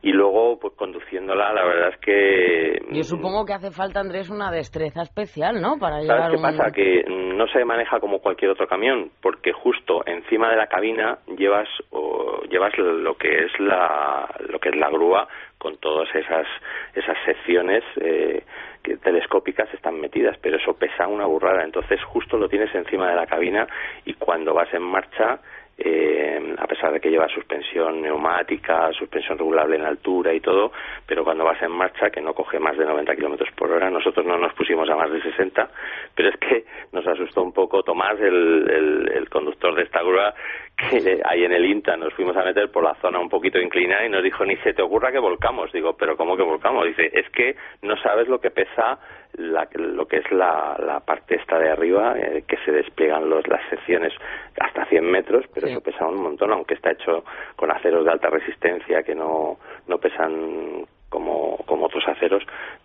y 0.00 0.12
luego 0.12 0.58
pues 0.60 0.74
conduciéndola 0.74 1.52
la 1.52 1.64
verdad 1.64 1.88
es 1.90 1.98
que 1.98 2.78
Yo 2.90 3.02
supongo 3.02 3.44
que 3.44 3.52
hace 3.52 3.70
falta, 3.70 4.00
Andrés, 4.00 4.30
una 4.30 4.50
destreza 4.50 5.02
especial, 5.02 5.60
¿no? 5.60 5.76
Para 5.78 6.00
¿Sabes 6.02 6.08
llevar 6.08 6.30
qué 6.30 6.36
un... 6.36 6.42
pasa? 6.42 6.70
Que 6.72 7.04
no 7.08 7.46
se 7.48 7.64
maneja 7.64 7.98
como 7.98 8.20
cualquier 8.20 8.52
otro 8.52 8.68
camión, 8.68 9.10
porque 9.20 9.52
justo 9.52 10.02
encima 10.06 10.50
de 10.50 10.56
la 10.56 10.66
cabina 10.68 11.18
llevas 11.36 11.68
o 11.90 12.42
llevas 12.48 12.76
lo 12.78 13.16
que 13.16 13.44
es 13.44 13.58
la 13.58 14.28
lo 14.48 14.58
que 14.60 14.68
es 14.68 14.76
la 14.76 14.88
grúa 14.90 15.26
con 15.58 15.76
todas 15.78 16.08
esas 16.14 16.46
esas 16.94 17.16
secciones 17.24 17.82
eh, 18.00 18.44
que 18.82 18.96
telescópicas 18.98 19.72
están 19.74 20.00
metidas, 20.00 20.36
pero 20.40 20.56
eso 20.58 20.74
pesa 20.74 21.08
una 21.08 21.26
burrada. 21.26 21.64
Entonces 21.64 22.00
justo 22.04 22.36
lo 22.36 22.48
tienes 22.48 22.72
encima 22.72 23.10
de 23.10 23.16
la 23.16 23.26
cabina 23.26 23.66
y 24.04 24.14
cuando 24.14 24.54
vas 24.54 24.72
en 24.72 24.82
marcha 24.82 25.40
eh, 25.78 26.54
a 26.58 26.66
pesar 26.66 26.92
de 26.92 27.00
que 27.00 27.08
lleva 27.08 27.28
suspensión 27.28 28.02
neumática, 28.02 28.92
suspensión 28.92 29.38
regulable 29.38 29.76
en 29.76 29.84
altura 29.84 30.34
y 30.34 30.40
todo, 30.40 30.72
pero 31.06 31.22
cuando 31.22 31.44
vas 31.44 31.62
en 31.62 31.70
marcha, 31.70 32.10
que 32.10 32.20
no 32.20 32.34
coge 32.34 32.58
más 32.58 32.76
de 32.76 32.84
90 32.84 33.14
kilómetros 33.14 33.48
por 33.56 33.70
hora, 33.70 33.88
nosotros 33.88 34.26
no 34.26 34.36
nos 34.36 34.52
pusimos 34.54 34.90
a 34.90 34.96
más 34.96 35.10
de 35.10 35.22
60, 35.22 35.70
pero 36.14 36.30
es 36.30 36.36
que 36.38 36.64
nos 36.92 37.06
asustó 37.06 37.42
un 37.42 37.52
poco 37.52 37.82
Tomás, 37.82 38.18
el, 38.20 38.68
el, 38.70 39.12
el 39.14 39.28
conductor 39.28 39.74
de 39.74 39.84
esta 39.84 40.02
grúa, 40.02 40.34
que 40.78 41.20
ahí 41.24 41.44
en 41.44 41.52
el 41.52 41.64
INTA 41.66 41.96
nos 41.96 42.14
fuimos 42.14 42.36
a 42.36 42.44
meter 42.44 42.70
por 42.70 42.84
la 42.84 42.94
zona 43.00 43.18
un 43.18 43.28
poquito 43.28 43.58
inclinada 43.58 44.06
y 44.06 44.08
nos 44.08 44.22
dijo, 44.22 44.44
ni 44.44 44.56
se 44.58 44.72
te 44.74 44.82
ocurra 44.82 45.10
que 45.10 45.18
volcamos. 45.18 45.72
Digo, 45.72 45.96
pero 45.96 46.16
¿cómo 46.16 46.36
que 46.36 46.42
volcamos? 46.44 46.86
Dice, 46.86 47.10
es 47.12 47.28
que 47.30 47.56
no 47.82 47.96
sabes 47.96 48.28
lo 48.28 48.40
que 48.40 48.50
pesa 48.50 48.98
la, 49.34 49.68
lo 49.74 50.06
que 50.06 50.18
es 50.18 50.30
la, 50.32 50.76
la 50.78 51.00
parte 51.00 51.34
esta 51.36 51.58
de 51.58 51.70
arriba, 51.70 52.14
eh, 52.16 52.44
que 52.46 52.56
se 52.64 52.72
despliegan 52.72 53.28
los, 53.28 53.46
las 53.48 53.60
secciones 53.68 54.12
hasta 54.60 54.86
100 54.86 55.04
metros, 55.04 55.44
pero 55.52 55.66
Sí. 55.66 55.72
eso 55.72 55.82
pesa 55.82 56.06
un 56.06 56.22
montón, 56.22 56.52
aunque 56.52 56.74
está 56.74 56.92
hecho 56.92 57.24
con 57.56 57.70
aceros 57.70 58.04
de 58.04 58.10
alta 58.12 58.30
resistencia 58.30 59.02
que 59.02 59.14
no, 59.14 59.58
no 59.88 59.98
pesan 59.98 60.86
como, 61.08 61.56
como 61.66 61.86
otros 61.86 62.06
aceros, 62.06 62.42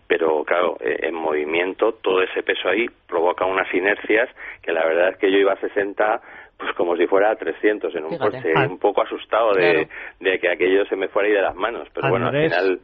pero 0.08 0.44
claro, 0.46 0.78
eh, 0.80 0.98
en 1.04 1.14
movimiento 1.16 1.94
todo 1.96 2.22
ese 2.24 2.42
peso 2.42 2.70
ahí 2.70 2.88
provoca 3.08 3.46
unas 3.46 3.72
inercias 3.74 4.30
que 4.62 4.72
la 4.72 4.86
verdad 4.86 5.10
es 5.10 5.18
que 5.18 5.32
yo 5.32 5.38
iba 5.38 5.54
a 5.54 5.60
60 5.60 6.22
pues 6.58 6.74
como 6.76 6.96
si 6.96 7.08
fuera 7.08 7.32
a 7.32 7.36
300 7.36 7.94
en 7.96 8.04
un 8.06 8.12
Fíjate. 8.12 8.38
coche, 8.38 8.54
Ah. 8.56 8.68
un 8.70 8.78
poco 8.80 9.02
asustado 9.02 9.54
de, 9.54 9.74
Claro. 9.74 9.88
de 10.20 10.39
que 10.39 10.50
aquello 10.50 10.86
se 10.86 10.96
me 10.96 11.08
fuera 11.10 11.28
ahí 11.28 11.34
de 11.34 11.42
las 11.42 11.56
manos, 11.56 11.88
pero 11.94 12.10
bueno, 12.10 12.28
al 12.28 12.34
final 12.44 12.80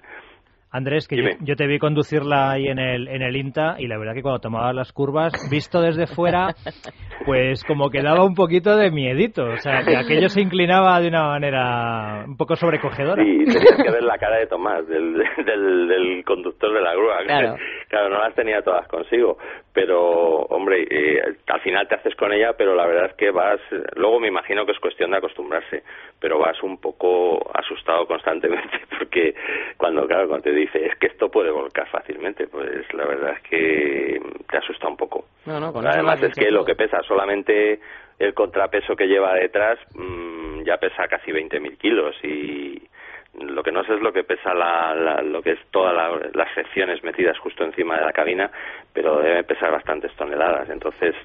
Andrés, 0.72 1.08
que 1.08 1.18
yo, 1.18 1.24
yo 1.42 1.56
te 1.56 1.66
vi 1.66 1.80
conducirla 1.80 2.52
ahí 2.52 2.68
en 2.68 2.78
el, 2.78 3.08
en 3.08 3.24
el 3.24 3.36
INTA 3.36 3.76
y 3.80 3.88
la 3.88 3.98
verdad 3.98 4.14
que 4.14 4.22
cuando 4.22 4.40
tomabas 4.40 4.76
las 4.76 4.94
curvas, 4.94 5.34
visto 5.50 5.82
desde 5.82 6.06
fuera, 6.06 6.50
pues 7.26 7.64
como 7.64 7.90
que 7.90 8.04
daba 8.04 8.24
un 8.24 8.36
poquito 8.36 8.76
de 8.76 8.92
miedito. 8.92 9.46
O 9.46 9.58
sea, 9.58 9.84
que 9.84 9.98
aquello 9.98 10.30
se 10.30 10.42
inclinaba 10.42 11.00
de 11.00 11.08
una 11.08 11.24
manera 11.24 12.24
un 12.28 12.38
poco 12.38 12.56
sobrecogedora. 12.56 13.24
Sí, 13.24 13.46
tenías 13.46 13.84
que 13.84 13.92
ver 13.92 14.04
la 14.04 14.18
cara 14.18 14.38
de 14.38 14.48
Tomás, 14.48 14.88
del, 14.88 15.14
del, 15.46 15.88
del 15.88 16.24
conductor 16.24 16.74
de 16.74 16.82
la 16.82 16.94
grúa. 16.94 17.18
Claro. 17.30 17.58
Claro, 17.90 18.10
no 18.10 18.20
las 18.20 18.36
tenía 18.36 18.62
todas 18.62 18.88
consigo, 18.88 19.38
pero, 19.74 20.00
hombre, 20.50 20.86
eh, 20.90 21.22
al 21.48 21.62
final 21.62 21.88
te 21.88 21.96
haces 21.96 22.16
con 22.16 22.32
ella, 22.32 22.54
pero 22.56 22.76
la 22.76 22.86
verdad 22.86 23.08
es 23.08 23.16
que 23.16 23.32
vas, 23.32 23.60
luego 23.96 24.20
me 24.20 24.28
imagino 24.28 24.64
que 24.66 24.74
es 24.74 24.80
cuestión 24.80 25.10
de 25.10 25.18
acostumbrarse, 25.18 25.84
pero 26.20 26.38
vas 26.38 26.62
un 26.62 26.80
poco 26.80 27.40
asustado 27.52 28.06
constantemente, 28.06 28.78
porque 29.00 29.34
cuando, 29.78 30.06
claro, 30.06 30.28
cuando 30.28 30.44
te 30.44 30.52
dice, 30.60 30.86
es 30.86 30.96
que 30.96 31.08
esto 31.08 31.30
puede 31.30 31.52
volcar 31.52 31.88
fácilmente, 31.90 32.48
pues 32.48 32.92
la 32.94 33.06
verdad 33.06 33.34
es 33.36 33.42
que 33.50 34.22
te 34.50 34.58
asusta 34.58 34.88
un 34.88 34.98
poco. 34.98 35.26
No, 35.46 35.60
no, 35.60 35.72
con 35.74 35.86
Además 35.86 36.22
es 36.24 36.34
que 36.36 36.52
lo 36.52 36.66
que 36.66 36.76
pesa 36.76 37.02
solamente 37.04 37.80
el 38.20 38.34
contrapeso 38.34 38.96
que 38.96 39.08
lleva 39.08 39.34
detrás 39.36 39.80
mm, 39.96 40.64
ya 40.64 40.78
pesa 40.78 41.08
casi 41.08 41.32
20.000 41.32 41.78
kilos 41.78 42.16
y 42.24 42.82
lo 43.40 43.62
que 43.64 43.72
no 43.72 43.84
sé 43.86 43.94
es 43.94 44.02
lo 44.02 44.12
que 44.12 44.24
pesa 44.24 44.54
la, 44.54 44.94
la- 44.96 45.22
lo 45.22 45.42
que 45.42 45.52
es 45.52 45.60
todas 45.72 45.96
la- 45.96 46.20
las 46.34 46.54
secciones 46.54 47.04
metidas 47.04 47.38
justo 47.40 47.64
encima 47.64 47.98
de 47.98 48.06
la 48.06 48.12
cabina, 48.12 48.50
pero 48.94 49.20
debe 49.20 49.44
pesar 49.44 49.72
bastantes 49.72 50.12
toneladas. 50.16 50.70
Entonces, 50.70 51.16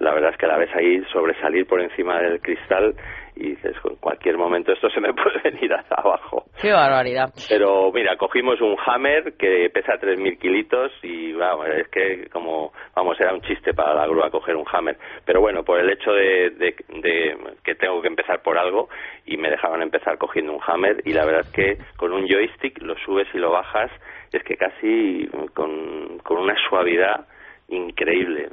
la 0.00 0.12
verdad 0.12 0.30
es 0.32 0.36
que 0.38 0.46
la 0.46 0.56
ves 0.58 0.74
ahí 0.74 1.02
sobresalir 1.12 1.66
por 1.66 1.80
encima 1.80 2.18
del 2.20 2.40
cristal 2.40 2.94
y 3.36 3.50
dices, 3.50 3.74
en 3.84 3.96
cualquier 3.96 4.36
momento 4.36 4.72
esto 4.72 4.90
se 4.90 5.00
me 5.00 5.14
puede 5.14 5.38
venir 5.44 5.72
hacia 5.72 5.96
abajo. 5.96 6.44
Qué 6.60 6.72
barbaridad. 6.72 7.30
Pero 7.48 7.90
mira, 7.92 8.16
cogimos 8.16 8.60
un 8.60 8.76
Hammer 8.84 9.34
que 9.38 9.70
pesa 9.72 9.94
3.000 9.98 10.38
kilitos 10.38 10.92
y 11.02 11.32
vamos, 11.32 11.68
es 11.68 11.88
que 11.88 12.28
como, 12.30 12.72
vamos, 12.94 13.18
era 13.20 13.32
un 13.32 13.40
chiste 13.42 13.72
para 13.72 13.94
la 13.94 14.06
grúa 14.06 14.30
coger 14.30 14.56
un 14.56 14.66
Hammer. 14.70 14.98
Pero 15.24 15.40
bueno, 15.40 15.62
por 15.64 15.78
el 15.80 15.88
hecho 15.90 16.12
de, 16.12 16.50
de- 16.50 16.74
de 17.00 17.36
que 17.64 17.74
tengo 17.76 18.02
que 18.02 18.08
empezar 18.08 18.42
por 18.42 18.58
algo 18.58 18.88
y 19.24 19.36
me 19.38 19.48
dejaban 19.50 19.80
empezar 19.80 20.18
cogiendo 20.18 20.52
un 20.52 20.60
Hammer 20.66 21.00
y 21.06 21.12
la 21.12 21.24
verdad 21.24 21.42
es 21.46 21.52
que 21.52 21.78
con 21.96 22.12
un 22.12 22.26
joystick 22.26 22.82
lo 22.82 22.94
subes 23.04 23.28
y 23.32 23.38
lo 23.38 23.52
bajas, 23.52 23.90
es 24.32 24.42
que 24.44 24.56
casi 24.56 25.28
con, 25.54 26.18
con 26.18 26.38
una 26.38 26.56
suavidad 26.68 27.26
increíble. 27.70 28.48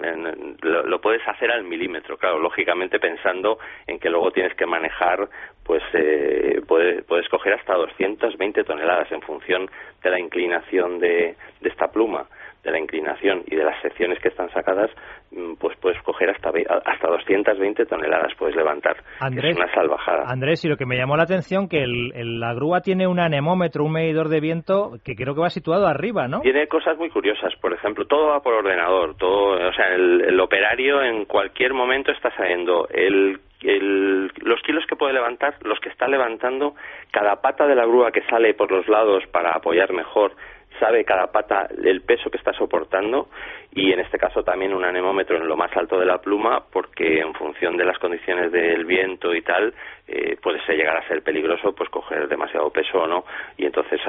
Lo, 0.62 0.84
lo 0.84 1.02
puedes 1.02 1.28
hacer 1.28 1.52
al 1.52 1.64
milímetro, 1.64 2.18
claro, 2.18 2.40
lógicamente 2.40 3.00
pensando 3.00 3.60
en 3.86 4.00
que 4.00 4.10
luego 4.10 4.32
tienes 4.32 4.54
que 4.56 4.66
manejar, 4.66 5.28
pues 5.64 5.84
eh, 5.94 6.62
puedes, 6.68 7.04
puedes 7.06 7.28
coger 7.30 7.54
hasta 7.54 7.74
220 7.74 8.64
toneladas 8.64 9.12
en 9.12 9.22
función 9.22 9.70
de 10.04 10.10
la 10.10 10.20
inclinación 10.20 11.00
de, 11.00 11.36
de 11.62 11.70
esta 11.70 11.92
pluma, 11.92 12.28
de 12.68 12.72
la 12.74 12.80
inclinación 12.80 13.44
y 13.48 13.56
de 13.56 13.64
las 13.64 13.82
secciones 13.82 14.20
que 14.20 14.28
están 14.28 14.50
sacadas, 14.52 14.92
mm, 15.32 15.54
pues 15.60 15.76
puedes 15.80 16.00
coger 16.04 16.30
hasta, 16.30 16.50
hasta 16.86 17.08
220 17.08 17.86
toneladas, 17.86 18.34
puedes 18.38 18.56
levantar. 18.56 18.98
Andrés, 19.20 19.52
es 19.52 19.58
una 19.58 19.74
salvajada. 19.74 20.24
Andrés, 20.28 20.64
y 20.66 20.68
lo 20.70 20.76
que 20.78 20.86
me 20.86 20.98
llamó 20.98 21.16
la 21.18 21.24
atención 21.24 21.68
que 21.70 21.82
el- 21.84 22.12
el- 22.16 22.40
la 22.40 22.54
grúa 22.54 22.82
tiene 22.82 23.08
un 23.08 23.20
anemómetro, 23.20 23.84
un 23.86 23.94
medidor 23.94 24.28
de 24.30 24.40
viento 24.42 24.98
que 25.04 25.16
creo 25.16 25.34
que 25.34 25.42
va 25.42 25.50
situado 25.50 25.88
arriba, 25.88 26.28
¿no? 26.28 26.42
Tiene 26.42 26.68
cosas 26.68 26.98
muy 26.98 27.10
curiosas, 27.10 27.56
por 27.62 27.74
ejemplo, 27.74 28.06
todo 28.06 28.28
va 28.28 28.42
por 28.42 28.54
ordenador, 28.54 29.16
todo, 29.16 29.54
o 29.70 29.74
sea, 29.74 29.94
el, 29.96 30.22
el 30.22 30.40
operario 30.40 31.02
en 31.02 31.26
cualquier 31.26 31.74
momento 31.74 32.12
está 32.12 32.30
sabiendo 32.36 32.88
el, 32.90 33.40
el- 33.62 34.28
los 34.44 34.62
kilos 34.62 34.86
que 34.88 34.96
puede 34.96 35.14
levantar, 35.14 35.56
los 35.64 35.80
que 35.80 35.90
está 35.90 36.08
levantando, 36.08 36.76
cada 37.12 37.38
pata 37.42 37.66
de 37.66 37.76
la 37.76 37.86
grúa 37.86 38.12
que 38.12 38.22
sale 38.24 38.54
por 38.54 38.72
los 38.72 38.88
lados 38.88 39.24
para 39.32 39.52
apoyar 39.52 39.94
mejor, 39.94 40.34
sabe 40.80 41.04
cada 41.06 41.28
pata 41.32 41.68
el 41.84 42.02
peso 42.02 42.30
que 42.30 42.38
está 42.38 42.54
soportando 42.54 43.30
y 43.74 43.92
en 43.92 44.00
este 44.00 44.18
caso 44.18 44.44
también 44.44 44.74
un 44.74 44.84
anemómetro 44.86 45.38
en 45.38 45.48
lo 45.48 45.56
más 45.58 45.76
alto 45.76 46.00
de 46.00 46.06
la 46.06 46.20
pluma 46.20 46.64
porque 46.72 47.20
en 47.20 47.34
función 47.34 47.78
de 47.78 47.86
las 47.86 47.98
condiciones 48.00 48.52
del 48.52 48.86
viento 48.86 49.34
y 49.36 49.42
tal 49.42 49.74
eh, 50.08 50.38
puede 50.42 50.64
ser 50.66 50.78
llegar 50.78 50.98
a 50.98 51.08
ser 51.08 51.22
peligroso 51.22 51.74
pues 51.74 51.90
coger 51.90 52.28
demasiado 52.28 52.70
peso 52.72 53.00
o 53.04 53.08
no. 53.08 53.26
Y 53.58 53.66
entonces 53.66 54.00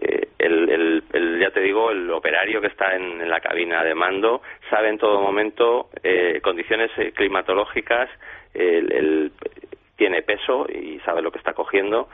eh, 0.00 0.28
el, 0.38 1.02
el- 1.12 1.38
ya 1.40 1.50
te 1.50 1.60
digo 1.60 1.90
el 1.90 2.10
operario 2.10 2.60
que 2.60 2.68
está 2.68 2.94
en, 2.96 3.28
la 3.28 3.40
cabina 3.40 3.84
de 3.84 3.94
mando 3.94 4.42
sabe 4.70 4.88
en 4.88 4.98
todo 4.98 5.20
momento 5.20 5.88
eh, 6.02 6.40
condiciones 6.42 6.90
eh, 6.98 7.12
climatológicas 7.12 8.08
el- 8.54 9.32
tiene 9.96 10.22
peso 10.22 10.66
y 10.68 10.98
sabe 11.00 11.22
lo 11.22 11.30
que 11.32 11.38
está 11.38 11.54
cogiendo 11.54 12.08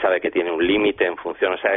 sabe 0.00 0.20
que 0.20 0.30
tiene 0.30 0.50
un 0.50 0.64
límite 0.64 1.04
en 1.06 1.16
función, 1.16 1.54
o 1.54 1.58
sea, 1.58 1.72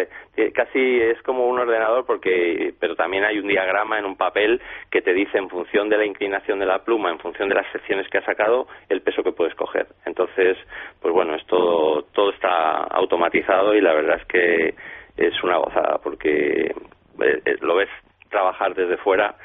casi 0.53 1.01
es 1.01 1.21
como 1.23 1.47
un 1.47 1.59
ordenador 1.59 2.05
porque, 2.05 2.73
pero 2.79 2.95
también 2.95 3.23
hay 3.23 3.39
un 3.39 3.47
diagrama 3.47 3.97
en 3.97 4.05
un 4.05 4.15
papel 4.15 4.61
que 4.91 5.01
te 5.01 5.13
dice 5.13 5.37
en 5.37 5.49
función 5.49 5.89
de 5.89 5.97
la 5.97 6.05
inclinación 6.05 6.59
de 6.59 6.65
la 6.65 6.83
pluma, 6.83 7.09
en 7.09 7.19
función 7.19 7.49
de 7.49 7.55
las 7.55 7.71
secciones 7.71 8.07
que 8.09 8.19
ha 8.19 8.25
sacado, 8.25 8.67
el 8.89 9.01
peso 9.01 9.23
que 9.23 9.31
puedes 9.31 9.55
coger. 9.55 9.87
Entonces, 10.05 10.57
pues 11.01 11.13
bueno, 11.13 11.35
es 11.35 11.45
todo, 11.47 12.03
todo 12.13 12.31
está 12.31 12.83
automatizado 12.83 13.75
y 13.75 13.81
la 13.81 13.93
verdad 13.93 14.19
es 14.19 14.25
que 14.27 14.75
es 15.17 15.43
una 15.43 15.57
gozada 15.57 15.99
porque 16.03 16.65
eh, 17.21 17.41
eh, 17.45 17.55
lo 17.61 17.75
ves 17.75 17.89
trabajar 18.29 18.75
desde 18.75 18.97
fuera 18.97 19.35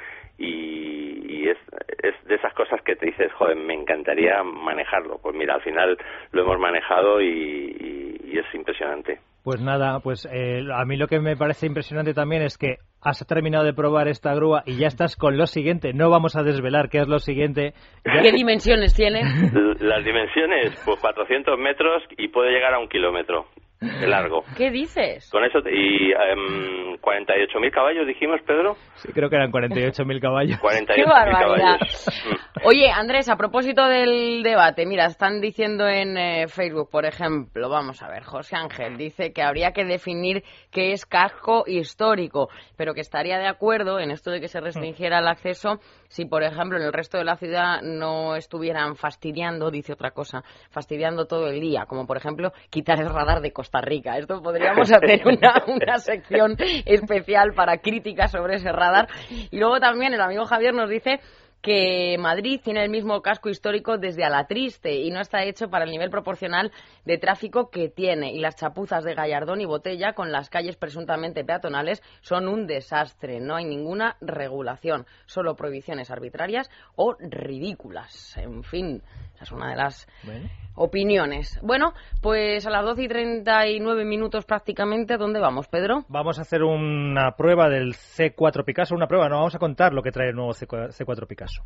y, 0.40 1.44
y 1.44 1.48
es, 1.48 1.59
es 2.03 2.14
de 2.26 2.35
esas 2.35 2.53
cosas 2.55 2.81
que 2.83 2.96
te 2.96 3.07
dices, 3.07 3.33
joder, 3.35 3.57
me 3.57 3.74
encantaría 3.74 4.42
manejarlo. 4.42 5.18
Pues 5.22 5.37
mira, 5.37 5.55
al 5.55 5.62
final 5.62 5.96
lo 6.33 6.42
hemos 6.42 6.59
manejado 6.59 7.20
y, 7.20 7.26
y- 7.29 8.31
y 8.33 8.38
es 8.38 8.46
impresionante. 8.55 9.18
Pues 9.42 9.61
nada, 9.61 10.00
pues 10.00 10.29
eh, 10.31 10.61
a 10.72 10.85
mí 10.85 10.96
lo 10.96 11.07
que 11.09 11.18
me 11.18 11.37
parece 11.37 11.66
impresionante 11.66 12.12
también 12.14 12.42
es 12.42 12.59
que 12.59 12.76
has 13.03 13.26
terminado 13.26 13.64
de 13.64 13.72
probar 13.72 14.07
esta 14.07 14.35
grúa 14.35 14.62
y 14.66 14.76
ya 14.76 14.87
estás 14.87 15.16
con 15.16 15.37
lo 15.38 15.46
siguiente. 15.46 15.92
No 15.94 16.11
vamos 16.11 16.37
a 16.37 16.42
desvelar 16.42 16.90
qué 16.90 16.98
es 16.98 17.09
lo 17.09 17.18
siguiente. 17.18 17.72
Ya- 18.05 18.22
¿Qué 18.22 18.33
dimensiones 18.33 18.94
tiene? 18.94 19.22
Las 19.81 20.05
dimensiones, 20.05 20.81
pues 20.85 21.00
400 21.00 21.59
metros 21.59 22.03
y 22.18 22.29
puede 22.29 22.50
llegar 22.53 22.74
a 22.74 22.79
un 22.79 22.88
kilómetro 22.88 23.46
de 23.81 24.07
largo. 24.07 24.45
¿Qué 24.57 24.71
dices? 24.71 25.31
Con 25.31 25.43
eso, 25.45 25.62
te- 25.62 25.75
y 25.75 26.12
em, 26.12 26.97
48.000 27.01 27.71
caballos 27.73 28.07
dijimos, 28.07 28.40
Pedro. 28.47 28.77
Sí, 28.97 29.11
creo 29.12 29.31
que 29.31 29.37
eran 29.37 29.51
48.000 29.51 30.21
caballos. 30.21 30.59
48.000 30.62 30.95
¡Qué 30.95 31.05
barbaridad! 31.05 31.79
caballos. 31.79 32.07
Oye, 32.64 32.90
Andrés, 32.90 33.31
a 33.31 33.37
propósito 33.37 33.87
del 33.87 34.43
debate, 34.43 34.85
mira, 34.85 35.07
están 35.07 35.40
diciendo 35.40 35.88
en 35.88 36.19
eh, 36.19 36.47
Facebook, 36.49 36.90
por 36.90 37.07
ejemplo, 37.07 37.71
vamos 37.71 38.03
a 38.03 38.09
ver, 38.11 38.23
José 38.23 38.55
Ángel 38.57 38.99
dice 38.99 39.33
que 39.33 39.40
habría 39.43 39.73
que 39.73 39.87
definir 39.87 40.43
qué 40.71 40.93
es 40.93 41.07
casco 41.07 41.64
histórico, 41.66 42.51
pero 42.77 42.93
que 42.93 43.01
estaría 43.01 43.38
de 43.38 43.47
acuerdo 43.47 43.99
en 43.99 44.11
esto 44.11 44.31
de 44.31 44.40
que 44.43 44.49
se 44.49 44.61
restringiera 44.61 45.21
el 45.21 45.29
acceso 45.29 45.79
si, 46.11 46.25
por 46.25 46.42
ejemplo, 46.42 46.77
en 46.77 46.83
el 46.83 46.92
resto 46.92 47.18
de 47.18 47.25
la 47.25 47.37
ciudad 47.37 47.83
no 47.83 48.35
estuvieran 48.35 48.97
fastidiando, 48.97 49.70
dice 49.70 49.93
otra 49.93 50.11
cosa, 50.11 50.43
fastidiando 50.70 51.26
todo 51.26 51.47
el 51.47 51.61
día, 51.61 51.87
como 51.87 52.05
por 52.05 52.16
ejemplo 52.16 52.53
quitar 52.68 53.01
el 53.01 53.09
radar 53.09 53.41
de 53.41 53.53
Costa 53.53 53.80
Rica. 53.80 54.18
Esto 54.18 54.43
podríamos 54.43 54.91
hacer 54.93 55.22
una, 55.24 55.62
una 55.68 55.99
sección 55.99 56.57
especial 56.85 57.53
para 57.55 57.78
críticas 57.78 58.32
sobre 58.32 58.57
ese 58.57 58.72
radar. 58.72 59.07
Y 59.53 59.57
luego 59.57 59.78
también 59.78 60.12
el 60.12 60.20
amigo 60.20 60.47
Javier 60.47 60.74
nos 60.74 60.91
dice 60.91 61.20
que 61.63 62.17
Madrid 62.19 62.61
tiene 62.63 62.83
el 62.83 62.91
mismo 62.91 63.21
casco 63.21 63.51
histórico 63.51 63.99
desde 63.99 64.25
Alatriste 64.25 64.95
y 64.95 65.11
no 65.11 65.21
está 65.21 65.45
hecho 65.45 65.69
para 65.69 65.85
el 65.85 65.91
nivel 65.91 66.11
proporcional 66.11 66.73
de 67.05 67.19
tráfico 67.19 67.71
que 67.71 67.89
tiene. 67.89 68.33
Y 68.33 68.41
las 68.41 68.57
chapuzas 68.57 69.05
de 69.05 69.15
Gallardón 69.15 69.61
y 69.61 69.67
Botella 69.67 70.15
con 70.15 70.33
las 70.33 70.49
calles 70.49 70.77
presuntamente 70.77 71.45
peatonales 71.45 72.03
son 72.23 72.49
un 72.49 72.67
desastre. 72.67 73.41
No 73.41 73.57
hay 73.57 73.67
ninguna 73.67 74.17
regulación, 74.21 75.07
solo 75.27 75.55
prohibiciones 75.55 76.11
arbitrarias 76.11 76.71
o 76.97 77.17
ridículas. 77.19 78.37
En 78.39 78.63
fin, 78.63 79.03
esa 79.41 79.45
es 79.45 79.53
una 79.53 79.70
de 79.70 79.76
las 79.76 80.07
Bueno. 80.24 80.49
opiniones. 80.74 81.59
Bueno, 81.62 81.95
pues 82.20 82.66
a 82.66 82.70
las 82.70 82.84
12 82.84 83.03
y 83.05 83.09
39 83.09 84.05
minutos 84.05 84.45
prácticamente, 84.45 85.16
¿dónde 85.16 85.41
vamos, 85.41 85.66
Pedro? 85.68 86.05
Vamos 86.09 86.38
a 86.38 86.43
hacer 86.43 86.62
una 86.62 87.36
prueba 87.36 87.68
del 87.68 87.95
C4 87.95 88.64
Picasso, 88.64 88.95
una 88.95 89.07
prueba, 89.07 89.28
no 89.28 89.36
vamos 89.36 89.55
a 89.55 89.59
contar 89.59 89.93
lo 89.95 90.03
que 90.03 90.12
trae 90.12 90.28
el 90.28 90.34
nuevo 90.36 90.53
C4 90.53 90.91
C4 90.93 91.26
Picasso. 91.26 91.62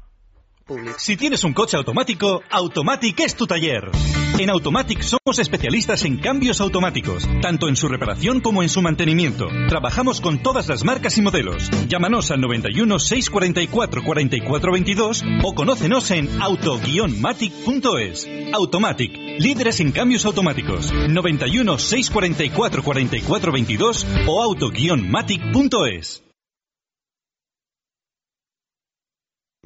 Si 0.96 1.16
tienes 1.16 1.44
un 1.44 1.52
coche 1.52 1.76
automático, 1.76 2.42
Automatic 2.50 3.20
es 3.20 3.36
tu 3.36 3.46
taller. 3.46 3.90
En 4.38 4.48
Automatic 4.48 5.02
somos 5.02 5.38
especialistas 5.38 6.04
en 6.04 6.16
cambios 6.16 6.60
automáticos, 6.60 7.28
tanto 7.42 7.68
en 7.68 7.76
su 7.76 7.86
reparación 7.86 8.40
como 8.40 8.62
en 8.62 8.70
su 8.70 8.80
mantenimiento. 8.80 9.46
Trabajamos 9.68 10.20
con 10.20 10.42
todas 10.42 10.66
las 10.68 10.82
marcas 10.82 11.18
y 11.18 11.22
modelos. 11.22 11.70
Llámanos 11.86 12.30
al 12.30 12.40
91 12.40 12.98
644 12.98 14.02
44 14.02 14.72
22 14.72 15.22
o 15.42 15.54
conócenos 15.54 16.10
en 16.10 16.28
auto-matic.es. 16.40 18.26
Automatic, 18.54 19.12
líderes 19.38 19.80
en 19.80 19.92
cambios 19.92 20.24
automáticos. 20.24 20.92
91 20.92 21.78
644 21.78 22.82
44 22.82 23.52
22 23.52 24.06
o 24.26 24.42
auto-matic.es. 24.42 26.23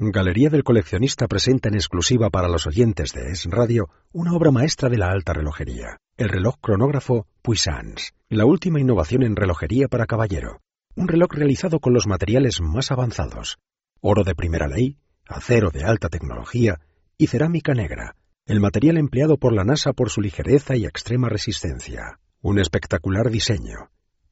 Galería 0.01 0.49
del 0.49 0.63
Coleccionista 0.63 1.27
presenta 1.27 1.67
en 1.67 1.75
exclusiva 1.75 2.29
para 2.29 2.47
los 2.47 2.65
oyentes 2.65 3.11
de 3.11 3.31
Es 3.31 3.43
Radio 3.43 3.89
una 4.13 4.33
obra 4.33 4.49
maestra 4.49 4.87
de 4.87 4.97
la 4.97 5.11
alta 5.11 5.33
relojería, 5.33 5.97
el 6.15 6.29
reloj 6.29 6.55
cronógrafo 6.61 7.27
Puissance, 7.41 8.13
la 8.29 8.45
última 8.45 8.79
innovación 8.79 9.23
en 9.23 9.35
relojería 9.35 9.89
para 9.89 10.05
caballero. 10.05 10.61
Un 10.95 11.09
reloj 11.09 11.33
realizado 11.33 11.81
con 11.81 11.91
los 11.91 12.07
materiales 12.07 12.61
más 12.61 12.91
avanzados, 12.91 13.57
oro 13.99 14.23
de 14.23 14.35
primera 14.35 14.69
ley, 14.69 14.95
acero 15.27 15.69
de 15.69 15.83
alta 15.83 16.07
tecnología 16.07 16.79
y 17.17 17.27
cerámica 17.27 17.73
negra, 17.73 18.15
el 18.45 18.61
material 18.61 18.95
empleado 18.95 19.35
por 19.35 19.51
la 19.51 19.65
NASA 19.65 19.91
por 19.91 20.11
su 20.11 20.21
ligereza 20.21 20.77
y 20.77 20.85
extrema 20.85 21.27
resistencia. 21.27 22.21
Un 22.41 22.57
espectacular 22.57 23.29
diseño. 23.29 23.89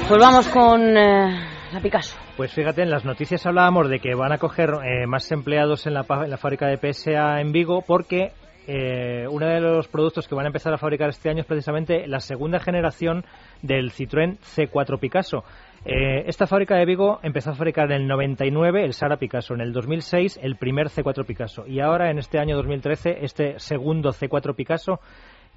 Pues 0.07 0.19
vamos 0.19 0.47
con 0.49 0.97
eh, 0.97 1.47
la 1.71 1.79
Picasso. 1.81 2.15
Pues 2.35 2.51
fíjate, 2.53 2.81
en 2.83 2.89
las 2.89 3.05
noticias 3.05 3.45
hablábamos 3.45 3.89
de 3.89 3.99
que 3.99 4.13
van 4.15 4.31
a 4.31 4.37
coger 4.37 4.69
eh, 4.83 5.07
más 5.07 5.31
empleados 5.31 5.87
en 5.87 5.93
la, 5.93 6.03
pa- 6.03 6.25
en 6.25 6.29
la 6.29 6.37
fábrica 6.37 6.67
de 6.67 6.77
PSA 6.77 7.39
en 7.39 7.51
Vigo 7.51 7.83
porque 7.85 8.31
eh, 8.67 9.27
uno 9.29 9.47
de 9.47 9.59
los 9.59 9.87
productos 9.87 10.27
que 10.27 10.35
van 10.35 10.45
a 10.45 10.47
empezar 10.47 10.73
a 10.73 10.77
fabricar 10.77 11.09
este 11.09 11.29
año 11.29 11.41
es 11.41 11.45
precisamente 11.45 12.07
la 12.07 12.19
segunda 12.19 12.59
generación 12.59 13.25
del 13.61 13.91
Citroën 13.91 14.37
C4 14.39 14.99
Picasso. 14.99 15.43
Eh, 15.85 16.23
esta 16.27 16.47
fábrica 16.47 16.75
de 16.75 16.85
Vigo 16.85 17.19
empezó 17.23 17.51
a 17.51 17.55
fabricar 17.55 17.91
en 17.91 18.03
el 18.03 18.07
99 18.07 18.85
el 18.85 18.93
Sara 18.93 19.17
Picasso, 19.17 19.53
en 19.53 19.61
el 19.61 19.73
2006 19.73 20.39
el 20.41 20.55
primer 20.55 20.87
C4 20.87 21.25
Picasso 21.25 21.67
y 21.67 21.81
ahora 21.81 22.09
en 22.09 22.19
este 22.19 22.39
año 22.39 22.55
2013 22.55 23.17
este 23.21 23.59
segundo 23.59 24.11
C4 24.11 24.55
Picasso 24.55 25.01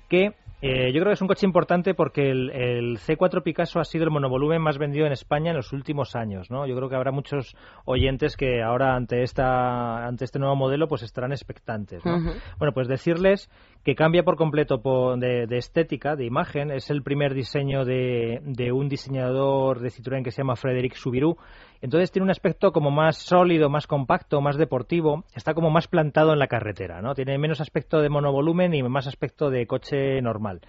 que 0.09 0.35
eh, 0.63 0.93
yo 0.93 1.01
creo 1.01 1.07
que 1.07 1.15
es 1.15 1.21
un 1.21 1.29
coche 1.29 1.47
importante 1.47 1.95
porque 1.95 2.31
el, 2.31 2.51
el 2.51 2.99
C4 2.99 3.43
Picasso 3.43 3.79
ha 3.79 3.85
sido 3.85 4.05
el 4.05 4.11
monovolumen 4.11 4.63
más 4.63 4.79
vendido 4.79 5.07
en 5.07 5.13
España 5.13 5.51
en 5.51 5.57
los 5.57 5.73
últimos 5.73 6.17
años, 6.17 6.51
¿no? 6.51 6.67
Yo 6.67 6.75
creo 6.77 6.89
que 6.89 6.97
habrá 6.97 7.13
muchos 7.13 7.55
oyentes 7.85 8.37
que 8.37 8.63
ahora 8.63 8.97
ante 8.97 9.23
esta 9.23 10.07
ante 10.07 10.25
este 10.25 10.39
nuevo 10.39 10.57
modelo 10.57 10.89
pues 10.89 11.03
estarán 11.03 11.33
expectantes, 11.33 12.05
¿no? 12.05 12.19
Bueno, 12.59 12.73
pues 12.73 12.89
decirles 12.89 13.51
que 13.87 13.95
cambia 13.95 14.25
por 14.25 14.35
completo 14.35 14.81
de, 15.17 15.47
estética, 15.57 16.17
de 16.17 16.25
imagen. 16.25 16.73
Es 16.73 16.91
el 16.91 17.05
primer 17.05 17.35
diseño 17.35 17.85
de, 17.85 18.73
un 18.73 18.89
diseñador 18.89 19.79
de 19.79 19.91
Citroën 19.91 20.25
que 20.25 20.33
se 20.33 20.43
llama 20.43 20.57
Frédéric 20.57 20.95
Soubirous. 20.95 21.37
Entonces 21.81 22.11
tiene 22.11 22.25
un 22.25 22.33
aspecto 22.33 22.73
como 22.73 22.91
más 22.91 23.17
sólido, 23.17 23.71
más 23.71 23.87
compacto, 23.87 24.41
más 24.41 24.57
deportivo. 24.57 25.23
Está 25.37 25.55
como 25.55 25.71
más 25.71 25.87
plantado 25.87 26.33
en 26.33 26.41
la 26.41 26.49
carretera, 26.49 27.01
¿no? 27.01 27.15
Tiene 27.15 27.39
menos 27.39 27.61
aspecto 27.61 28.01
de 28.01 28.09
monovolumen 28.09 28.75
y 28.75 28.83
más 28.83 29.07
aspecto 29.07 29.51
de 29.51 29.69
coche 29.69 30.21
normal. 30.21 30.63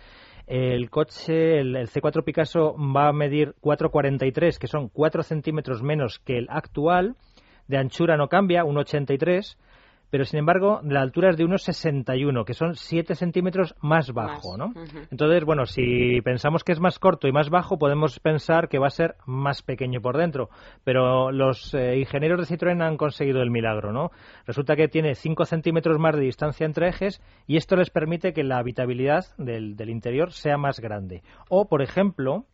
El 0.46 0.92
coche, 0.92 1.60
el, 1.60 1.76
el 1.76 1.90
C4 1.90 2.24
Picasso, 2.24 2.76
va 2.78 3.08
a 3.08 3.14
medir 3.14 3.56
4,43, 3.64 4.60
que 4.60 4.68
son 4.68 4.90
4 4.90 5.24
centímetros 5.24 5.82
menos 5.82 6.20
que 6.20 6.38
el 6.38 6.46
actual. 6.52 7.16
De 7.68 7.78
anchura 7.80 8.16
no 8.16 8.28
cambia, 8.28 8.64
1,83 8.64 9.58
pero 10.10 10.26
sin 10.26 10.40
embargo 10.40 10.82
la 10.84 11.02
altura 11.02 11.30
es 11.30 11.38
de 11.38 11.46
unos 11.46 11.64
61, 11.64 12.46
que 12.46 12.54
son 12.54 12.76
7 12.76 13.16
centímetros 13.16 13.76
más 13.82 14.12
bajo, 14.14 14.58
Más, 14.58 14.76
¿no? 14.76 14.82
Entonces, 15.12 15.44
bueno, 15.44 15.66
si 15.66 16.22
pensamos 16.22 16.64
que 16.64 16.72
es 16.72 16.80
más 16.80 17.00
corto 17.00 17.28
y 17.28 17.32
más 17.32 17.50
bajo, 17.50 17.78
podemos 17.78 18.20
pensar 18.20 18.70
que 18.70 18.80
va 18.80 18.88
a 18.88 18.92
ser 18.92 19.16
más 19.26 19.62
pequeño 19.62 20.02
por 20.02 20.18
dentro, 20.18 20.50
pero 20.84 21.32
los 21.32 21.74
eh, 21.74 21.98
ingenieros 21.98 22.48
de 22.48 22.56
Citroën 22.56 22.82
han 22.82 22.98
conseguido 22.98 23.42
el 23.42 23.52
milagro, 23.52 23.92
¿no? 23.92 24.12
Resulta 24.46 24.76
que 24.76 24.88
tiene 24.88 25.16
5 25.16 25.46
centímetros 25.46 26.00
más 26.00 26.16
de 26.16 26.22
distancia 26.22 26.66
entre 26.66 26.90
ejes 26.90 27.22
y 27.46 27.58
esto 27.58 27.76
les 27.76 27.90
permite 27.90 28.34
que 28.34 28.44
la 28.44 28.58
habitabilidad 28.58 29.26
del, 29.38 29.76
del 29.76 29.90
interior 29.90 30.32
sea 30.32 30.58
más 30.58 30.80
grande. 30.80 31.24
O, 31.50 31.68
por 31.68 31.82
ejemplo, 31.82 32.46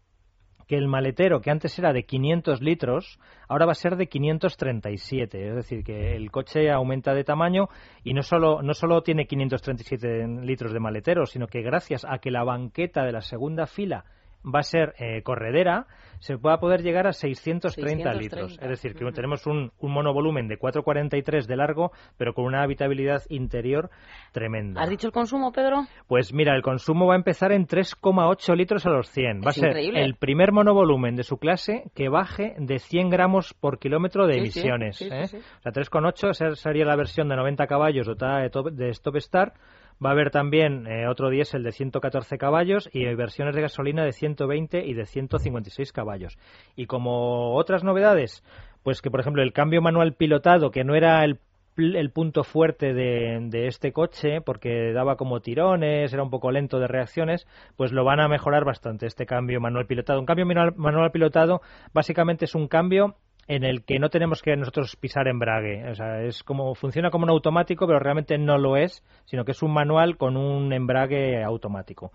que 0.67 0.75
el 0.77 0.87
maletero, 0.87 1.41
que 1.41 1.51
antes 1.51 1.77
era 1.79 1.93
de 1.93 2.03
500 2.03 2.61
litros, 2.61 3.19
ahora 3.47 3.65
va 3.65 3.73
a 3.73 3.75
ser 3.75 3.95
de 3.95 4.07
537. 4.07 5.49
Es 5.49 5.55
decir, 5.55 5.83
que 5.83 6.15
el 6.15 6.31
coche 6.31 6.71
aumenta 6.71 7.13
de 7.13 7.23
tamaño 7.23 7.69
y 8.03 8.13
no 8.13 8.23
solo, 8.23 8.61
no 8.61 8.73
solo 8.73 9.01
tiene 9.01 9.25
537 9.25 10.27
litros 10.41 10.73
de 10.73 10.79
maletero, 10.79 11.25
sino 11.25 11.47
que 11.47 11.61
gracias 11.61 12.05
a 12.07 12.19
que 12.19 12.31
la 12.31 12.43
banqueta 12.43 13.03
de 13.03 13.11
la 13.11 13.21
segunda 13.21 13.67
fila 13.67 14.05
va 14.43 14.59
a 14.59 14.63
ser 14.63 14.93
eh, 14.99 15.21
corredera, 15.23 15.85
se 16.19 16.35
va 16.35 16.53
a 16.53 16.59
poder 16.59 16.81
llegar 16.83 17.05
a 17.05 17.11
630, 17.11 18.13
litros. 18.13 18.53
630, 18.53 18.63
Es 18.63 18.69
decir, 18.69 18.95
que 18.95 19.11
tenemos 19.11 19.45
un, 19.45 19.71
un 19.79 19.91
monovolumen 19.91 20.47
de 20.47 20.57
443 20.57 21.47
de 21.47 21.55
largo, 21.57 21.91
pero 22.17 22.33
con 22.33 22.45
una 22.45 22.63
habitabilidad 22.63 23.21
interior 23.29 23.89
tremenda. 24.31 24.81
¿Has 24.81 24.89
dicho 24.89 25.07
el 25.07 25.13
consumo, 25.13 25.51
Pedro? 25.51 25.85
Pues 26.07 26.33
mira, 26.33 26.55
el 26.55 26.61
consumo 26.61 27.07
va 27.07 27.13
a 27.15 27.17
empezar 27.17 27.51
en 27.51 27.67
3,8 27.67 28.55
litros 28.55 28.85
a 28.85 28.89
los 28.89 29.09
100. 29.09 29.41
Va 29.45 29.49
Es 29.51 29.57
a 29.57 29.59
ser 29.61 29.69
increíble. 29.69 30.03
el 30.03 30.15
primer 30.15 30.51
monovolumen 30.53 31.15
de 31.15 31.23
su 31.23 31.37
clase 31.37 31.91
que 31.93 32.09
baje 32.09 32.55
de 32.57 32.79
100 32.79 33.09
gramos 33.09 33.53
por 33.53 33.79
kilómetro 33.79 34.25
de 34.25 34.33
Sí, 34.35 34.39
emisiones. 34.39 34.95
sí, 34.97 35.09
sí, 35.09 35.13
¿eh? 35.37 35.41
O 35.59 35.61
sea, 35.61 35.71
3,8 35.73 36.29
esa 36.31 36.55
sería 36.55 36.85
la 36.85 36.95
versión 36.95 37.27
de 37.29 37.35
90 37.35 37.67
caballos 37.67 38.07
dotada 38.07 38.39
de, 38.41 38.49
top- 38.49 38.71
de 38.71 38.89
Stop 38.89 39.17
Start. 39.17 39.55
Va 40.03 40.09
a 40.09 40.11
haber 40.13 40.31
también 40.31 40.87
eh, 40.87 41.07
otro 41.07 41.29
diésel 41.29 41.63
de 41.63 41.71
114 41.71 42.37
caballos 42.37 42.89
y 42.93 43.05
versiones 43.15 43.55
de 43.55 43.61
gasolina 43.61 44.03
de 44.03 44.13
120 44.13 44.85
y 44.85 44.93
de 44.93 45.05
156 45.05 45.91
caballos. 45.91 46.37
Y 46.75 46.85
como 46.85 47.55
otras 47.55 47.83
novedades, 47.83 48.43
pues 48.83 49.01
que 49.01 49.11
por 49.11 49.19
ejemplo 49.19 49.41
el 49.43 49.53
cambio 49.53 49.81
manual 49.81 50.13
pilotado, 50.13 50.71
que 50.71 50.83
no 50.83 50.95
era 50.95 51.23
el 51.23 51.39
el 51.75 52.11
punto 52.11 52.43
fuerte 52.43 52.93
de, 52.93 53.39
de, 53.49 53.67
este 53.67 53.91
coche 53.91 54.41
porque 54.41 54.93
daba 54.93 55.15
como 55.15 55.41
tirones, 55.41 56.13
era 56.13 56.21
un 56.21 56.29
poco 56.29 56.51
lento 56.51 56.79
de 56.79 56.87
reacciones, 56.87 57.47
pues 57.75 57.91
lo 57.91 58.03
van 58.03 58.19
a 58.19 58.27
mejorar 58.27 58.63
bastante 58.63 59.07
este 59.07 59.25
cambio 59.25 59.59
manual 59.59 59.87
pilotado. 59.87 60.19
Un 60.19 60.25
cambio 60.25 60.45
manual 60.45 61.11
pilotado 61.11 61.61
básicamente 61.91 62.45
es 62.45 62.53
un 62.53 62.67
cambio 62.67 63.15
en 63.47 63.63
el 63.63 63.83
que 63.83 63.99
no 63.99 64.09
tenemos 64.09 64.41
que 64.41 64.55
nosotros 64.55 64.95
pisar 64.95 65.27
embrague. 65.27 65.89
O 65.89 65.95
sea, 65.95 66.21
es 66.23 66.43
como 66.43 66.75
funciona 66.75 67.09
como 67.09 67.23
un 67.25 67.29
automático, 67.29 67.85
pero 67.87 67.99
realmente 67.99 68.37
no 68.37 68.57
lo 68.57 68.77
es, 68.77 69.03
sino 69.25 69.45
que 69.45 69.51
es 69.51 69.61
un 69.61 69.73
manual 69.73 70.17
con 70.17 70.37
un 70.37 70.71
embrague 70.73 71.43
automático. 71.43 72.11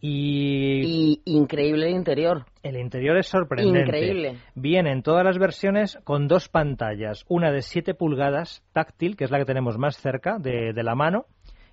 Y, 0.00 1.20
y 1.24 1.36
increíble 1.36 1.88
el 1.88 1.96
interior. 1.96 2.44
El 2.62 2.76
interior 2.76 3.16
es 3.16 3.26
sorprendente. 3.26 3.80
Increíble. 3.80 4.36
Viene 4.54 4.92
en 4.92 5.02
todas 5.02 5.24
las 5.24 5.38
versiones 5.38 5.98
con 6.04 6.28
dos 6.28 6.48
pantallas, 6.48 7.24
una 7.28 7.50
de 7.50 7.62
7 7.62 7.94
pulgadas 7.94 8.62
táctil, 8.72 9.16
que 9.16 9.24
es 9.24 9.30
la 9.30 9.38
que 9.38 9.44
tenemos 9.44 9.76
más 9.76 9.96
cerca 9.96 10.38
de, 10.38 10.72
de 10.72 10.82
la 10.84 10.94
mano, 10.94 11.26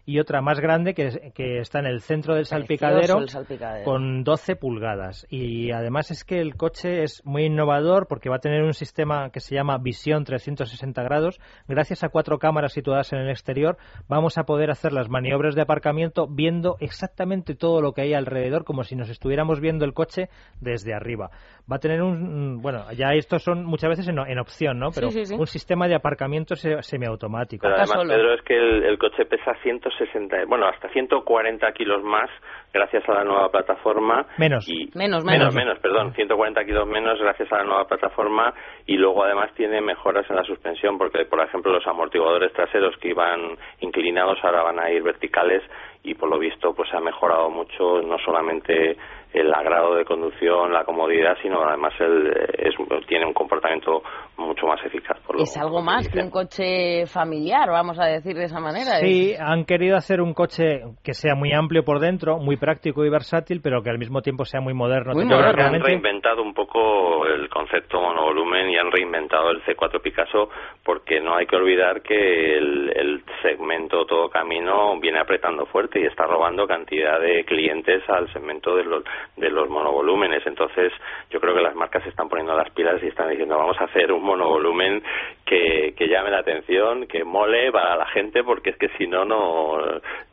y 0.06 0.20
otra 0.20 0.41
más 0.41 0.60
grande 0.60 0.93
que, 0.93 1.32
que 1.34 1.60
está 1.60 1.80
en 1.80 1.88
el 1.88 2.01
centro 2.01 2.36
del 2.36 2.45
salpicadero, 2.45 3.20
el 3.20 3.30
salpicadero, 3.30 3.86
con 3.86 4.24
12 4.24 4.56
pulgadas. 4.56 5.26
Y 5.30 5.72
además 5.72 6.12
es 6.12 6.24
que 6.24 6.39
el 6.39 6.56
coche 6.56 7.03
es 7.03 7.26
muy 7.26 7.45
innovador 7.45 8.08
porque 8.08 8.30
va 8.30 8.36
a 8.38 8.39
tener 8.39 8.64
un 8.64 8.74
sistema 8.74 9.32
que 9.32 9.39
se 9.39 9.56
llama 9.56 9.78
visión 9.78 10.24
360 10.24 11.01
grados. 11.03 11.39
Gracias 11.68 12.03
a 12.03 12.10
cuatro 12.10 12.38
cámaras 12.38 12.74
situadas 12.74 13.12
en 13.14 13.20
el 13.20 13.30
exterior 13.30 13.78
vamos 14.08 14.38
a 14.38 14.43
poder 14.43 14.70
hacer 14.70 14.93
las 14.93 15.10
maniobras 15.10 15.56
de 15.56 15.62
aparcamiento 15.62 16.28
viendo 16.30 16.76
exactamente 16.80 17.56
todo 17.56 17.82
lo 17.82 17.93
que 17.93 18.01
hay 18.01 18.14
alrededor 18.14 18.64
como 18.64 18.84
si 18.84 18.95
nos 18.95 19.10
estuviéramos 19.10 19.60
viendo 19.60 19.86
el 19.86 19.93
coche 19.93 20.30
desde 20.62 20.93
arriba. 20.93 21.30
Va 21.72 21.78
a 21.78 21.80
tener 21.80 22.01
un, 22.01 22.62
bueno, 22.62 22.91
ya 22.93 23.14
estos 23.14 23.43
son 23.43 23.66
muchas 23.66 23.89
veces 23.89 24.08
en, 24.08 24.20
en 24.20 24.39
opción, 24.39 24.80
¿no? 24.80 24.89
Pero 24.93 25.10
sí, 25.10 25.26
sí, 25.26 25.34
sí. 25.34 25.36
un 25.36 25.47
sistema 25.47 25.88
de 25.88 25.95
aparcamiento 25.95 26.56
se, 26.56 26.82
semiautomático. 26.84 27.64
Pero 27.64 27.76
además, 27.76 28.08
Pedro, 28.08 28.34
es 28.36 28.41
que 28.43 28.56
el, 28.56 28.84
el 28.84 28.97
coche 28.97 29.26
pesa 29.26 29.53
160, 29.98 30.46
bueno, 30.48 30.68
hasta 30.68 30.89
140 30.89 31.72
kilos 31.74 32.04
más 32.04 32.30
gracias 32.74 33.08
a 33.08 33.14
la 33.14 33.24
nueva 33.24 33.50
plataforma. 33.50 34.26
Menos. 34.38 34.68
Y, 34.68 34.89
menos, 34.93 35.24
menos, 35.24 35.54
menos, 35.54 35.56
menos, 35.56 35.80
perdón, 35.80 36.14
140 36.14 36.66
kilos 36.66 36.88
menos 36.88 37.20
gracias 37.20 37.52
a 37.52 37.58
la 37.58 37.64
nueva 37.64 37.88
plataforma 37.88 38.54
y 38.86 38.98
luego 38.98 39.24
además 39.24 39.52
tiene 39.56 39.82
mejoras 39.82 40.30
en 40.30 40.36
la 40.36 40.43
suspensión 40.43 40.98
porque, 40.98 41.26
por 41.26 41.41
ejemplo, 41.41 41.72
los 41.72 41.88
amortiguadores 41.88 42.52
traseros 42.54 42.96
que 42.98 43.10
iban 43.10 43.58
inclinados 43.80 44.38
ahora 44.43 44.64
van 44.64 44.80
a 44.80 44.91
ir 44.91 45.04
verticales 45.04 45.64
y 46.04 46.14
por 46.14 46.30
lo 46.30 46.38
visto 46.38 46.74
pues 46.74 46.93
ha 46.93 47.00
mejorado 47.00 47.50
mucho 47.50 48.02
no 48.02 48.18
solamente 48.20 48.96
el 49.36 49.54
agrado 49.54 49.96
de 49.96 50.06
conducción, 50.06 50.72
la 50.72 50.86
comodidad, 50.86 51.36
sino 51.42 51.62
además 51.64 51.94
el, 52.00 52.28
es, 52.58 52.76
tiene 53.08 53.26
un 53.26 53.34
comportamiento 53.34 54.02
mucho 54.38 54.66
más 54.66 54.84
eficaz. 54.86 55.20
Por 55.26 55.36
lo, 55.36 55.44
es 55.44 55.58
algo 55.58 55.82
más 55.82 56.08
que 56.10 56.20
un 56.20 56.30
coche 56.30 57.06
familiar, 57.08 57.70
vamos 57.70 58.00
a 58.00 58.06
decir 58.06 58.36
de 58.36 58.46
esa 58.46 58.60
manera. 58.60 59.00
Sí, 59.00 59.32
es... 59.32 59.42
han 59.42 59.66
querido 59.66 59.98
hacer 59.98 60.22
un 60.22 60.34
coche 60.34 60.82
que 61.04 61.14
sea 61.14 61.36
muy 61.36 61.52
amplio 61.54 61.84
por 61.84 62.00
dentro, 62.00 62.38
muy 62.38 62.58
práctico 62.58 63.04
y 63.06 63.10
versátil, 63.10 63.62
pero 63.62 63.82
que 63.82 63.90
al 63.90 63.98
mismo 63.98 64.22
tiempo 64.22 64.46
sea 64.46 64.62
muy 64.62 64.74
moderno. 64.74 65.14
Muy 65.14 65.24
Yo 65.24 65.38
creo 65.38 65.52
que 65.52 65.56
realmente... 65.58 65.88
han 65.88 66.02
reinventado 66.02 66.42
un 66.42 66.54
poco 66.54 67.26
el 67.28 67.50
concepto 67.50 68.00
monovolumen 68.00 68.70
y 68.70 68.78
han 68.78 68.92
reinventado 68.92 69.52
el 69.52 69.62
C4 69.64 70.02
Picasso 70.02 70.50
porque 70.84 71.20
no 71.20 71.36
hay 71.36 71.46
que 71.46 71.56
olvidar 71.56 72.02
que 72.02 72.58
el, 72.58 72.92
el 72.96 73.24
segmento 73.42 74.06
todo 74.06 74.30
camino 74.30 74.98
viene 75.00 75.20
apretando 75.20 75.66
fuerte 75.66 76.00
y 76.00 76.06
está 76.06 76.26
robando 76.26 76.68
cantidad 76.68 77.20
de 77.20 77.44
clientes 77.46 78.04
al 78.10 78.32
segmento 78.32 78.76
de 78.76 78.84
los 78.84 79.04
de 79.38 79.50
los 79.50 79.70
monovolúmenes. 79.70 80.46
Entonces, 80.46 80.92
yo 81.30 81.40
creo 81.40 81.56
que 81.56 81.62
las 81.62 81.76
marcas 81.76 82.04
se 82.04 82.10
están 82.10 82.30
poniendo 82.30 82.56
las 82.56 82.70
pilas 82.72 83.02
y 83.04 83.08
están 83.08 83.30
diciendo, 83.30 83.58
vamos 83.58 83.80
a 83.80 83.86
hacer 83.86 84.12
un 84.12 84.24
monovolumen 84.24 85.04
que, 85.46 85.94
que 85.98 86.08
llame 86.08 86.32
la 86.32 86.40
atención, 86.40 87.08
que 87.08 87.24
mole 87.24 87.72
para 87.72 87.96
la 87.96 88.08
gente, 88.08 88.44
porque 88.44 88.72
es 88.72 88.78
que 88.78 88.90
si 88.98 89.08
no, 89.08 89.26
no 89.26 89.78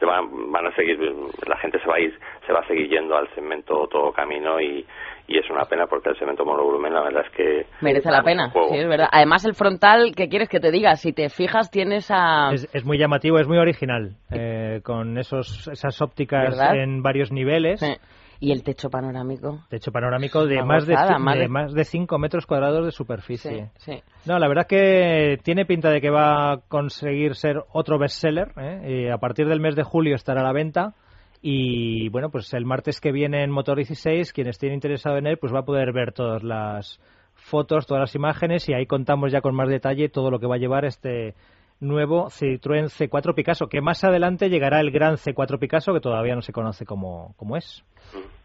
van, 0.01 0.53
van 0.53 0.66
a 0.66 0.74
seguir, 0.74 0.99
la 1.47 1.57
gente 1.59 1.80
se 1.80 1.86
va 1.86 1.97
a 1.97 2.01
ir, 2.01 2.18
se 2.47 2.53
va 2.53 2.61
a 2.61 2.66
seguir 2.66 2.88
yendo 2.88 3.16
al 3.16 3.28
segmento 3.34 3.86
todo 3.88 4.12
camino 4.12 4.61
y, 4.61 4.84
y 5.28 5.38
es 5.38 5.49
una 5.51 5.64
pena 5.64 5.86
porque 5.86 6.11
el 6.11 6.18
segmento 6.18 6.45
monovolumen 6.45 6.93
la 6.93 7.03
verdad 7.03 7.24
es 7.26 7.32
que 7.32 7.66
merece 7.80 8.11
la 8.11 8.22
pena 8.22 8.53
sí 8.53 8.76
es 8.76 8.88
verdad 8.88 9.09
además 9.11 9.45
el 9.45 9.55
frontal 9.55 10.12
qué 10.16 10.28
quieres 10.28 10.49
que 10.49 10.61
te 10.61 10.70
diga 10.70 10.97
si 10.97 11.12
te 11.12 11.28
fijas 11.28 11.70
tienes 11.70 12.11
a 12.11 12.51
es, 12.53 12.68
es 12.74 12.84
muy 12.84 12.99
llamativo 12.99 13.38
es 13.38 13.49
muy 13.49 13.59
original 13.59 14.16
eh, 14.30 14.80
con 14.82 15.18
esos 15.18 15.68
esas 15.68 16.01
ópticas 16.03 16.51
¿verdad? 16.51 16.76
en 16.76 17.03
varios 17.03 17.30
niveles 17.32 17.80
sí. 17.80 17.95
Y 18.43 18.51
el 18.51 18.64
techo 18.64 18.90
panorámico. 18.90 19.61
Techo 19.68 19.93
panorámico 19.93 20.45
de 20.45 20.64
más 20.64 20.84
de, 20.84 20.95
más 20.95 21.36
de, 21.36 21.43
de... 21.43 21.49
más 21.49 21.72
de 21.72 21.84
5 21.84 22.18
metros 22.18 22.45
cuadrados 22.45 22.84
de 22.84 22.90
superficie. 22.90 23.70
Sí, 23.76 23.93
sí. 23.93 24.03
No, 24.26 24.36
la 24.40 24.49
verdad 24.49 24.66
que 24.66 25.38
tiene 25.45 25.64
pinta 25.64 25.90
de 25.90 26.01
que 26.01 26.11
va 26.11 26.55
a 26.55 26.57
conseguir 26.57 27.36
ser 27.36 27.62
otro 27.72 28.01
bestseller. 28.01 28.53
¿eh? 28.57 29.12
A 29.12 29.18
partir 29.18 29.47
del 29.47 29.61
mes 29.61 29.76
de 29.76 29.84
julio 29.84 30.16
estará 30.16 30.40
a 30.40 30.45
la 30.45 30.53
venta. 30.53 30.95
Y 31.40 32.09
bueno, 32.09 32.30
pues 32.30 32.53
el 32.53 32.64
martes 32.64 33.01
que 33.01 33.12
viene 33.12 33.45
en 33.45 33.53
Motor 33.53 33.76
16, 33.76 34.32
quien 34.32 34.49
esté 34.49 34.72
interesado 34.74 35.18
en 35.18 35.28
él, 35.28 35.38
pues 35.38 35.55
va 35.55 35.61
a 35.61 35.64
poder 35.64 35.93
ver 35.93 36.11
todas 36.12 36.43
las 36.43 37.01
fotos, 37.34 37.86
todas 37.86 38.01
las 38.01 38.14
imágenes 38.16 38.68
y 38.68 38.74
ahí 38.74 38.86
contamos 38.86 39.30
ya 39.30 39.40
con 39.40 39.55
más 39.55 39.68
detalle 39.68 40.09
todo 40.09 40.30
lo 40.32 40.40
que 40.40 40.47
va 40.49 40.57
a 40.57 40.59
llevar 40.59 40.84
este 40.84 41.34
nuevo 41.82 42.26
Citroën 42.30 42.86
C4 42.86 43.34
Picasso, 43.34 43.66
que 43.66 43.80
más 43.80 44.02
adelante 44.04 44.48
llegará 44.48 44.80
el 44.80 44.90
gran 44.90 45.16
C4 45.16 45.58
Picasso, 45.58 45.92
que 45.92 46.00
todavía 46.00 46.34
no 46.34 46.42
se 46.42 46.52
conoce 46.52 46.86
como, 46.86 47.34
como 47.36 47.56
es. 47.56 47.84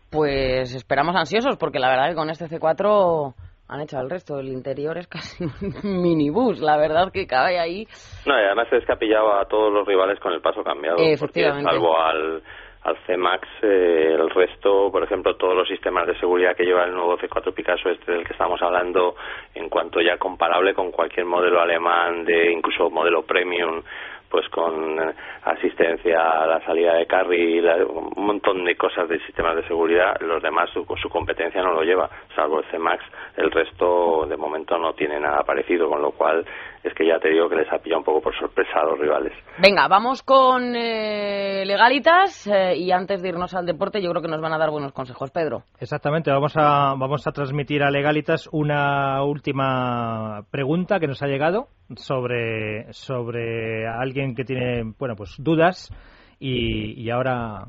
Pues 0.09 0.73
esperamos 0.75 1.15
ansiosos, 1.15 1.57
porque 1.57 1.79
la 1.79 1.89
verdad 1.89 2.09
que 2.09 2.15
con 2.15 2.29
este 2.29 2.45
C4 2.45 3.33
han 3.69 3.81
hecho 3.81 3.99
el 3.99 4.09
resto. 4.09 4.39
El 4.39 4.47
interior 4.47 4.97
es 4.97 5.07
casi 5.07 5.43
un 5.43 5.51
minibús, 6.01 6.59
la 6.59 6.77
verdad 6.77 7.11
que 7.11 7.27
cabe 7.27 7.59
ahí. 7.59 7.88
No, 8.25 8.39
y 8.39 8.43
además 8.43 8.67
es 8.71 8.85
que 8.85 8.93
ha 8.93 8.97
pillado 8.97 9.33
a 9.39 9.45
todos 9.45 9.71
los 9.71 9.85
rivales 9.85 10.19
con 10.19 10.33
el 10.33 10.41
paso 10.41 10.63
cambiado. 10.63 10.97
Efectivamente. 10.99 11.63
Porque 11.63 11.77
salvo 11.77 11.99
al, 11.99 12.43
al 12.88 12.97
C-Max, 13.05 13.45
eh, 13.63 14.15
el 14.17 14.29
resto, 14.29 14.89
por 14.89 15.03
ejemplo, 15.03 15.35
todos 15.35 15.53
los 15.53 15.67
sistemas 15.67 16.07
de 16.07 16.17
seguridad 16.19 16.55
que 16.55 16.63
lleva 16.63 16.85
el 16.85 16.93
nuevo 16.93 17.17
C4 17.17 17.53
Picasso, 17.53 17.89
este 17.89 18.13
del 18.13 18.25
que 18.25 18.31
estamos 18.31 18.61
hablando, 18.61 19.15
en 19.53 19.67
cuanto 19.67 19.99
ya 19.99 20.17
comparable 20.17 20.73
con 20.73 20.91
cualquier 20.91 21.25
modelo 21.25 21.59
alemán, 21.59 22.23
de 22.23 22.49
incluso 22.49 22.89
modelo 22.89 23.23
premium, 23.23 23.81
pues 24.29 24.47
con 24.49 24.97
asistencia 25.43 26.43
a 26.43 26.47
la 26.47 26.61
salida 26.65 26.93
de 26.95 27.05
carril, 27.07 27.65
un 27.89 28.25
montón 28.25 28.63
de 28.63 28.75
cosas 28.77 29.07
de 29.09 29.19
sistemas 29.25 29.57
de 29.57 29.67
seguridad, 29.67 30.17
los 30.21 30.41
demás 30.41 30.69
su, 30.69 30.85
su 31.01 31.09
competencia 31.09 31.61
no 31.61 31.73
lo 31.73 31.83
lleva, 31.83 32.09
salvo 32.35 32.59
el 32.59 32.65
C-Max, 32.71 33.03
el 33.35 33.51
resto 33.51 34.25
de 34.27 34.38
momento 34.38 34.77
no 34.77 34.93
tiene 34.93 35.19
nada 35.19 35.43
parecido, 35.43 35.89
con 35.89 36.01
lo 36.01 36.11
cual 36.11 36.45
es 36.88 36.93
que 36.93 37.07
ya 37.07 37.19
te 37.19 37.29
digo 37.29 37.49
que 37.49 37.55
les 37.55 37.71
ha 37.71 37.79
pillado 37.79 37.99
un 37.99 38.05
poco 38.05 38.21
por 38.21 38.38
sorpresa 38.38 38.79
a 38.81 38.85
los 38.85 38.99
rivales. 38.99 39.33
Venga, 39.59 39.88
vamos 39.88 40.23
con 40.23 40.75
eh, 40.75 41.63
legalitas 41.65 42.47
eh, 42.47 42.75
y 42.75 42.91
antes 42.91 43.21
de 43.21 43.29
irnos 43.29 43.53
al 43.53 43.65
deporte 43.65 44.01
yo 44.01 44.09
creo 44.11 44.21
que 44.21 44.27
nos 44.27 44.41
van 44.41 44.53
a 44.53 44.57
dar 44.57 44.69
buenos 44.69 44.91
consejos, 44.93 45.31
Pedro. 45.31 45.63
Exactamente, 45.79 46.31
vamos 46.31 46.53
a, 46.55 46.95
vamos 46.97 47.25
a 47.27 47.31
transmitir 47.31 47.83
a 47.83 47.91
legalitas 47.91 48.49
una 48.51 49.23
última 49.23 50.43
pregunta 50.51 50.99
que 50.99 51.07
nos 51.07 51.21
ha 51.21 51.27
llegado 51.27 51.67
sobre, 51.95 52.91
sobre 52.93 53.88
alguien 53.88 54.35
que 54.35 54.43
tiene 54.43 54.93
bueno 54.97 55.15
pues 55.15 55.35
dudas 55.38 55.91
y, 56.39 57.01
y 57.01 57.09
ahora 57.09 57.67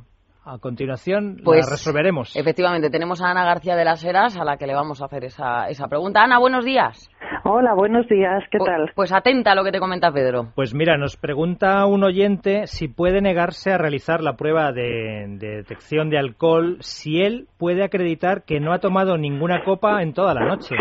a 0.49 0.59
continuación 0.59 1.37
pues, 1.45 1.67
la 1.67 1.71
resolveremos. 1.71 2.35
Efectivamente, 2.35 2.91
tenemos 2.91 3.23
a 3.23 3.31
Ana 3.31 3.45
García 3.45 3.77
de 3.77 3.85
las 3.85 4.03
Heras 4.05 4.37
a 4.39 4.45
la 4.45 4.57
que 4.57 4.67
le 4.67 4.75
vamos 4.75 5.03
a 5.03 5.05
hacer 5.05 5.25
esa, 5.25 5.69
esa 5.69 5.89
pregunta. 5.89 6.23
Ana, 6.23 6.39
buenos 6.39 6.65
días. 6.65 7.11
Hola, 7.45 7.75
buenos 7.75 8.09
días, 8.09 8.43
¿qué 8.51 8.59
pues, 8.59 8.71
tal? 8.71 8.91
Pues 8.95 9.13
atenta 9.13 9.53
a 9.53 9.55
lo 9.55 9.65
que 9.65 9.73
te 9.73 9.79
comenta 9.79 10.11
Pedro. 10.11 10.49
Pues 10.55 10.75
mira, 10.75 10.97
nos 10.97 11.17
pregunta 11.17 11.85
un 11.87 12.03
oyente 12.03 12.67
si 12.67 12.89
puede 12.89 13.21
negarse 13.21 13.73
a 13.73 13.79
realizar 13.79 14.23
la 14.23 14.35
prueba 14.35 14.73
de, 14.73 15.27
de 15.39 15.57
detección 15.57 16.09
de 16.11 16.19
alcohol 16.19 16.79
si 16.81 17.23
él 17.23 17.47
puede 17.59 17.85
acreditar 17.85 18.43
que 18.45 18.61
no 18.61 18.73
ha 18.73 18.79
tomado 18.79 19.19
ninguna 19.19 19.63
copa 19.65 20.03
en 20.03 20.15
toda 20.15 20.35
la 20.35 20.47
noche. 20.47 20.75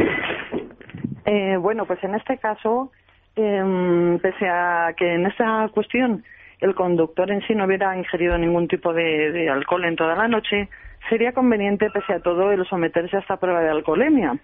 Eh, 1.26 1.58
bueno, 1.58 1.86
pues 1.86 2.02
en 2.04 2.16
este 2.16 2.38
caso, 2.38 2.92
eh, 3.36 4.18
pese 4.22 4.48
a 4.48 4.94
que 4.96 5.14
en 5.16 5.26
esta 5.26 5.68
cuestión 5.74 6.24
el 6.60 6.76
conductor 6.76 7.32
en 7.32 7.42
sí 7.48 7.56
no 7.56 7.66
hubiera 7.66 7.98
ingerido 7.98 8.38
ningún 8.38 8.68
tipo 8.68 8.94
de, 8.94 9.32
de, 9.32 9.50
alcohol 9.50 9.86
en 9.86 9.96
toda 9.96 10.16
la 10.16 10.28
noche, 10.28 10.70
sería 11.10 11.34
conveniente, 11.34 11.90
pese 11.92 12.14
a 12.14 12.20
todo, 12.20 12.52
el 12.52 12.66
someterse 12.68 13.18
a 13.18 13.20
esta 13.20 13.38
prueba 13.38 13.62
de 13.62 13.70
alcoholemia. 13.70 14.38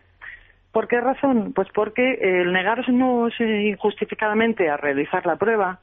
¿Por 0.71 0.87
qué 0.87 0.99
razón? 0.99 1.53
Pues 1.53 1.67
porque 1.73 2.17
el 2.21 2.51
negarnos 2.51 2.87
injustificadamente 3.39 4.69
a 4.69 4.77
realizar 4.77 5.25
la 5.25 5.35
prueba 5.35 5.79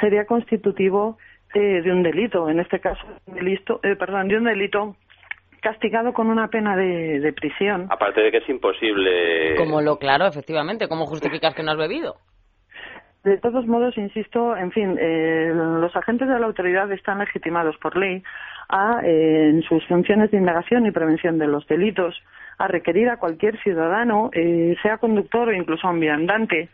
sería 0.00 0.26
constitutivo 0.26 1.18
eh, 1.54 1.82
de 1.82 1.90
un 1.90 2.02
delito, 2.02 2.48
en 2.48 2.60
este 2.60 2.78
caso, 2.78 3.04
delito, 3.26 3.80
eh, 3.82 3.96
perdón, 3.96 4.28
de 4.28 4.36
un 4.36 4.44
delito 4.44 4.96
castigado 5.60 6.12
con 6.12 6.28
una 6.28 6.48
pena 6.48 6.76
de, 6.76 7.18
de, 7.18 7.32
prisión. 7.32 7.88
Aparte 7.90 8.20
de 8.20 8.30
que 8.30 8.36
es 8.38 8.48
imposible. 8.48 9.56
Como 9.56 9.80
lo 9.80 9.96
claro, 9.98 10.26
efectivamente, 10.26 10.88
¿cómo 10.88 11.06
justificas 11.06 11.54
que 11.54 11.64
no 11.64 11.72
has 11.72 11.78
bebido? 11.78 12.16
De 13.24 13.36
todos 13.38 13.66
modos, 13.66 13.98
insisto, 13.98 14.56
en 14.56 14.70
fin, 14.70 14.96
eh, 14.98 15.50
los 15.52 15.94
agentes 15.96 16.28
de 16.28 16.38
la 16.38 16.46
autoridad 16.46 16.90
están 16.92 17.18
legitimados 17.18 17.76
por 17.78 17.96
ley 17.96 18.22
a, 18.68 19.00
eh, 19.02 19.50
en 19.50 19.62
sus 19.62 19.84
funciones 19.86 20.30
de 20.30 20.38
indagación 20.38 20.86
y 20.86 20.92
prevención 20.92 21.38
de 21.38 21.48
los 21.48 21.66
delitos, 21.66 22.14
a 22.58 22.68
requerir 22.68 23.08
a 23.08 23.16
cualquier 23.16 23.58
ciudadano, 23.62 24.30
eh, 24.32 24.76
sea 24.82 24.98
conductor 24.98 25.48
o 25.48 25.52
incluso 25.52 25.88
un 25.88 26.00
viandante, 26.00 26.68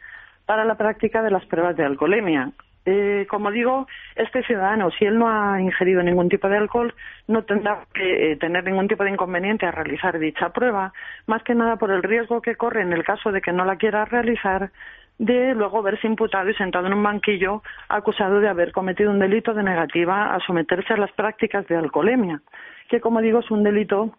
para 0.47 0.65
la 0.65 0.77
práctica 0.77 1.23
de 1.23 1.31
las 1.31 1.47
pruebas 1.47 1.77
de 1.77 1.85
alcoholemia. 1.85 2.53
Eh, 2.87 3.27
como 3.31 3.51
digo, 3.51 3.87
este 4.15 4.43
ciudadano, 4.43 4.91
si 4.91 5.07
él 5.07 5.19
no 5.19 5.29
ha 5.29 5.59
ingerido 5.59 6.03
ningún 6.03 6.29
tipo 6.29 6.49
de 6.49 6.59
alcohol, 6.59 6.95
no 7.27 7.43
tendrá 7.45 7.87
que 7.95 8.33
eh, 8.33 8.37
tener 8.37 8.65
ningún 8.65 8.89
tipo 8.89 9.05
de 9.05 9.11
inconveniente 9.11 9.65
a 9.65 9.71
realizar 9.71 10.19
dicha 10.19 10.51
prueba, 10.51 10.93
más 11.27 11.43
que 11.45 11.55
nada 11.55 11.77
por 11.77 11.91
el 11.91 12.03
riesgo 12.03 12.43
que 12.43 12.57
corre 12.57 12.83
en 12.83 12.93
el 12.93 13.03
caso 13.03 13.33
de 13.33 13.41
que 13.41 13.53
no 13.53 13.65
la 13.65 13.77
quiera 13.77 14.05
realizar 14.05 14.71
de 15.19 15.55
luego 15.55 15.83
verse 15.83 16.07
imputado 16.07 16.51
y 16.51 16.55
sentado 16.55 16.87
en 16.87 16.95
un 16.95 17.03
banquillo 17.03 17.63
acusado 17.89 18.41
de 18.41 18.49
haber 18.49 18.73
cometido 18.73 19.11
un 19.11 19.19
delito 19.19 19.55
de 19.55 19.63
negativa 19.63 20.35
a 20.35 20.41
someterse 20.41 20.93
a 20.93 20.97
las 20.97 21.13
prácticas 21.13 21.67
de 21.67 21.77
alcoholemia, 21.77 22.41
que 22.89 23.01
como 23.01 23.21
digo 23.21 23.41
es 23.41 23.51
un 23.51 23.63
delito 23.63 24.17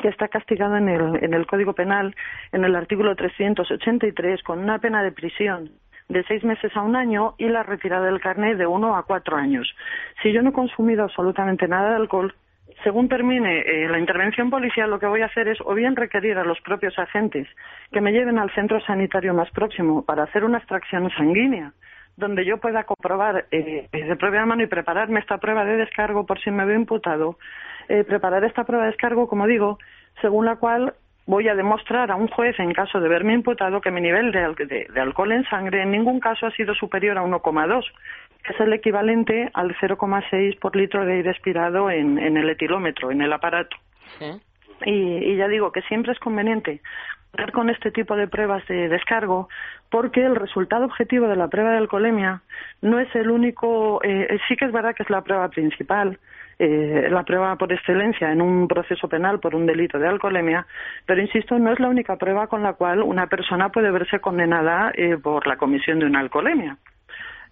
que 0.00 0.08
está 0.08 0.28
castigado 0.28 0.76
en 0.76 0.88
el, 0.88 1.22
en 1.22 1.34
el 1.34 1.46
Código 1.46 1.74
Penal 1.74 2.14
en 2.52 2.64
el 2.64 2.74
artículo 2.74 3.14
383 3.14 4.42
con 4.42 4.58
una 4.58 4.78
pena 4.78 5.02
de 5.02 5.12
prisión 5.12 5.70
de 6.08 6.24
seis 6.24 6.42
meses 6.42 6.76
a 6.76 6.82
un 6.82 6.96
año 6.96 7.34
y 7.38 7.48
la 7.48 7.62
retirada 7.62 8.06
del 8.06 8.20
carnet 8.20 8.58
de 8.58 8.66
uno 8.66 8.96
a 8.96 9.04
cuatro 9.04 9.36
años. 9.36 9.72
Si 10.22 10.32
yo 10.32 10.42
no 10.42 10.50
he 10.50 10.52
consumido 10.52 11.04
absolutamente 11.04 11.68
nada 11.68 11.90
de 11.90 11.96
alcohol, 11.96 12.34
según 12.84 13.08
termine 13.08 13.60
eh, 13.60 13.88
la 13.88 13.98
intervención 13.98 14.50
policial, 14.50 14.90
lo 14.90 14.98
que 14.98 15.06
voy 15.06 15.22
a 15.22 15.26
hacer 15.26 15.48
es 15.48 15.58
o 15.64 15.74
bien 15.74 15.96
requerir 15.96 16.38
a 16.38 16.44
los 16.44 16.60
propios 16.60 16.98
agentes 16.98 17.46
que 17.92 18.00
me 18.00 18.12
lleven 18.12 18.38
al 18.38 18.50
centro 18.54 18.80
sanitario 18.80 19.34
más 19.34 19.50
próximo 19.50 20.04
para 20.04 20.24
hacer 20.24 20.44
una 20.44 20.58
extracción 20.58 21.10
sanguínea, 21.10 21.72
donde 22.16 22.44
yo 22.44 22.58
pueda 22.58 22.84
comprobar 22.84 23.46
eh, 23.50 23.88
de 23.92 24.16
propia 24.16 24.46
mano 24.46 24.62
y 24.62 24.66
prepararme 24.66 25.20
esta 25.20 25.38
prueba 25.38 25.64
de 25.64 25.76
descargo 25.76 26.26
por 26.26 26.40
si 26.40 26.50
me 26.50 26.64
veo 26.64 26.76
imputado, 26.76 27.36
eh, 27.88 28.04
preparar 28.04 28.44
esta 28.44 28.64
prueba 28.64 28.84
de 28.84 28.90
descargo, 28.90 29.28
como 29.28 29.46
digo, 29.46 29.78
según 30.20 30.46
la 30.46 30.56
cual 30.56 30.94
voy 31.26 31.48
a 31.48 31.54
demostrar 31.54 32.10
a 32.10 32.16
un 32.16 32.28
juez, 32.28 32.58
en 32.58 32.72
caso 32.72 32.98
de 33.00 33.08
verme 33.08 33.34
imputado, 33.34 33.80
que 33.80 33.90
mi 33.90 34.00
nivel 34.00 34.32
de, 34.32 34.86
de- 34.92 35.00
alcohol 35.00 35.32
en 35.32 35.44
sangre 35.44 35.82
en 35.82 35.90
ningún 35.92 36.18
caso 36.18 36.46
ha 36.46 36.50
sido 36.52 36.74
superior 36.74 37.16
a 37.18 37.22
1,2, 37.22 37.84
que 37.84 38.29
es 38.48 38.60
el 38.60 38.72
equivalente 38.72 39.50
al 39.54 39.74
0,6 39.76 40.58
por 40.58 40.76
litro 40.76 41.04
de 41.04 41.14
aire 41.14 41.30
expirado 41.30 41.90
en, 41.90 42.18
en 42.18 42.36
el 42.36 42.48
etilómetro, 42.50 43.10
en 43.10 43.22
el 43.22 43.32
aparato. 43.32 43.76
Sí. 44.18 44.26
Y, 44.86 45.32
y 45.32 45.36
ya 45.36 45.48
digo 45.48 45.72
que 45.72 45.82
siempre 45.82 46.12
es 46.12 46.18
conveniente 46.18 46.80
contar 47.30 47.52
con 47.52 47.70
este 47.70 47.90
tipo 47.90 48.16
de 48.16 48.28
pruebas 48.28 48.66
de 48.66 48.88
descargo 48.88 49.48
porque 49.88 50.24
el 50.24 50.36
resultado 50.36 50.84
objetivo 50.84 51.28
de 51.28 51.36
la 51.36 51.48
prueba 51.48 51.72
de 51.72 51.78
alcoholemia 51.78 52.42
no 52.82 52.98
es 52.98 53.12
el 53.14 53.30
único, 53.30 54.00
eh, 54.02 54.38
sí 54.48 54.56
que 54.56 54.64
es 54.64 54.72
verdad 54.72 54.94
que 54.94 55.02
es 55.02 55.10
la 55.10 55.22
prueba 55.22 55.48
principal, 55.48 56.18
eh, 56.58 57.08
la 57.10 57.24
prueba 57.24 57.56
por 57.56 57.72
excelencia 57.72 58.30
en 58.30 58.40
un 58.40 58.68
proceso 58.68 59.08
penal 59.08 59.40
por 59.40 59.54
un 59.54 59.66
delito 59.66 59.98
de 59.98 60.08
alcoholemia, 60.08 60.66
pero 61.06 61.20
insisto, 61.20 61.58
no 61.58 61.72
es 61.72 61.80
la 61.80 61.88
única 61.88 62.16
prueba 62.16 62.46
con 62.46 62.62
la 62.62 62.74
cual 62.74 63.02
una 63.02 63.26
persona 63.26 63.70
puede 63.70 63.90
verse 63.90 64.20
condenada 64.20 64.92
eh, 64.94 65.16
por 65.16 65.46
la 65.46 65.56
comisión 65.56 65.98
de 65.98 66.06
una 66.06 66.20
alcoholemia. 66.20 66.76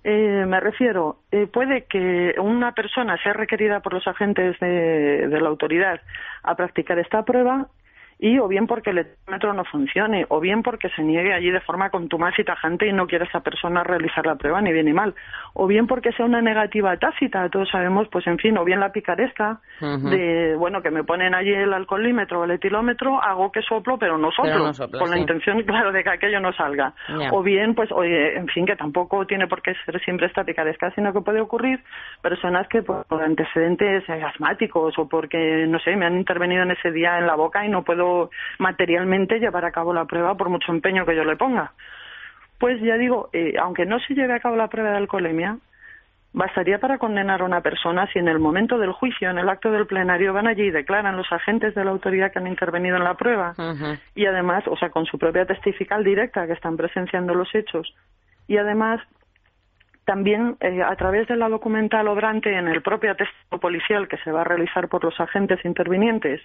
Eh, 0.05 0.45
me 0.47 0.61
refiero, 0.61 1.19
eh, 1.33 1.47
puede 1.47 1.85
que 1.85 2.35
una 2.39 2.73
persona 2.73 3.21
sea 3.23 3.33
requerida 3.33 3.81
por 3.81 3.95
los 3.95 4.07
agentes 4.07 4.59
de, 4.61 5.29
de 5.29 5.41
la 5.41 5.49
autoridad 5.49 6.01
a 6.43 6.55
practicar 6.55 6.99
esta 6.99 7.25
prueba 7.25 7.69
y 8.19 8.39
o 8.39 8.49
bien 8.49 8.67
porque 8.67 8.91
el 8.91 8.99
etómetro 8.99 9.53
no 9.53 9.65
funcione, 9.65 10.27
o 10.29 10.41
bien 10.41 10.63
porque 10.63 10.89
se 10.91 11.03
niegue 11.03 11.33
allí 11.33 11.51
de 11.51 11.61
forma 11.61 11.91
contumaz 11.91 12.39
y 12.39 12.45
tajante 12.45 12.87
y 12.89 12.93
no 12.93 13.07
quiere 13.07 13.27
esa 13.27 13.41
persona 13.41 13.85
realizar 13.85 14.27
la 14.27 14.37
prueba 14.37 14.61
ni 14.61 14.73
bien 14.73 14.87
ni 14.87 14.93
mal, 14.93 15.15
o 15.55 15.67
bien 15.67 15.87
porque 15.87 16.13
sea 16.13 16.27
una 16.27 16.43
negativa 16.43 16.97
tácita, 16.97 17.49
todos 17.49 17.69
sabemos, 17.71 18.09
pues 18.11 18.27
en 18.27 18.39
fin, 18.39 18.59
o 18.59 18.65
bien 18.65 18.81
la 18.81 18.91
picaresca 18.93 19.61
de, 19.81 20.57
bueno, 20.59 20.83
que 20.83 20.91
me 20.91 21.05
ponen 21.05 21.35
allí 21.35 21.53
el 21.53 21.73
alcoholímetro 21.73 22.41
o 22.41 22.45
el 22.45 22.53
etilómetro, 22.53 23.23
hago 23.23 23.53
que 23.53 23.63
soplo, 23.63 23.99
pero 23.99 24.19
no 24.19 24.31
soplo, 24.33 24.53
Pero 24.53 24.65
no 24.65 24.75
soplas, 24.75 25.01
con 25.01 25.11
la 25.11 25.19
intención, 25.19 25.63
claro, 25.67 25.93
de 25.93 26.03
que 26.03 26.11
aquello 26.11 26.41
no 26.41 26.53
salga. 26.53 26.93
O 27.33 27.43
bien, 27.43 27.75
pues, 27.75 27.91
oye, 27.93 28.37
en 28.37 28.49
fin, 28.49 28.67
que 28.67 28.77
tampoco 28.77 29.27
tiene 29.27 29.47
por 29.47 29.63
qué 29.63 29.75
ser 29.85 30.01
siempre 30.03 30.27
esta 30.27 30.45
picaresca, 30.45 30.91
sino 30.95 31.13
que 31.13 31.21
puede 31.21 31.41
ocurrir 31.41 31.81
personas 32.21 32.67
que 32.69 32.83
por, 32.83 33.05
antecedentes 33.23 34.05
asmáticos 34.09 34.99
o 34.99 35.09
porque, 35.09 35.67
no 35.69 35.79
sé, 35.79 35.95
me 35.97 36.07
han 36.07 36.17
intervenido 36.17 36.63
en 36.63 36.73
ese 36.73 36.91
día 36.91 37.19
en 37.19 37.27
la 37.27 37.37
boca 37.37 37.65
y 37.65 37.69
no 37.69 37.83
puedo 37.85 38.08
materialmente 38.59 39.39
llevar 39.39 39.65
a 39.65 39.73
cabo 39.73 39.93
la 39.93 40.05
prueba 40.05 40.35
por 40.37 40.49
mucho 40.49 40.73
empeño 40.73 41.07
que 41.07 41.17
yo 41.17 41.25
le 41.25 41.37
ponga. 41.37 41.73
Pues 42.59 42.81
ya 42.81 42.97
digo, 42.97 43.31
eh, 43.33 43.55
aunque 43.61 43.87
no 43.87 44.01
se 44.01 44.15
lleve 44.15 44.35
a 44.35 44.41
cabo 44.41 44.57
la 44.57 44.69
prueba 44.69 44.91
de 44.91 44.97
alcoholemia, 44.97 45.59
bastaría 46.33 46.79
para 46.79 46.99
condenar 46.99 47.41
a 47.41 47.45
una 47.45 47.61
persona 47.61 48.07
si 48.13 48.19
en 48.19 48.29
el 48.29 48.39
momento 48.39 48.79
del 48.79 48.93
juicio, 48.93 49.31
en 49.31 49.39
el 49.39 49.49
acto 49.49 49.71
del 49.71 49.87
plenario, 49.87 50.33
van 50.33 50.47
allí 50.47 50.65
y 50.65 50.71
declaran 50.71 51.17
los 51.17 51.31
agentes 51.33 51.75
de 51.75 51.85
la 51.85 51.91
autoridad 51.91 52.33
que 52.33 52.39
han 52.39 52.47
intervenido 52.47 52.97
en 52.97 53.05
la 53.05 53.15
prueba 53.15 53.55
y 54.15 54.27
además, 54.27 54.65
o 54.67 54.77
sea, 54.77 54.91
con 54.91 55.07
su 55.07 55.19
propia 55.19 55.47
testifical 55.47 56.05
directa 56.05 56.47
que 56.47 56.53
están 56.53 56.77
presenciando 56.77 57.35
los 57.35 57.53
hechos 57.55 57.95
y 58.47 58.57
además 58.57 59.01
también 60.09 60.57
eh, 60.61 60.83
a 60.83 60.97
través 60.97 61.29
de 61.29 61.37
la 61.37 61.51
documental 61.51 62.09
obrante 62.09 62.57
en 62.57 62.67
el 62.67 62.81
propio 62.81 63.11
atestado 63.11 63.61
policial 63.61 64.09
que 64.09 64.17
se 64.25 64.33
va 64.33 64.41
a 64.41 64.45
realizar 64.45 64.89
por 64.89 65.05
los 65.05 65.21
agentes 65.21 65.63
intervinientes, 65.67 66.41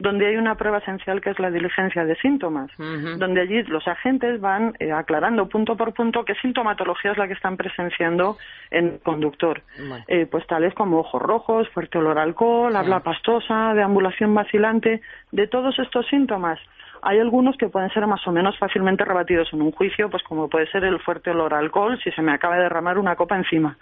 donde 0.00 0.26
hay 0.26 0.36
una 0.36 0.56
prueba 0.56 0.78
esencial 0.78 1.20
que 1.20 1.30
es 1.30 1.38
la 1.38 1.52
diligencia 1.52 2.04
de 2.04 2.16
síntomas, 2.16 2.72
donde 2.76 3.42
allí 3.42 3.62
los 3.62 3.86
agentes 3.86 4.40
van 4.40 4.74
eh, 4.80 4.90
aclarando 4.90 5.48
punto 5.48 5.76
por 5.76 5.94
punto 5.94 6.24
qué 6.24 6.34
sintomatología 6.42 7.12
es 7.12 7.16
la 7.16 7.28
que 7.28 7.34
están 7.34 7.56
presenciando 7.56 8.36
en 8.72 8.86
el 8.86 8.98
conductor. 8.98 9.62
Bueno. 9.78 10.04
Eh, 10.08 10.26
pues 10.26 10.44
tales 10.48 10.74
como 10.74 10.98
ojos 10.98 11.22
rojos, 11.22 11.68
fuerte 11.68 11.98
olor 11.98 12.18
a 12.18 12.24
alcohol, 12.24 12.74
habla 12.74 12.98
pastosa, 12.98 13.74
deambulación 13.74 14.34
vacilante, 14.34 15.02
de 15.30 15.46
todos 15.46 15.78
estos 15.78 16.04
síntomas. 16.08 16.58
Hay 17.06 17.18
algunos 17.18 17.54
que 17.58 17.68
pueden 17.68 17.90
ser 17.90 18.06
más 18.06 18.26
o 18.26 18.32
menos 18.32 18.58
fácilmente 18.58 19.04
rebatidos 19.04 19.52
en 19.52 19.60
un 19.60 19.72
juicio, 19.72 20.08
pues 20.08 20.22
como 20.22 20.48
puede 20.48 20.66
ser 20.70 20.84
el 20.84 20.98
fuerte 21.00 21.30
olor 21.30 21.52
a 21.52 21.58
alcohol 21.58 22.00
si 22.02 22.10
se 22.10 22.22
me 22.22 22.32
acaba 22.32 22.56
de 22.56 22.62
derramar 22.62 22.98
una 22.98 23.14
copa 23.14 23.36
encima. 23.36 23.76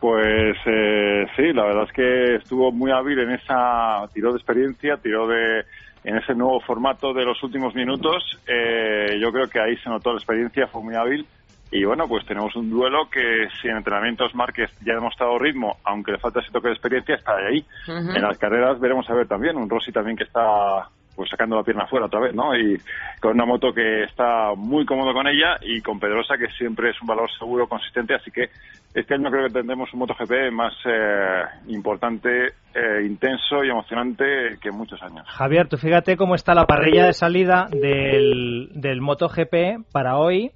Pues 0.00 0.56
eh, 0.66 1.26
sí, 1.36 1.52
la 1.52 1.64
verdad 1.64 1.84
es 1.84 1.92
que 1.92 2.34
estuvo 2.34 2.72
muy 2.72 2.90
hábil 2.90 3.20
en 3.20 3.30
esa, 3.34 4.08
tiró 4.12 4.32
de 4.32 4.38
experiencia, 4.38 4.96
tiró 4.96 5.28
de 5.28 5.60
en 6.02 6.16
ese 6.16 6.34
nuevo 6.34 6.58
formato 6.60 7.12
de 7.12 7.24
los 7.24 7.40
últimos 7.44 7.72
minutos. 7.76 8.24
Eh, 8.48 9.16
yo 9.20 9.30
creo 9.30 9.48
que 9.48 9.60
ahí 9.60 9.76
se 9.76 9.88
notó 9.88 10.10
la 10.10 10.18
experiencia, 10.18 10.66
fue 10.66 10.82
muy 10.82 10.96
hábil. 10.96 11.24
Y 11.70 11.84
bueno, 11.84 12.06
pues 12.06 12.24
tenemos 12.26 12.54
un 12.54 12.70
duelo 12.70 13.08
que 13.10 13.48
si 13.60 13.68
en 13.68 13.78
entrenamientos 13.78 14.34
Márquez 14.34 14.70
ya 14.84 14.92
ha 14.92 14.96
demostrado 14.96 15.38
ritmo, 15.38 15.76
aunque 15.84 16.12
le 16.12 16.18
falta 16.18 16.40
ese 16.40 16.52
toque 16.52 16.68
de 16.68 16.74
experiencia, 16.74 17.16
está 17.16 17.36
ahí. 17.36 17.64
En 17.88 18.22
las 18.22 18.38
carreras 18.38 18.78
veremos 18.78 19.08
a 19.10 19.14
ver 19.14 19.26
también 19.26 19.56
un 19.56 19.68
Rossi 19.68 19.90
también 19.90 20.16
que 20.16 20.24
está 20.24 20.88
pues 21.16 21.30
sacando 21.30 21.56
la 21.56 21.62
pierna 21.62 21.84
afuera 21.84 22.06
otra 22.06 22.20
vez, 22.20 22.34
¿no? 22.34 22.54
Y 22.54 22.78
con 23.20 23.32
una 23.32 23.46
moto 23.46 23.72
que 23.72 24.04
está 24.04 24.54
muy 24.54 24.84
cómodo 24.84 25.14
con 25.14 25.26
ella 25.26 25.56
y 25.62 25.80
con 25.80 25.98
Pedrosa 25.98 26.36
que 26.36 26.48
siempre 26.58 26.90
es 26.90 27.00
un 27.00 27.08
valor 27.08 27.28
seguro, 27.38 27.66
consistente, 27.66 28.14
así 28.14 28.30
que 28.30 28.50
este 28.94 29.14
año 29.14 29.30
creo 29.30 29.46
que 29.46 29.54
tendremos 29.54 29.92
un 29.94 30.00
MotoGP 30.00 30.52
más 30.52 30.74
eh, 30.84 31.42
importante, 31.68 32.48
eh, 32.74 33.06
intenso 33.06 33.64
y 33.64 33.70
emocionante 33.70 34.58
que 34.60 34.68
en 34.68 34.76
muchos 34.76 35.02
años. 35.02 35.26
Javier, 35.26 35.68
tú 35.68 35.78
fíjate 35.78 36.16
cómo 36.16 36.34
está 36.34 36.54
la 36.54 36.66
parrilla 36.66 37.06
de 37.06 37.14
salida 37.14 37.66
del, 37.70 38.68
del 38.74 39.00
MotoGP 39.00 39.90
para 39.90 40.18
hoy. 40.18 40.52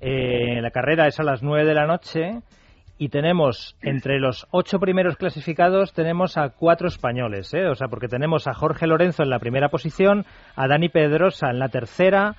Eh, 0.00 0.60
la 0.60 0.70
carrera 0.70 1.06
es 1.06 1.18
a 1.20 1.22
las 1.22 1.42
9 1.42 1.64
de 1.66 1.74
la 1.74 1.86
noche 1.86 2.40
y 2.98 3.08
tenemos 3.08 3.76
entre 3.82 4.18
los 4.18 4.46
ocho 4.50 4.78
primeros 4.78 5.16
clasificados 5.16 5.92
tenemos 5.92 6.36
a 6.38 6.50
cuatro 6.50 6.88
españoles, 6.88 7.52
¿eh? 7.52 7.66
o 7.66 7.74
sea, 7.74 7.88
porque 7.88 8.08
tenemos 8.08 8.46
a 8.46 8.54
Jorge 8.54 8.86
Lorenzo 8.86 9.22
en 9.22 9.30
la 9.30 9.38
primera 9.38 9.68
posición, 9.68 10.24
a 10.54 10.66
Dani 10.66 10.88
Pedrosa 10.88 11.50
en 11.50 11.58
la 11.58 11.68
tercera, 11.68 12.36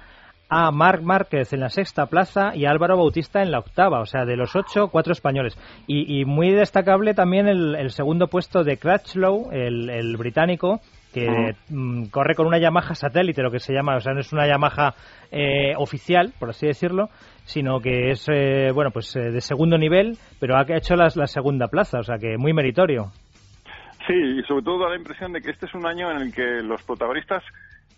a 0.49 0.71
Marc 0.71 1.01
Márquez 1.01 1.53
en 1.53 1.59
la 1.59 1.69
sexta 1.69 2.05
plaza 2.07 2.55
y 2.55 2.65
a 2.65 2.71
Álvaro 2.71 2.97
Bautista 2.97 3.41
en 3.41 3.51
la 3.51 3.59
octava, 3.59 3.99
o 3.99 4.05
sea, 4.05 4.25
de 4.25 4.37
los 4.37 4.55
ocho, 4.55 4.87
cuatro 4.87 5.13
españoles. 5.13 5.57
Y, 5.85 6.21
y 6.21 6.25
muy 6.25 6.51
destacable 6.51 7.13
también 7.13 7.47
el, 7.47 7.75
el 7.75 7.91
segundo 7.91 8.27
puesto 8.27 8.63
de 8.63 8.77
Crutchlow, 8.77 9.51
el, 9.51 9.89
el 9.89 10.15
británico, 10.17 10.79
que 11.13 11.55
mm, 11.69 12.05
corre 12.05 12.35
con 12.35 12.47
una 12.47 12.59
Yamaha 12.59 12.95
satélite, 12.95 13.41
lo 13.41 13.51
que 13.51 13.59
se 13.59 13.73
llama, 13.73 13.95
o 13.95 13.99
sea, 13.99 14.13
no 14.13 14.21
es 14.21 14.31
una 14.31 14.47
Yamaha 14.47 14.93
eh, 15.31 15.73
oficial, 15.77 16.33
por 16.39 16.49
así 16.49 16.67
decirlo, 16.67 17.09
sino 17.47 17.79
que 17.79 18.11
es, 18.11 18.27
eh, 18.29 18.71
bueno, 18.73 18.91
pues 18.91 19.15
eh, 19.15 19.31
de 19.31 19.39
segundo 19.41 19.77
nivel, 19.77 20.17
pero 20.39 20.57
ha 20.57 20.65
hecho 20.67 20.95
las- 20.97 21.15
la 21.15 21.27
segunda 21.27 21.67
plaza, 21.69 21.99
o 21.99 22.03
sea, 22.03 22.17
que 22.17 22.37
muy 22.37 22.51
meritorio. 22.53 23.05
Sí, 24.05 24.13
y 24.13 24.43
sobre 24.43 24.63
todo 24.63 24.83
da 24.83 24.89
la 24.89 24.97
impresión 24.97 25.31
de 25.33 25.41
que 25.41 25.51
este 25.51 25.65
es 25.65 25.73
un 25.73 25.85
año 25.85 26.11
en 26.11 26.17
el 26.21 26.33
que 26.33 26.61
los 26.61 26.83
protagonistas 26.83 27.43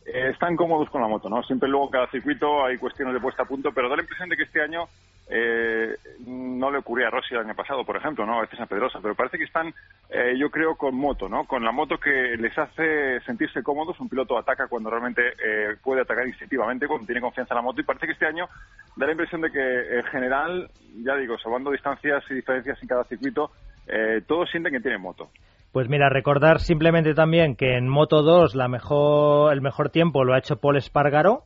eh, 0.06 0.30
están 0.32 0.56
cómodos 0.56 0.90
con 0.90 1.02
la 1.02 1.08
moto, 1.08 1.30
¿no? 1.30 1.42
Siempre 1.44 1.68
luego 1.70 1.90
cada 1.90 2.08
circuito 2.10 2.64
hay 2.66 2.78
cuestiones 2.78 3.14
de 3.14 3.20
puesta 3.20 3.44
a 3.44 3.48
punto, 3.48 3.72
pero 3.74 3.90
da 3.90 3.96
la 3.96 4.02
impresión 4.04 4.30
de 4.30 4.38
que 4.38 4.44
este 4.44 4.62
año 4.62 4.86
eh, 5.30 5.96
no 6.26 6.72
le 6.72 6.80
ocurría 6.80 7.08
a 7.08 7.12
Rossi 7.12 7.36
el 7.36 7.42
año 7.42 7.56
pasado, 7.56 7.86
por 7.86 7.96
ejemplo, 7.96 8.26
¿no? 8.26 8.40
A 8.40 8.42
veces 8.42 8.60
a 8.60 8.66
Pedrosa, 8.66 9.00
pero 9.02 9.14
parece 9.14 9.38
que 9.38 9.44
están, 9.44 9.74
eh, 10.10 10.34
yo 10.38 10.50
creo, 10.50 10.76
con 10.76 10.96
moto, 10.96 11.30
¿no? 11.30 11.46
Con 11.46 11.64
la 11.64 11.72
moto 11.72 12.00
que 12.00 12.36
les 12.38 12.58
hace 12.58 13.20
sentirse 13.22 13.62
cómodos. 13.62 14.00
Un 14.00 14.10
piloto 14.10 14.38
ataca 14.38 14.68
cuando 14.68 14.90
realmente 14.90 15.22
eh, 15.22 15.76
puede 15.84 16.02
atacar 16.02 16.28
instintivamente, 16.28 16.88
cuando 16.88 17.06
tiene 17.06 17.22
confianza 17.22 17.54
en 17.54 17.58
la 17.58 17.62
moto, 17.62 17.80
y 17.80 17.84
parece 17.84 18.08
que 18.08 18.14
este 18.14 18.26
año 18.26 18.48
da 18.96 19.06
la 19.06 19.12
impresión 19.12 19.42
de 19.42 19.52
que 19.52 20.00
en 20.00 20.04
general, 20.06 20.70
ya 21.04 21.16
digo, 21.16 21.38
salvando 21.38 21.72
distancias 21.72 22.24
y 22.30 22.34
diferencias 22.34 22.82
en 22.82 22.88
cada 22.88 23.04
circuito, 23.04 23.52
eh, 23.88 24.22
todos 24.28 24.50
sienten 24.50 24.74
que 24.74 24.80
tienen 24.80 25.02
moto. 25.02 25.30
Pues 25.72 25.88
mira, 25.88 26.10
recordar 26.10 26.60
simplemente 26.60 27.14
también 27.14 27.56
que 27.56 27.78
en 27.78 27.88
Moto 27.88 28.24
2 28.24 28.56
la 28.56 28.68
mejor, 28.68 29.54
el 29.54 29.62
mejor 29.62 29.92
tiempo 29.92 30.24
lo 30.24 30.34
ha 30.34 30.40
hecho 30.40 30.60
Paul 30.60 30.78
Espargaro, 30.78 31.44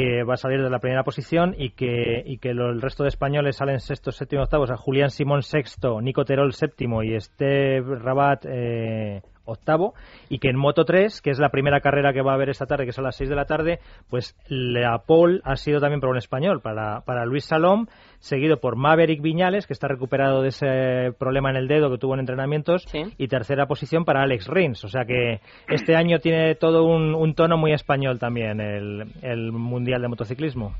que 0.00 0.22
va 0.22 0.34
a 0.34 0.36
salir 0.36 0.62
de 0.62 0.70
la 0.70 0.78
primera 0.78 1.02
posición 1.04 1.54
y 1.58 1.70
que, 1.70 2.22
y 2.24 2.38
que 2.38 2.54
lo- 2.54 2.70
el 2.70 2.80
resto 2.82 3.02
de 3.02 3.08
españoles 3.08 3.56
salen 3.56 3.80
sexto, 3.80 4.12
séptimo, 4.12 4.42
octavo. 4.42 4.64
O 4.64 4.66
sea, 4.66 4.76
Julián 4.76 5.10
Simón 5.10 5.42
sexto, 5.42 6.00
Nico 6.00 6.24
Terol 6.24 6.52
séptimo 6.52 7.02
y 7.02 7.14
Esteve 7.14 7.96
Rabat 7.98 8.44
eh, 8.48 9.22
octavo. 9.46 9.94
Y 10.28 10.38
que 10.38 10.48
en 10.48 10.56
Moto 10.56 10.84
3, 10.84 11.22
que 11.22 11.30
es 11.30 11.38
la 11.38 11.48
primera 11.48 11.80
carrera 11.80 12.12
que 12.12 12.22
va 12.22 12.32
a 12.32 12.34
haber 12.34 12.50
esta 12.50 12.66
tarde, 12.66 12.84
que 12.84 12.90
es 12.90 12.98
a 12.98 13.02
las 13.02 13.16
6 13.16 13.30
de 13.30 13.36
la 13.36 13.46
tarde, 13.46 13.78
pues 14.10 14.36
la 14.48 14.98
pole 15.06 15.40
ha 15.44 15.56
sido 15.56 15.80
también 15.80 16.00
para 16.00 16.10
un 16.10 16.18
español, 16.18 16.60
para, 16.60 17.00
para 17.00 17.24
Luis 17.24 17.44
Salom, 17.44 17.86
seguido 18.18 18.58
por 18.58 18.76
Maverick 18.76 19.22
Viñales, 19.22 19.66
que 19.66 19.72
está 19.72 19.88
recuperado 19.88 20.42
de 20.42 20.48
ese 20.48 21.12
problema 21.18 21.50
en 21.50 21.56
el 21.56 21.68
dedo 21.68 21.90
que 21.90 21.98
tuvo 21.98 22.14
en 22.14 22.20
entrenamientos, 22.20 22.86
y 23.18 23.28
tercera 23.28 23.66
posición 23.66 24.04
para 24.04 24.22
Alex 24.22 24.48
Rins. 24.48 24.84
O 24.84 24.88
sea 24.88 25.04
que 25.04 25.40
este 25.68 25.96
año 25.96 26.18
tiene 26.18 26.54
todo 26.54 26.84
un, 26.84 27.14
un 27.14 27.34
tono 27.34 27.56
muy 27.56 27.72
español 27.72 28.18
también 28.18 28.60
el, 28.60 29.04
el 29.22 29.52
Mundial 29.52 30.02
de 30.02 30.08
Motociclismo. 30.08 30.74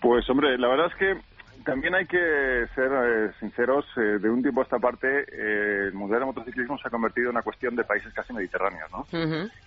Pues 0.00 0.28
hombre, 0.30 0.56
la 0.58 0.68
verdad 0.68 0.86
es 0.86 0.94
que 0.96 1.35
también 1.66 1.96
hay 1.96 2.06
que 2.06 2.66
ser 2.74 2.90
eh, 2.92 3.32
sinceros, 3.40 3.84
eh, 3.96 4.18
de 4.20 4.30
un 4.30 4.40
tiempo 4.40 4.60
a 4.60 4.64
esta 4.64 4.78
parte 4.78 5.06
eh, 5.08 5.88
el 5.88 5.94
Mundial 5.94 6.20
de 6.20 6.26
Motociclismo 6.26 6.78
se 6.78 6.86
ha 6.86 6.90
convertido 6.90 7.26
en 7.26 7.36
una 7.36 7.42
cuestión 7.42 7.74
de 7.74 7.82
países 7.82 8.14
casi 8.14 8.32
mediterráneos, 8.32 8.88
¿no? 8.92 9.04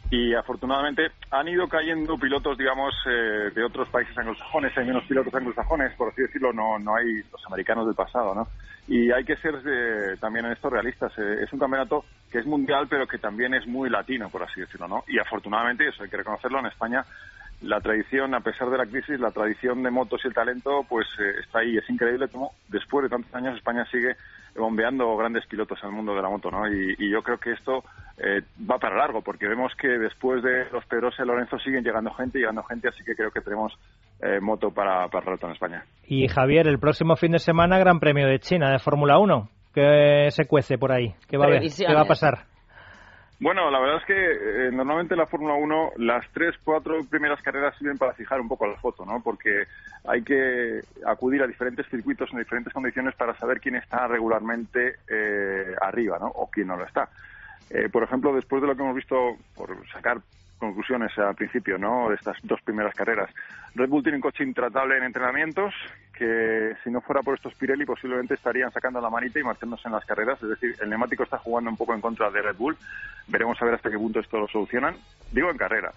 Y 0.09 0.33
afortunadamente 0.33 1.11
han 1.29 1.49
ido 1.49 1.67
cayendo 1.67 2.17
pilotos, 2.17 2.57
digamos, 2.57 2.95
eh, 3.05 3.51
de 3.53 3.63
otros 3.63 3.89
países 3.89 4.17
anglosajones, 4.17 4.75
hay 4.77 4.85
menos 4.85 5.03
pilotos 5.03 5.33
anglosajones, 5.35 5.93
por 5.95 6.09
así 6.09 6.21
decirlo, 6.21 6.53
no, 6.53 6.79
no 6.79 6.95
hay 6.95 7.21
los 7.31 7.45
americanos 7.45 7.85
del 7.85 7.95
pasado, 7.95 8.33
¿no? 8.33 8.47
Y 8.87 9.11
hay 9.11 9.23
que 9.25 9.35
ser 9.35 9.55
eh, 9.67 10.15
también 10.19 10.45
en 10.45 10.53
esto 10.53 10.69
realistas. 10.69 11.11
eh, 11.17 11.43
es 11.43 11.53
un 11.53 11.59
campeonato 11.59 12.05
que 12.31 12.39
es 12.39 12.45
mundial, 12.45 12.87
pero 12.89 13.05
que 13.05 13.17
también 13.19 13.53
es 13.53 13.67
muy 13.67 13.89
latino, 13.89 14.29
por 14.29 14.41
así 14.41 14.61
decirlo, 14.61 14.87
¿no? 14.87 15.03
Y 15.07 15.19
afortunadamente, 15.19 15.87
eso 15.87 16.01
hay 16.01 16.09
que 16.09 16.17
reconocerlo, 16.17 16.59
en 16.59 16.67
España 16.67 17.03
la 17.61 17.81
tradición, 17.81 18.33
a 18.33 18.39
pesar 18.39 18.69
de 18.69 18.77
la 18.77 18.85
crisis, 18.85 19.19
la 19.19 19.31
tradición 19.31 19.83
de 19.83 19.91
motos 19.91 20.21
y 20.23 20.27
el 20.27 20.33
talento, 20.33 20.85
pues 20.87 21.07
eh, 21.19 21.41
está 21.43 21.59
ahí. 21.59 21.77
Es 21.77 21.89
increíble 21.89 22.27
cómo 22.29 22.51
después 22.69 23.03
de 23.03 23.09
tantos 23.09 23.33
años 23.35 23.57
España 23.57 23.85
sigue 23.91 24.15
bombeando 24.55 25.15
grandes 25.17 25.45
pilotos 25.45 25.77
al 25.83 25.91
mundo 25.91 26.15
de 26.15 26.21
la 26.21 26.29
moto, 26.29 26.49
¿no? 26.49 26.67
Y, 26.67 26.95
y 26.97 27.09
yo 27.11 27.21
creo 27.21 27.37
que 27.37 27.51
esto 27.51 27.83
eh, 28.17 28.41
va 28.69 28.77
para 28.77 28.97
largo, 28.97 29.21
porque 29.21 29.47
vemos 29.47 29.73
que 29.75 29.87
después 29.87 30.41
de 30.43 30.69
los 30.71 30.85
Pedrosa 30.85 31.23
y 31.23 31.27
Lorenzo 31.27 31.57
siguen 31.59 31.83
llegando 31.83 32.11
gente, 32.11 32.39
llegando 32.39 32.63
gente, 32.63 32.89
así 32.89 33.03
que 33.03 33.15
creo 33.15 33.31
que 33.31 33.41
tenemos 33.41 33.73
eh, 34.21 34.39
moto 34.41 34.71
para, 34.71 35.07
para 35.07 35.25
rato 35.25 35.47
en 35.47 35.53
España. 35.53 35.83
Y 36.05 36.27
Javier, 36.27 36.67
el 36.67 36.79
próximo 36.79 37.15
fin 37.15 37.33
de 37.33 37.39
semana, 37.39 37.77
Gran 37.77 37.99
Premio 37.99 38.27
de 38.27 38.39
China 38.39 38.71
de 38.71 38.79
Fórmula 38.79 39.19
1. 39.19 39.49
¿Qué 39.73 40.27
se 40.31 40.45
cuece 40.45 40.77
por 40.77 40.91
ahí? 40.91 41.13
¿Qué 41.27 41.37
va 41.37 41.45
a 41.45 41.47
haber? 41.47 41.61
¿Qué 41.61 41.93
va 41.93 42.01
a 42.01 42.05
pasar? 42.05 42.45
Bueno, 43.41 43.71
la 43.71 43.79
verdad 43.79 43.97
es 43.99 44.05
que 44.05 44.67
eh, 44.67 44.71
normalmente 44.71 45.13
en 45.13 45.19
la 45.19 45.25
Fórmula 45.25 45.53
1 45.53 45.93
las 45.97 46.25
tres, 46.33 46.55
cuatro 46.61 46.99
primeras 47.09 47.41
carreras 47.41 47.73
sirven 47.77 47.97
para 47.97 48.13
fijar 48.13 48.41
un 48.41 48.49
poco 48.49 48.67
la 48.67 48.75
foto, 48.75 49.05
¿no? 49.05 49.21
Porque 49.23 49.63
hay 50.05 50.23
que 50.23 50.81
acudir 51.05 51.41
a 51.41 51.47
diferentes 51.47 51.87
circuitos 51.87 52.29
en 52.33 52.39
diferentes 52.39 52.73
condiciones 52.73 53.15
para 53.15 53.37
saber 53.37 53.61
quién 53.61 53.75
está 53.75 54.07
regularmente 54.07 54.95
eh, 55.09 55.73
arriba, 55.81 56.19
¿no? 56.19 56.27
O 56.27 56.49
quién 56.51 56.67
no 56.67 56.75
lo 56.75 56.85
está. 56.85 57.07
Eh, 57.69 57.87
por 57.89 58.03
ejemplo, 58.03 58.35
después 58.35 58.61
de 58.61 58.67
lo 58.67 58.75
que 58.75 58.81
hemos 58.81 58.95
visto, 58.95 59.37
por 59.55 59.87
sacar 59.89 60.17
conclusiones 60.59 61.17
al 61.17 61.35
principio, 61.35 61.77
¿no? 61.77 62.09
De 62.09 62.15
estas 62.15 62.37
dos 62.43 62.61
primeras 62.61 62.93
carreras. 62.93 63.29
Red 63.75 63.89
Bull 63.89 64.03
tiene 64.03 64.17
un 64.17 64.21
coche 64.21 64.43
intratable 64.43 64.97
en 64.97 65.03
entrenamientos 65.03 65.73
que 66.13 66.75
si 66.83 66.91
no 66.91 66.99
fuera 67.01 67.21
por 67.21 67.35
estos 67.35 67.55
Pirelli 67.55 67.85
posiblemente 67.85 68.33
estarían 68.33 68.71
sacando 68.71 68.99
la 68.99 69.09
manita 69.09 69.39
y 69.39 69.43
marchándose 69.43 69.87
en 69.87 69.93
las 69.93 70.05
carreras. 70.05 70.41
Es 70.43 70.49
decir, 70.49 70.75
el 70.81 70.89
neumático 70.89 71.23
está 71.23 71.37
jugando 71.37 71.69
un 71.69 71.77
poco 71.77 71.93
en 71.93 72.01
contra 72.01 72.29
de 72.29 72.41
Red 72.41 72.57
Bull. 72.57 72.77
Veremos 73.27 73.59
a 73.61 73.65
ver 73.65 73.75
hasta 73.75 73.89
qué 73.89 73.97
punto 73.97 74.19
esto 74.19 74.37
lo 74.37 74.47
solucionan. 74.47 74.95
Digo 75.31 75.49
en 75.49 75.57
carrera. 75.57 75.93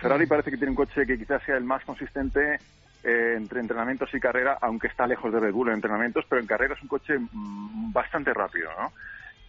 Ferrari 0.00 0.26
parece 0.26 0.50
que 0.50 0.56
tiene 0.56 0.70
un 0.70 0.76
coche 0.76 1.06
que 1.06 1.18
quizás 1.18 1.42
sea 1.44 1.56
el 1.56 1.64
más 1.64 1.84
consistente 1.84 2.58
eh, 3.04 3.34
entre 3.36 3.60
entrenamientos 3.60 4.12
y 4.14 4.20
carrera, 4.20 4.58
aunque 4.60 4.88
está 4.88 5.06
lejos 5.06 5.32
de 5.32 5.40
Red 5.40 5.52
Bull 5.52 5.68
en 5.68 5.74
entrenamientos, 5.74 6.24
pero 6.28 6.40
en 6.40 6.46
carrera 6.46 6.74
es 6.74 6.82
un 6.82 6.88
coche 6.88 7.18
mm, 7.18 7.92
bastante 7.92 8.32
rápido, 8.34 8.70
¿no? 8.78 8.92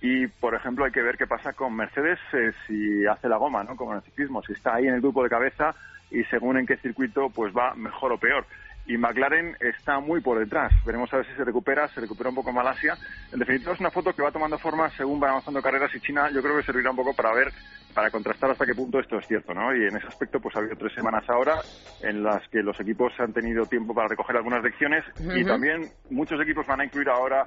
Y, 0.01 0.27
por 0.27 0.53
ejemplo, 0.53 0.85
hay 0.85 0.91
que 0.91 1.01
ver 1.01 1.17
qué 1.17 1.25
pasa 1.25 1.53
con 1.53 1.75
Mercedes 1.75 2.19
eh, 2.33 2.51
si 2.67 3.05
hace 3.07 3.27
la 3.27 3.37
goma, 3.37 3.63
¿no? 3.63 3.75
Como 3.75 3.91
en 3.91 3.97
el 3.97 4.03
ciclismo, 4.03 4.43
si 4.43 4.53
está 4.53 4.75
ahí 4.75 4.87
en 4.87 4.93
el 4.93 5.01
grupo 5.01 5.23
de 5.23 5.29
cabeza 5.29 5.73
y 6.11 6.23
según 6.25 6.57
en 6.57 6.65
qué 6.65 6.77
circuito, 6.77 7.29
pues 7.29 7.53
va 7.53 7.73
mejor 7.73 8.11
o 8.13 8.17
peor. 8.17 8.45
Y 8.85 8.97
McLaren 8.97 9.57
está 9.59 9.99
muy 9.99 10.21
por 10.21 10.39
detrás. 10.39 10.71
Veremos 10.85 11.11
a 11.13 11.17
ver 11.17 11.25
si 11.25 11.33
se 11.33 11.43
recupera, 11.43 11.89
se 11.89 11.99
recupera 11.99 12.29
un 12.29 12.35
poco 12.35 12.53
Malasia. 12.53 12.95
En 13.33 13.39
definitiva, 13.39 13.73
es 13.73 13.79
una 13.81 13.91
foto 13.91 14.13
que 14.13 14.21
va 14.21 14.31
tomando 14.31 14.57
forma 14.57 14.89
según 14.91 15.19
van 15.19 15.31
avanzando 15.31 15.61
carreras 15.61 15.93
y 15.93 15.99
China 15.99 16.29
yo 16.31 16.41
creo 16.41 16.55
que 16.55 16.63
servirá 16.63 16.91
un 16.91 16.95
poco 16.95 17.13
para 17.13 17.33
ver, 17.33 17.51
para 17.93 18.09
contrastar 18.09 18.51
hasta 18.51 18.65
qué 18.65 18.73
punto 18.73 18.99
esto 18.99 19.17
es 19.19 19.27
cierto, 19.27 19.53
¿no? 19.53 19.75
Y 19.75 19.87
en 19.87 19.97
ese 19.97 20.07
aspecto, 20.07 20.39
pues 20.39 20.55
ha 20.55 20.59
habido 20.59 20.77
tres 20.77 20.93
semanas 20.93 21.29
ahora 21.29 21.55
en 22.01 22.23
las 22.23 22.47
que 22.47 22.63
los 22.63 22.79
equipos 22.79 23.11
han 23.19 23.33
tenido 23.33 23.65
tiempo 23.65 23.93
para 23.93 24.07
recoger 24.07 24.37
algunas 24.37 24.63
lecciones 24.63 25.03
y 25.35 25.43
también 25.43 25.81
muchos 26.09 26.39
equipos 26.39 26.65
van 26.65 26.79
a 26.79 26.85
incluir 26.85 27.09
ahora 27.09 27.45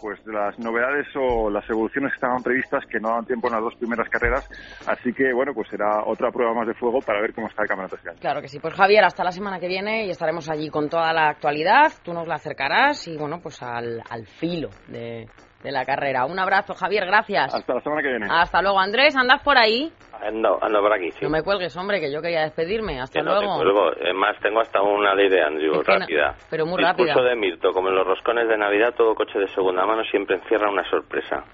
pues 0.00 0.18
las 0.26 0.58
novedades 0.58 1.06
o 1.16 1.50
las 1.50 1.68
evoluciones 1.68 2.12
que 2.12 2.16
estaban 2.16 2.42
previstas 2.42 2.84
que 2.86 3.00
no 3.00 3.10
dan 3.10 3.26
tiempo 3.26 3.48
en 3.48 3.54
las 3.54 3.62
dos 3.62 3.74
primeras 3.76 4.08
carreras. 4.08 4.48
Así 4.86 5.12
que, 5.12 5.32
bueno, 5.32 5.52
pues 5.54 5.68
será 5.68 6.04
otra 6.04 6.30
prueba 6.30 6.54
más 6.54 6.66
de 6.66 6.74
fuego 6.74 7.00
para 7.00 7.20
ver 7.20 7.34
cómo 7.34 7.48
está 7.48 7.62
el 7.62 7.68
campeonato 7.68 7.96
este 7.96 8.10
año. 8.10 8.18
Claro 8.20 8.40
que 8.40 8.48
sí. 8.48 8.58
Pues 8.58 8.74
Javier, 8.74 9.04
hasta 9.04 9.24
la 9.24 9.32
semana 9.32 9.60
que 9.60 9.68
viene 9.68 10.06
y 10.06 10.10
estaremos 10.10 10.48
allí 10.48 10.70
con 10.70 10.88
toda 10.88 11.12
la 11.12 11.28
actualidad. 11.28 11.92
Tú 12.02 12.12
nos 12.12 12.26
la 12.26 12.36
acercarás 12.36 13.06
y 13.08 13.16
bueno, 13.16 13.40
pues 13.42 13.62
al, 13.62 14.02
al 14.08 14.26
filo 14.26 14.70
de, 14.88 15.26
de 15.62 15.72
la 15.72 15.84
carrera. 15.84 16.24
Un 16.26 16.38
abrazo, 16.38 16.74
Javier, 16.74 17.04
gracias. 17.06 17.54
Hasta 17.54 17.74
la 17.74 17.80
semana 17.80 18.02
que 18.02 18.08
viene. 18.08 18.26
Hasta 18.30 18.62
luego, 18.62 18.78
Andrés. 18.80 19.14
¿Andas 19.16 19.42
por 19.42 19.58
ahí? 19.58 19.92
Ando, 20.22 20.58
ando 20.62 20.80
por 20.80 20.92
aquí, 20.92 21.10
sí. 21.12 21.18
No 21.22 21.30
me 21.30 21.42
cuelgues, 21.42 21.74
hombre, 21.76 21.98
que 22.00 22.12
yo 22.12 22.20
quería 22.20 22.42
despedirme. 22.42 23.00
Hasta 23.00 23.20
Que 23.20 23.24
no 23.24 23.38
te 23.38 23.44
luego. 23.44 23.56
cuelgo. 23.56 23.92
Es 23.94 24.14
más, 24.14 24.38
tengo 24.40 24.60
hasta 24.60 24.82
una 24.82 25.14
ley 25.14 25.28
de 25.28 25.42
Andrew 25.42 25.80
Es 25.80 25.86
que 25.86 25.92
no- 25.92 25.98
rápida. 26.00 26.34
pero 26.50 26.66
muy 26.66 26.82
Discurso 26.82 27.14
rápida. 27.14 27.28
de 27.30 27.36
Mirto, 27.36 27.70
como 27.72 27.88
en 27.88 27.94
los 27.96 28.06
roscones 28.06 28.48
de 28.48 28.56
Navidad, 28.58 28.94
todo 28.96 29.14
coche 29.14 29.38
de 29.38 29.48
segunda 29.48 29.84
mano 29.86 30.02
siempre 30.10 30.36
encierra 30.36 30.70
una 30.70 30.84
sorpresa. 30.90 31.44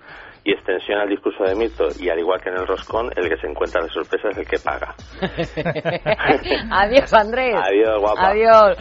Y 0.44 0.52
extensión 0.52 1.00
al 1.00 1.08
discurso 1.08 1.42
de 1.42 1.56
Mirto, 1.56 1.88
y 1.98 2.08
al 2.08 2.20
igual 2.20 2.40
que 2.40 2.50
en 2.50 2.56
el 2.58 2.66
roscón, 2.68 3.10
el 3.16 3.28
que 3.28 3.36
se 3.38 3.48
encuentra 3.48 3.82
de 3.82 3.88
sorpresa 3.88 4.28
es 4.28 4.38
el 4.38 4.46
que 4.46 4.58
paga. 4.58 4.94
Adiós, 6.70 7.12
Andrés. 7.14 7.54
Adiós, 7.56 8.00
guapa. 8.00 8.28
Adiós. 8.30 8.78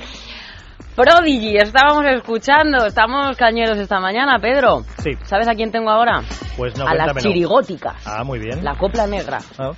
Prodigy, 0.95 1.57
estábamos 1.57 2.05
escuchando, 2.05 2.85
estamos 2.85 3.35
cañeros 3.35 3.77
esta 3.77 3.99
mañana, 3.99 4.39
Pedro. 4.39 4.85
Sí. 5.03 5.11
¿Sabes 5.23 5.45
a 5.49 5.53
quién 5.53 5.69
tengo 5.69 5.89
ahora? 5.89 6.21
Pues 6.55 6.77
no, 6.77 6.87
a 6.87 6.95
las 6.95 7.17
chirigóticas. 7.17 8.07
Ah, 8.07 8.23
muy 8.23 8.39
bien. 8.39 8.63
La 8.63 8.77
copla 8.77 9.05
negra. 9.05 9.39
Ah. 9.59 9.71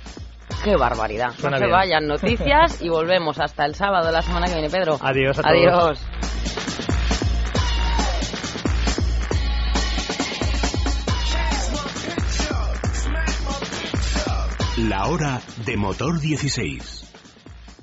Qué 0.62 0.76
barbaridad. 0.76 1.30
Suena 1.32 1.56
no 1.56 1.58
se 1.58 1.66
bien. 1.66 1.76
vayan 1.76 2.06
noticias 2.06 2.80
y 2.80 2.88
volvemos 2.88 3.40
hasta 3.40 3.64
el 3.64 3.74
sábado 3.74 4.06
de 4.06 4.12
la 4.12 4.22
semana 4.22 4.46
que 4.46 4.52
viene, 4.52 4.70
Pedro. 4.70 4.96
Adiós 5.00 5.38
a 5.40 5.42
todos. 5.42 5.52
Adiós. 5.52 6.06
La 14.88 15.06
hora 15.08 15.40
de 15.66 15.76
motor 15.76 16.20
16. 16.20 17.07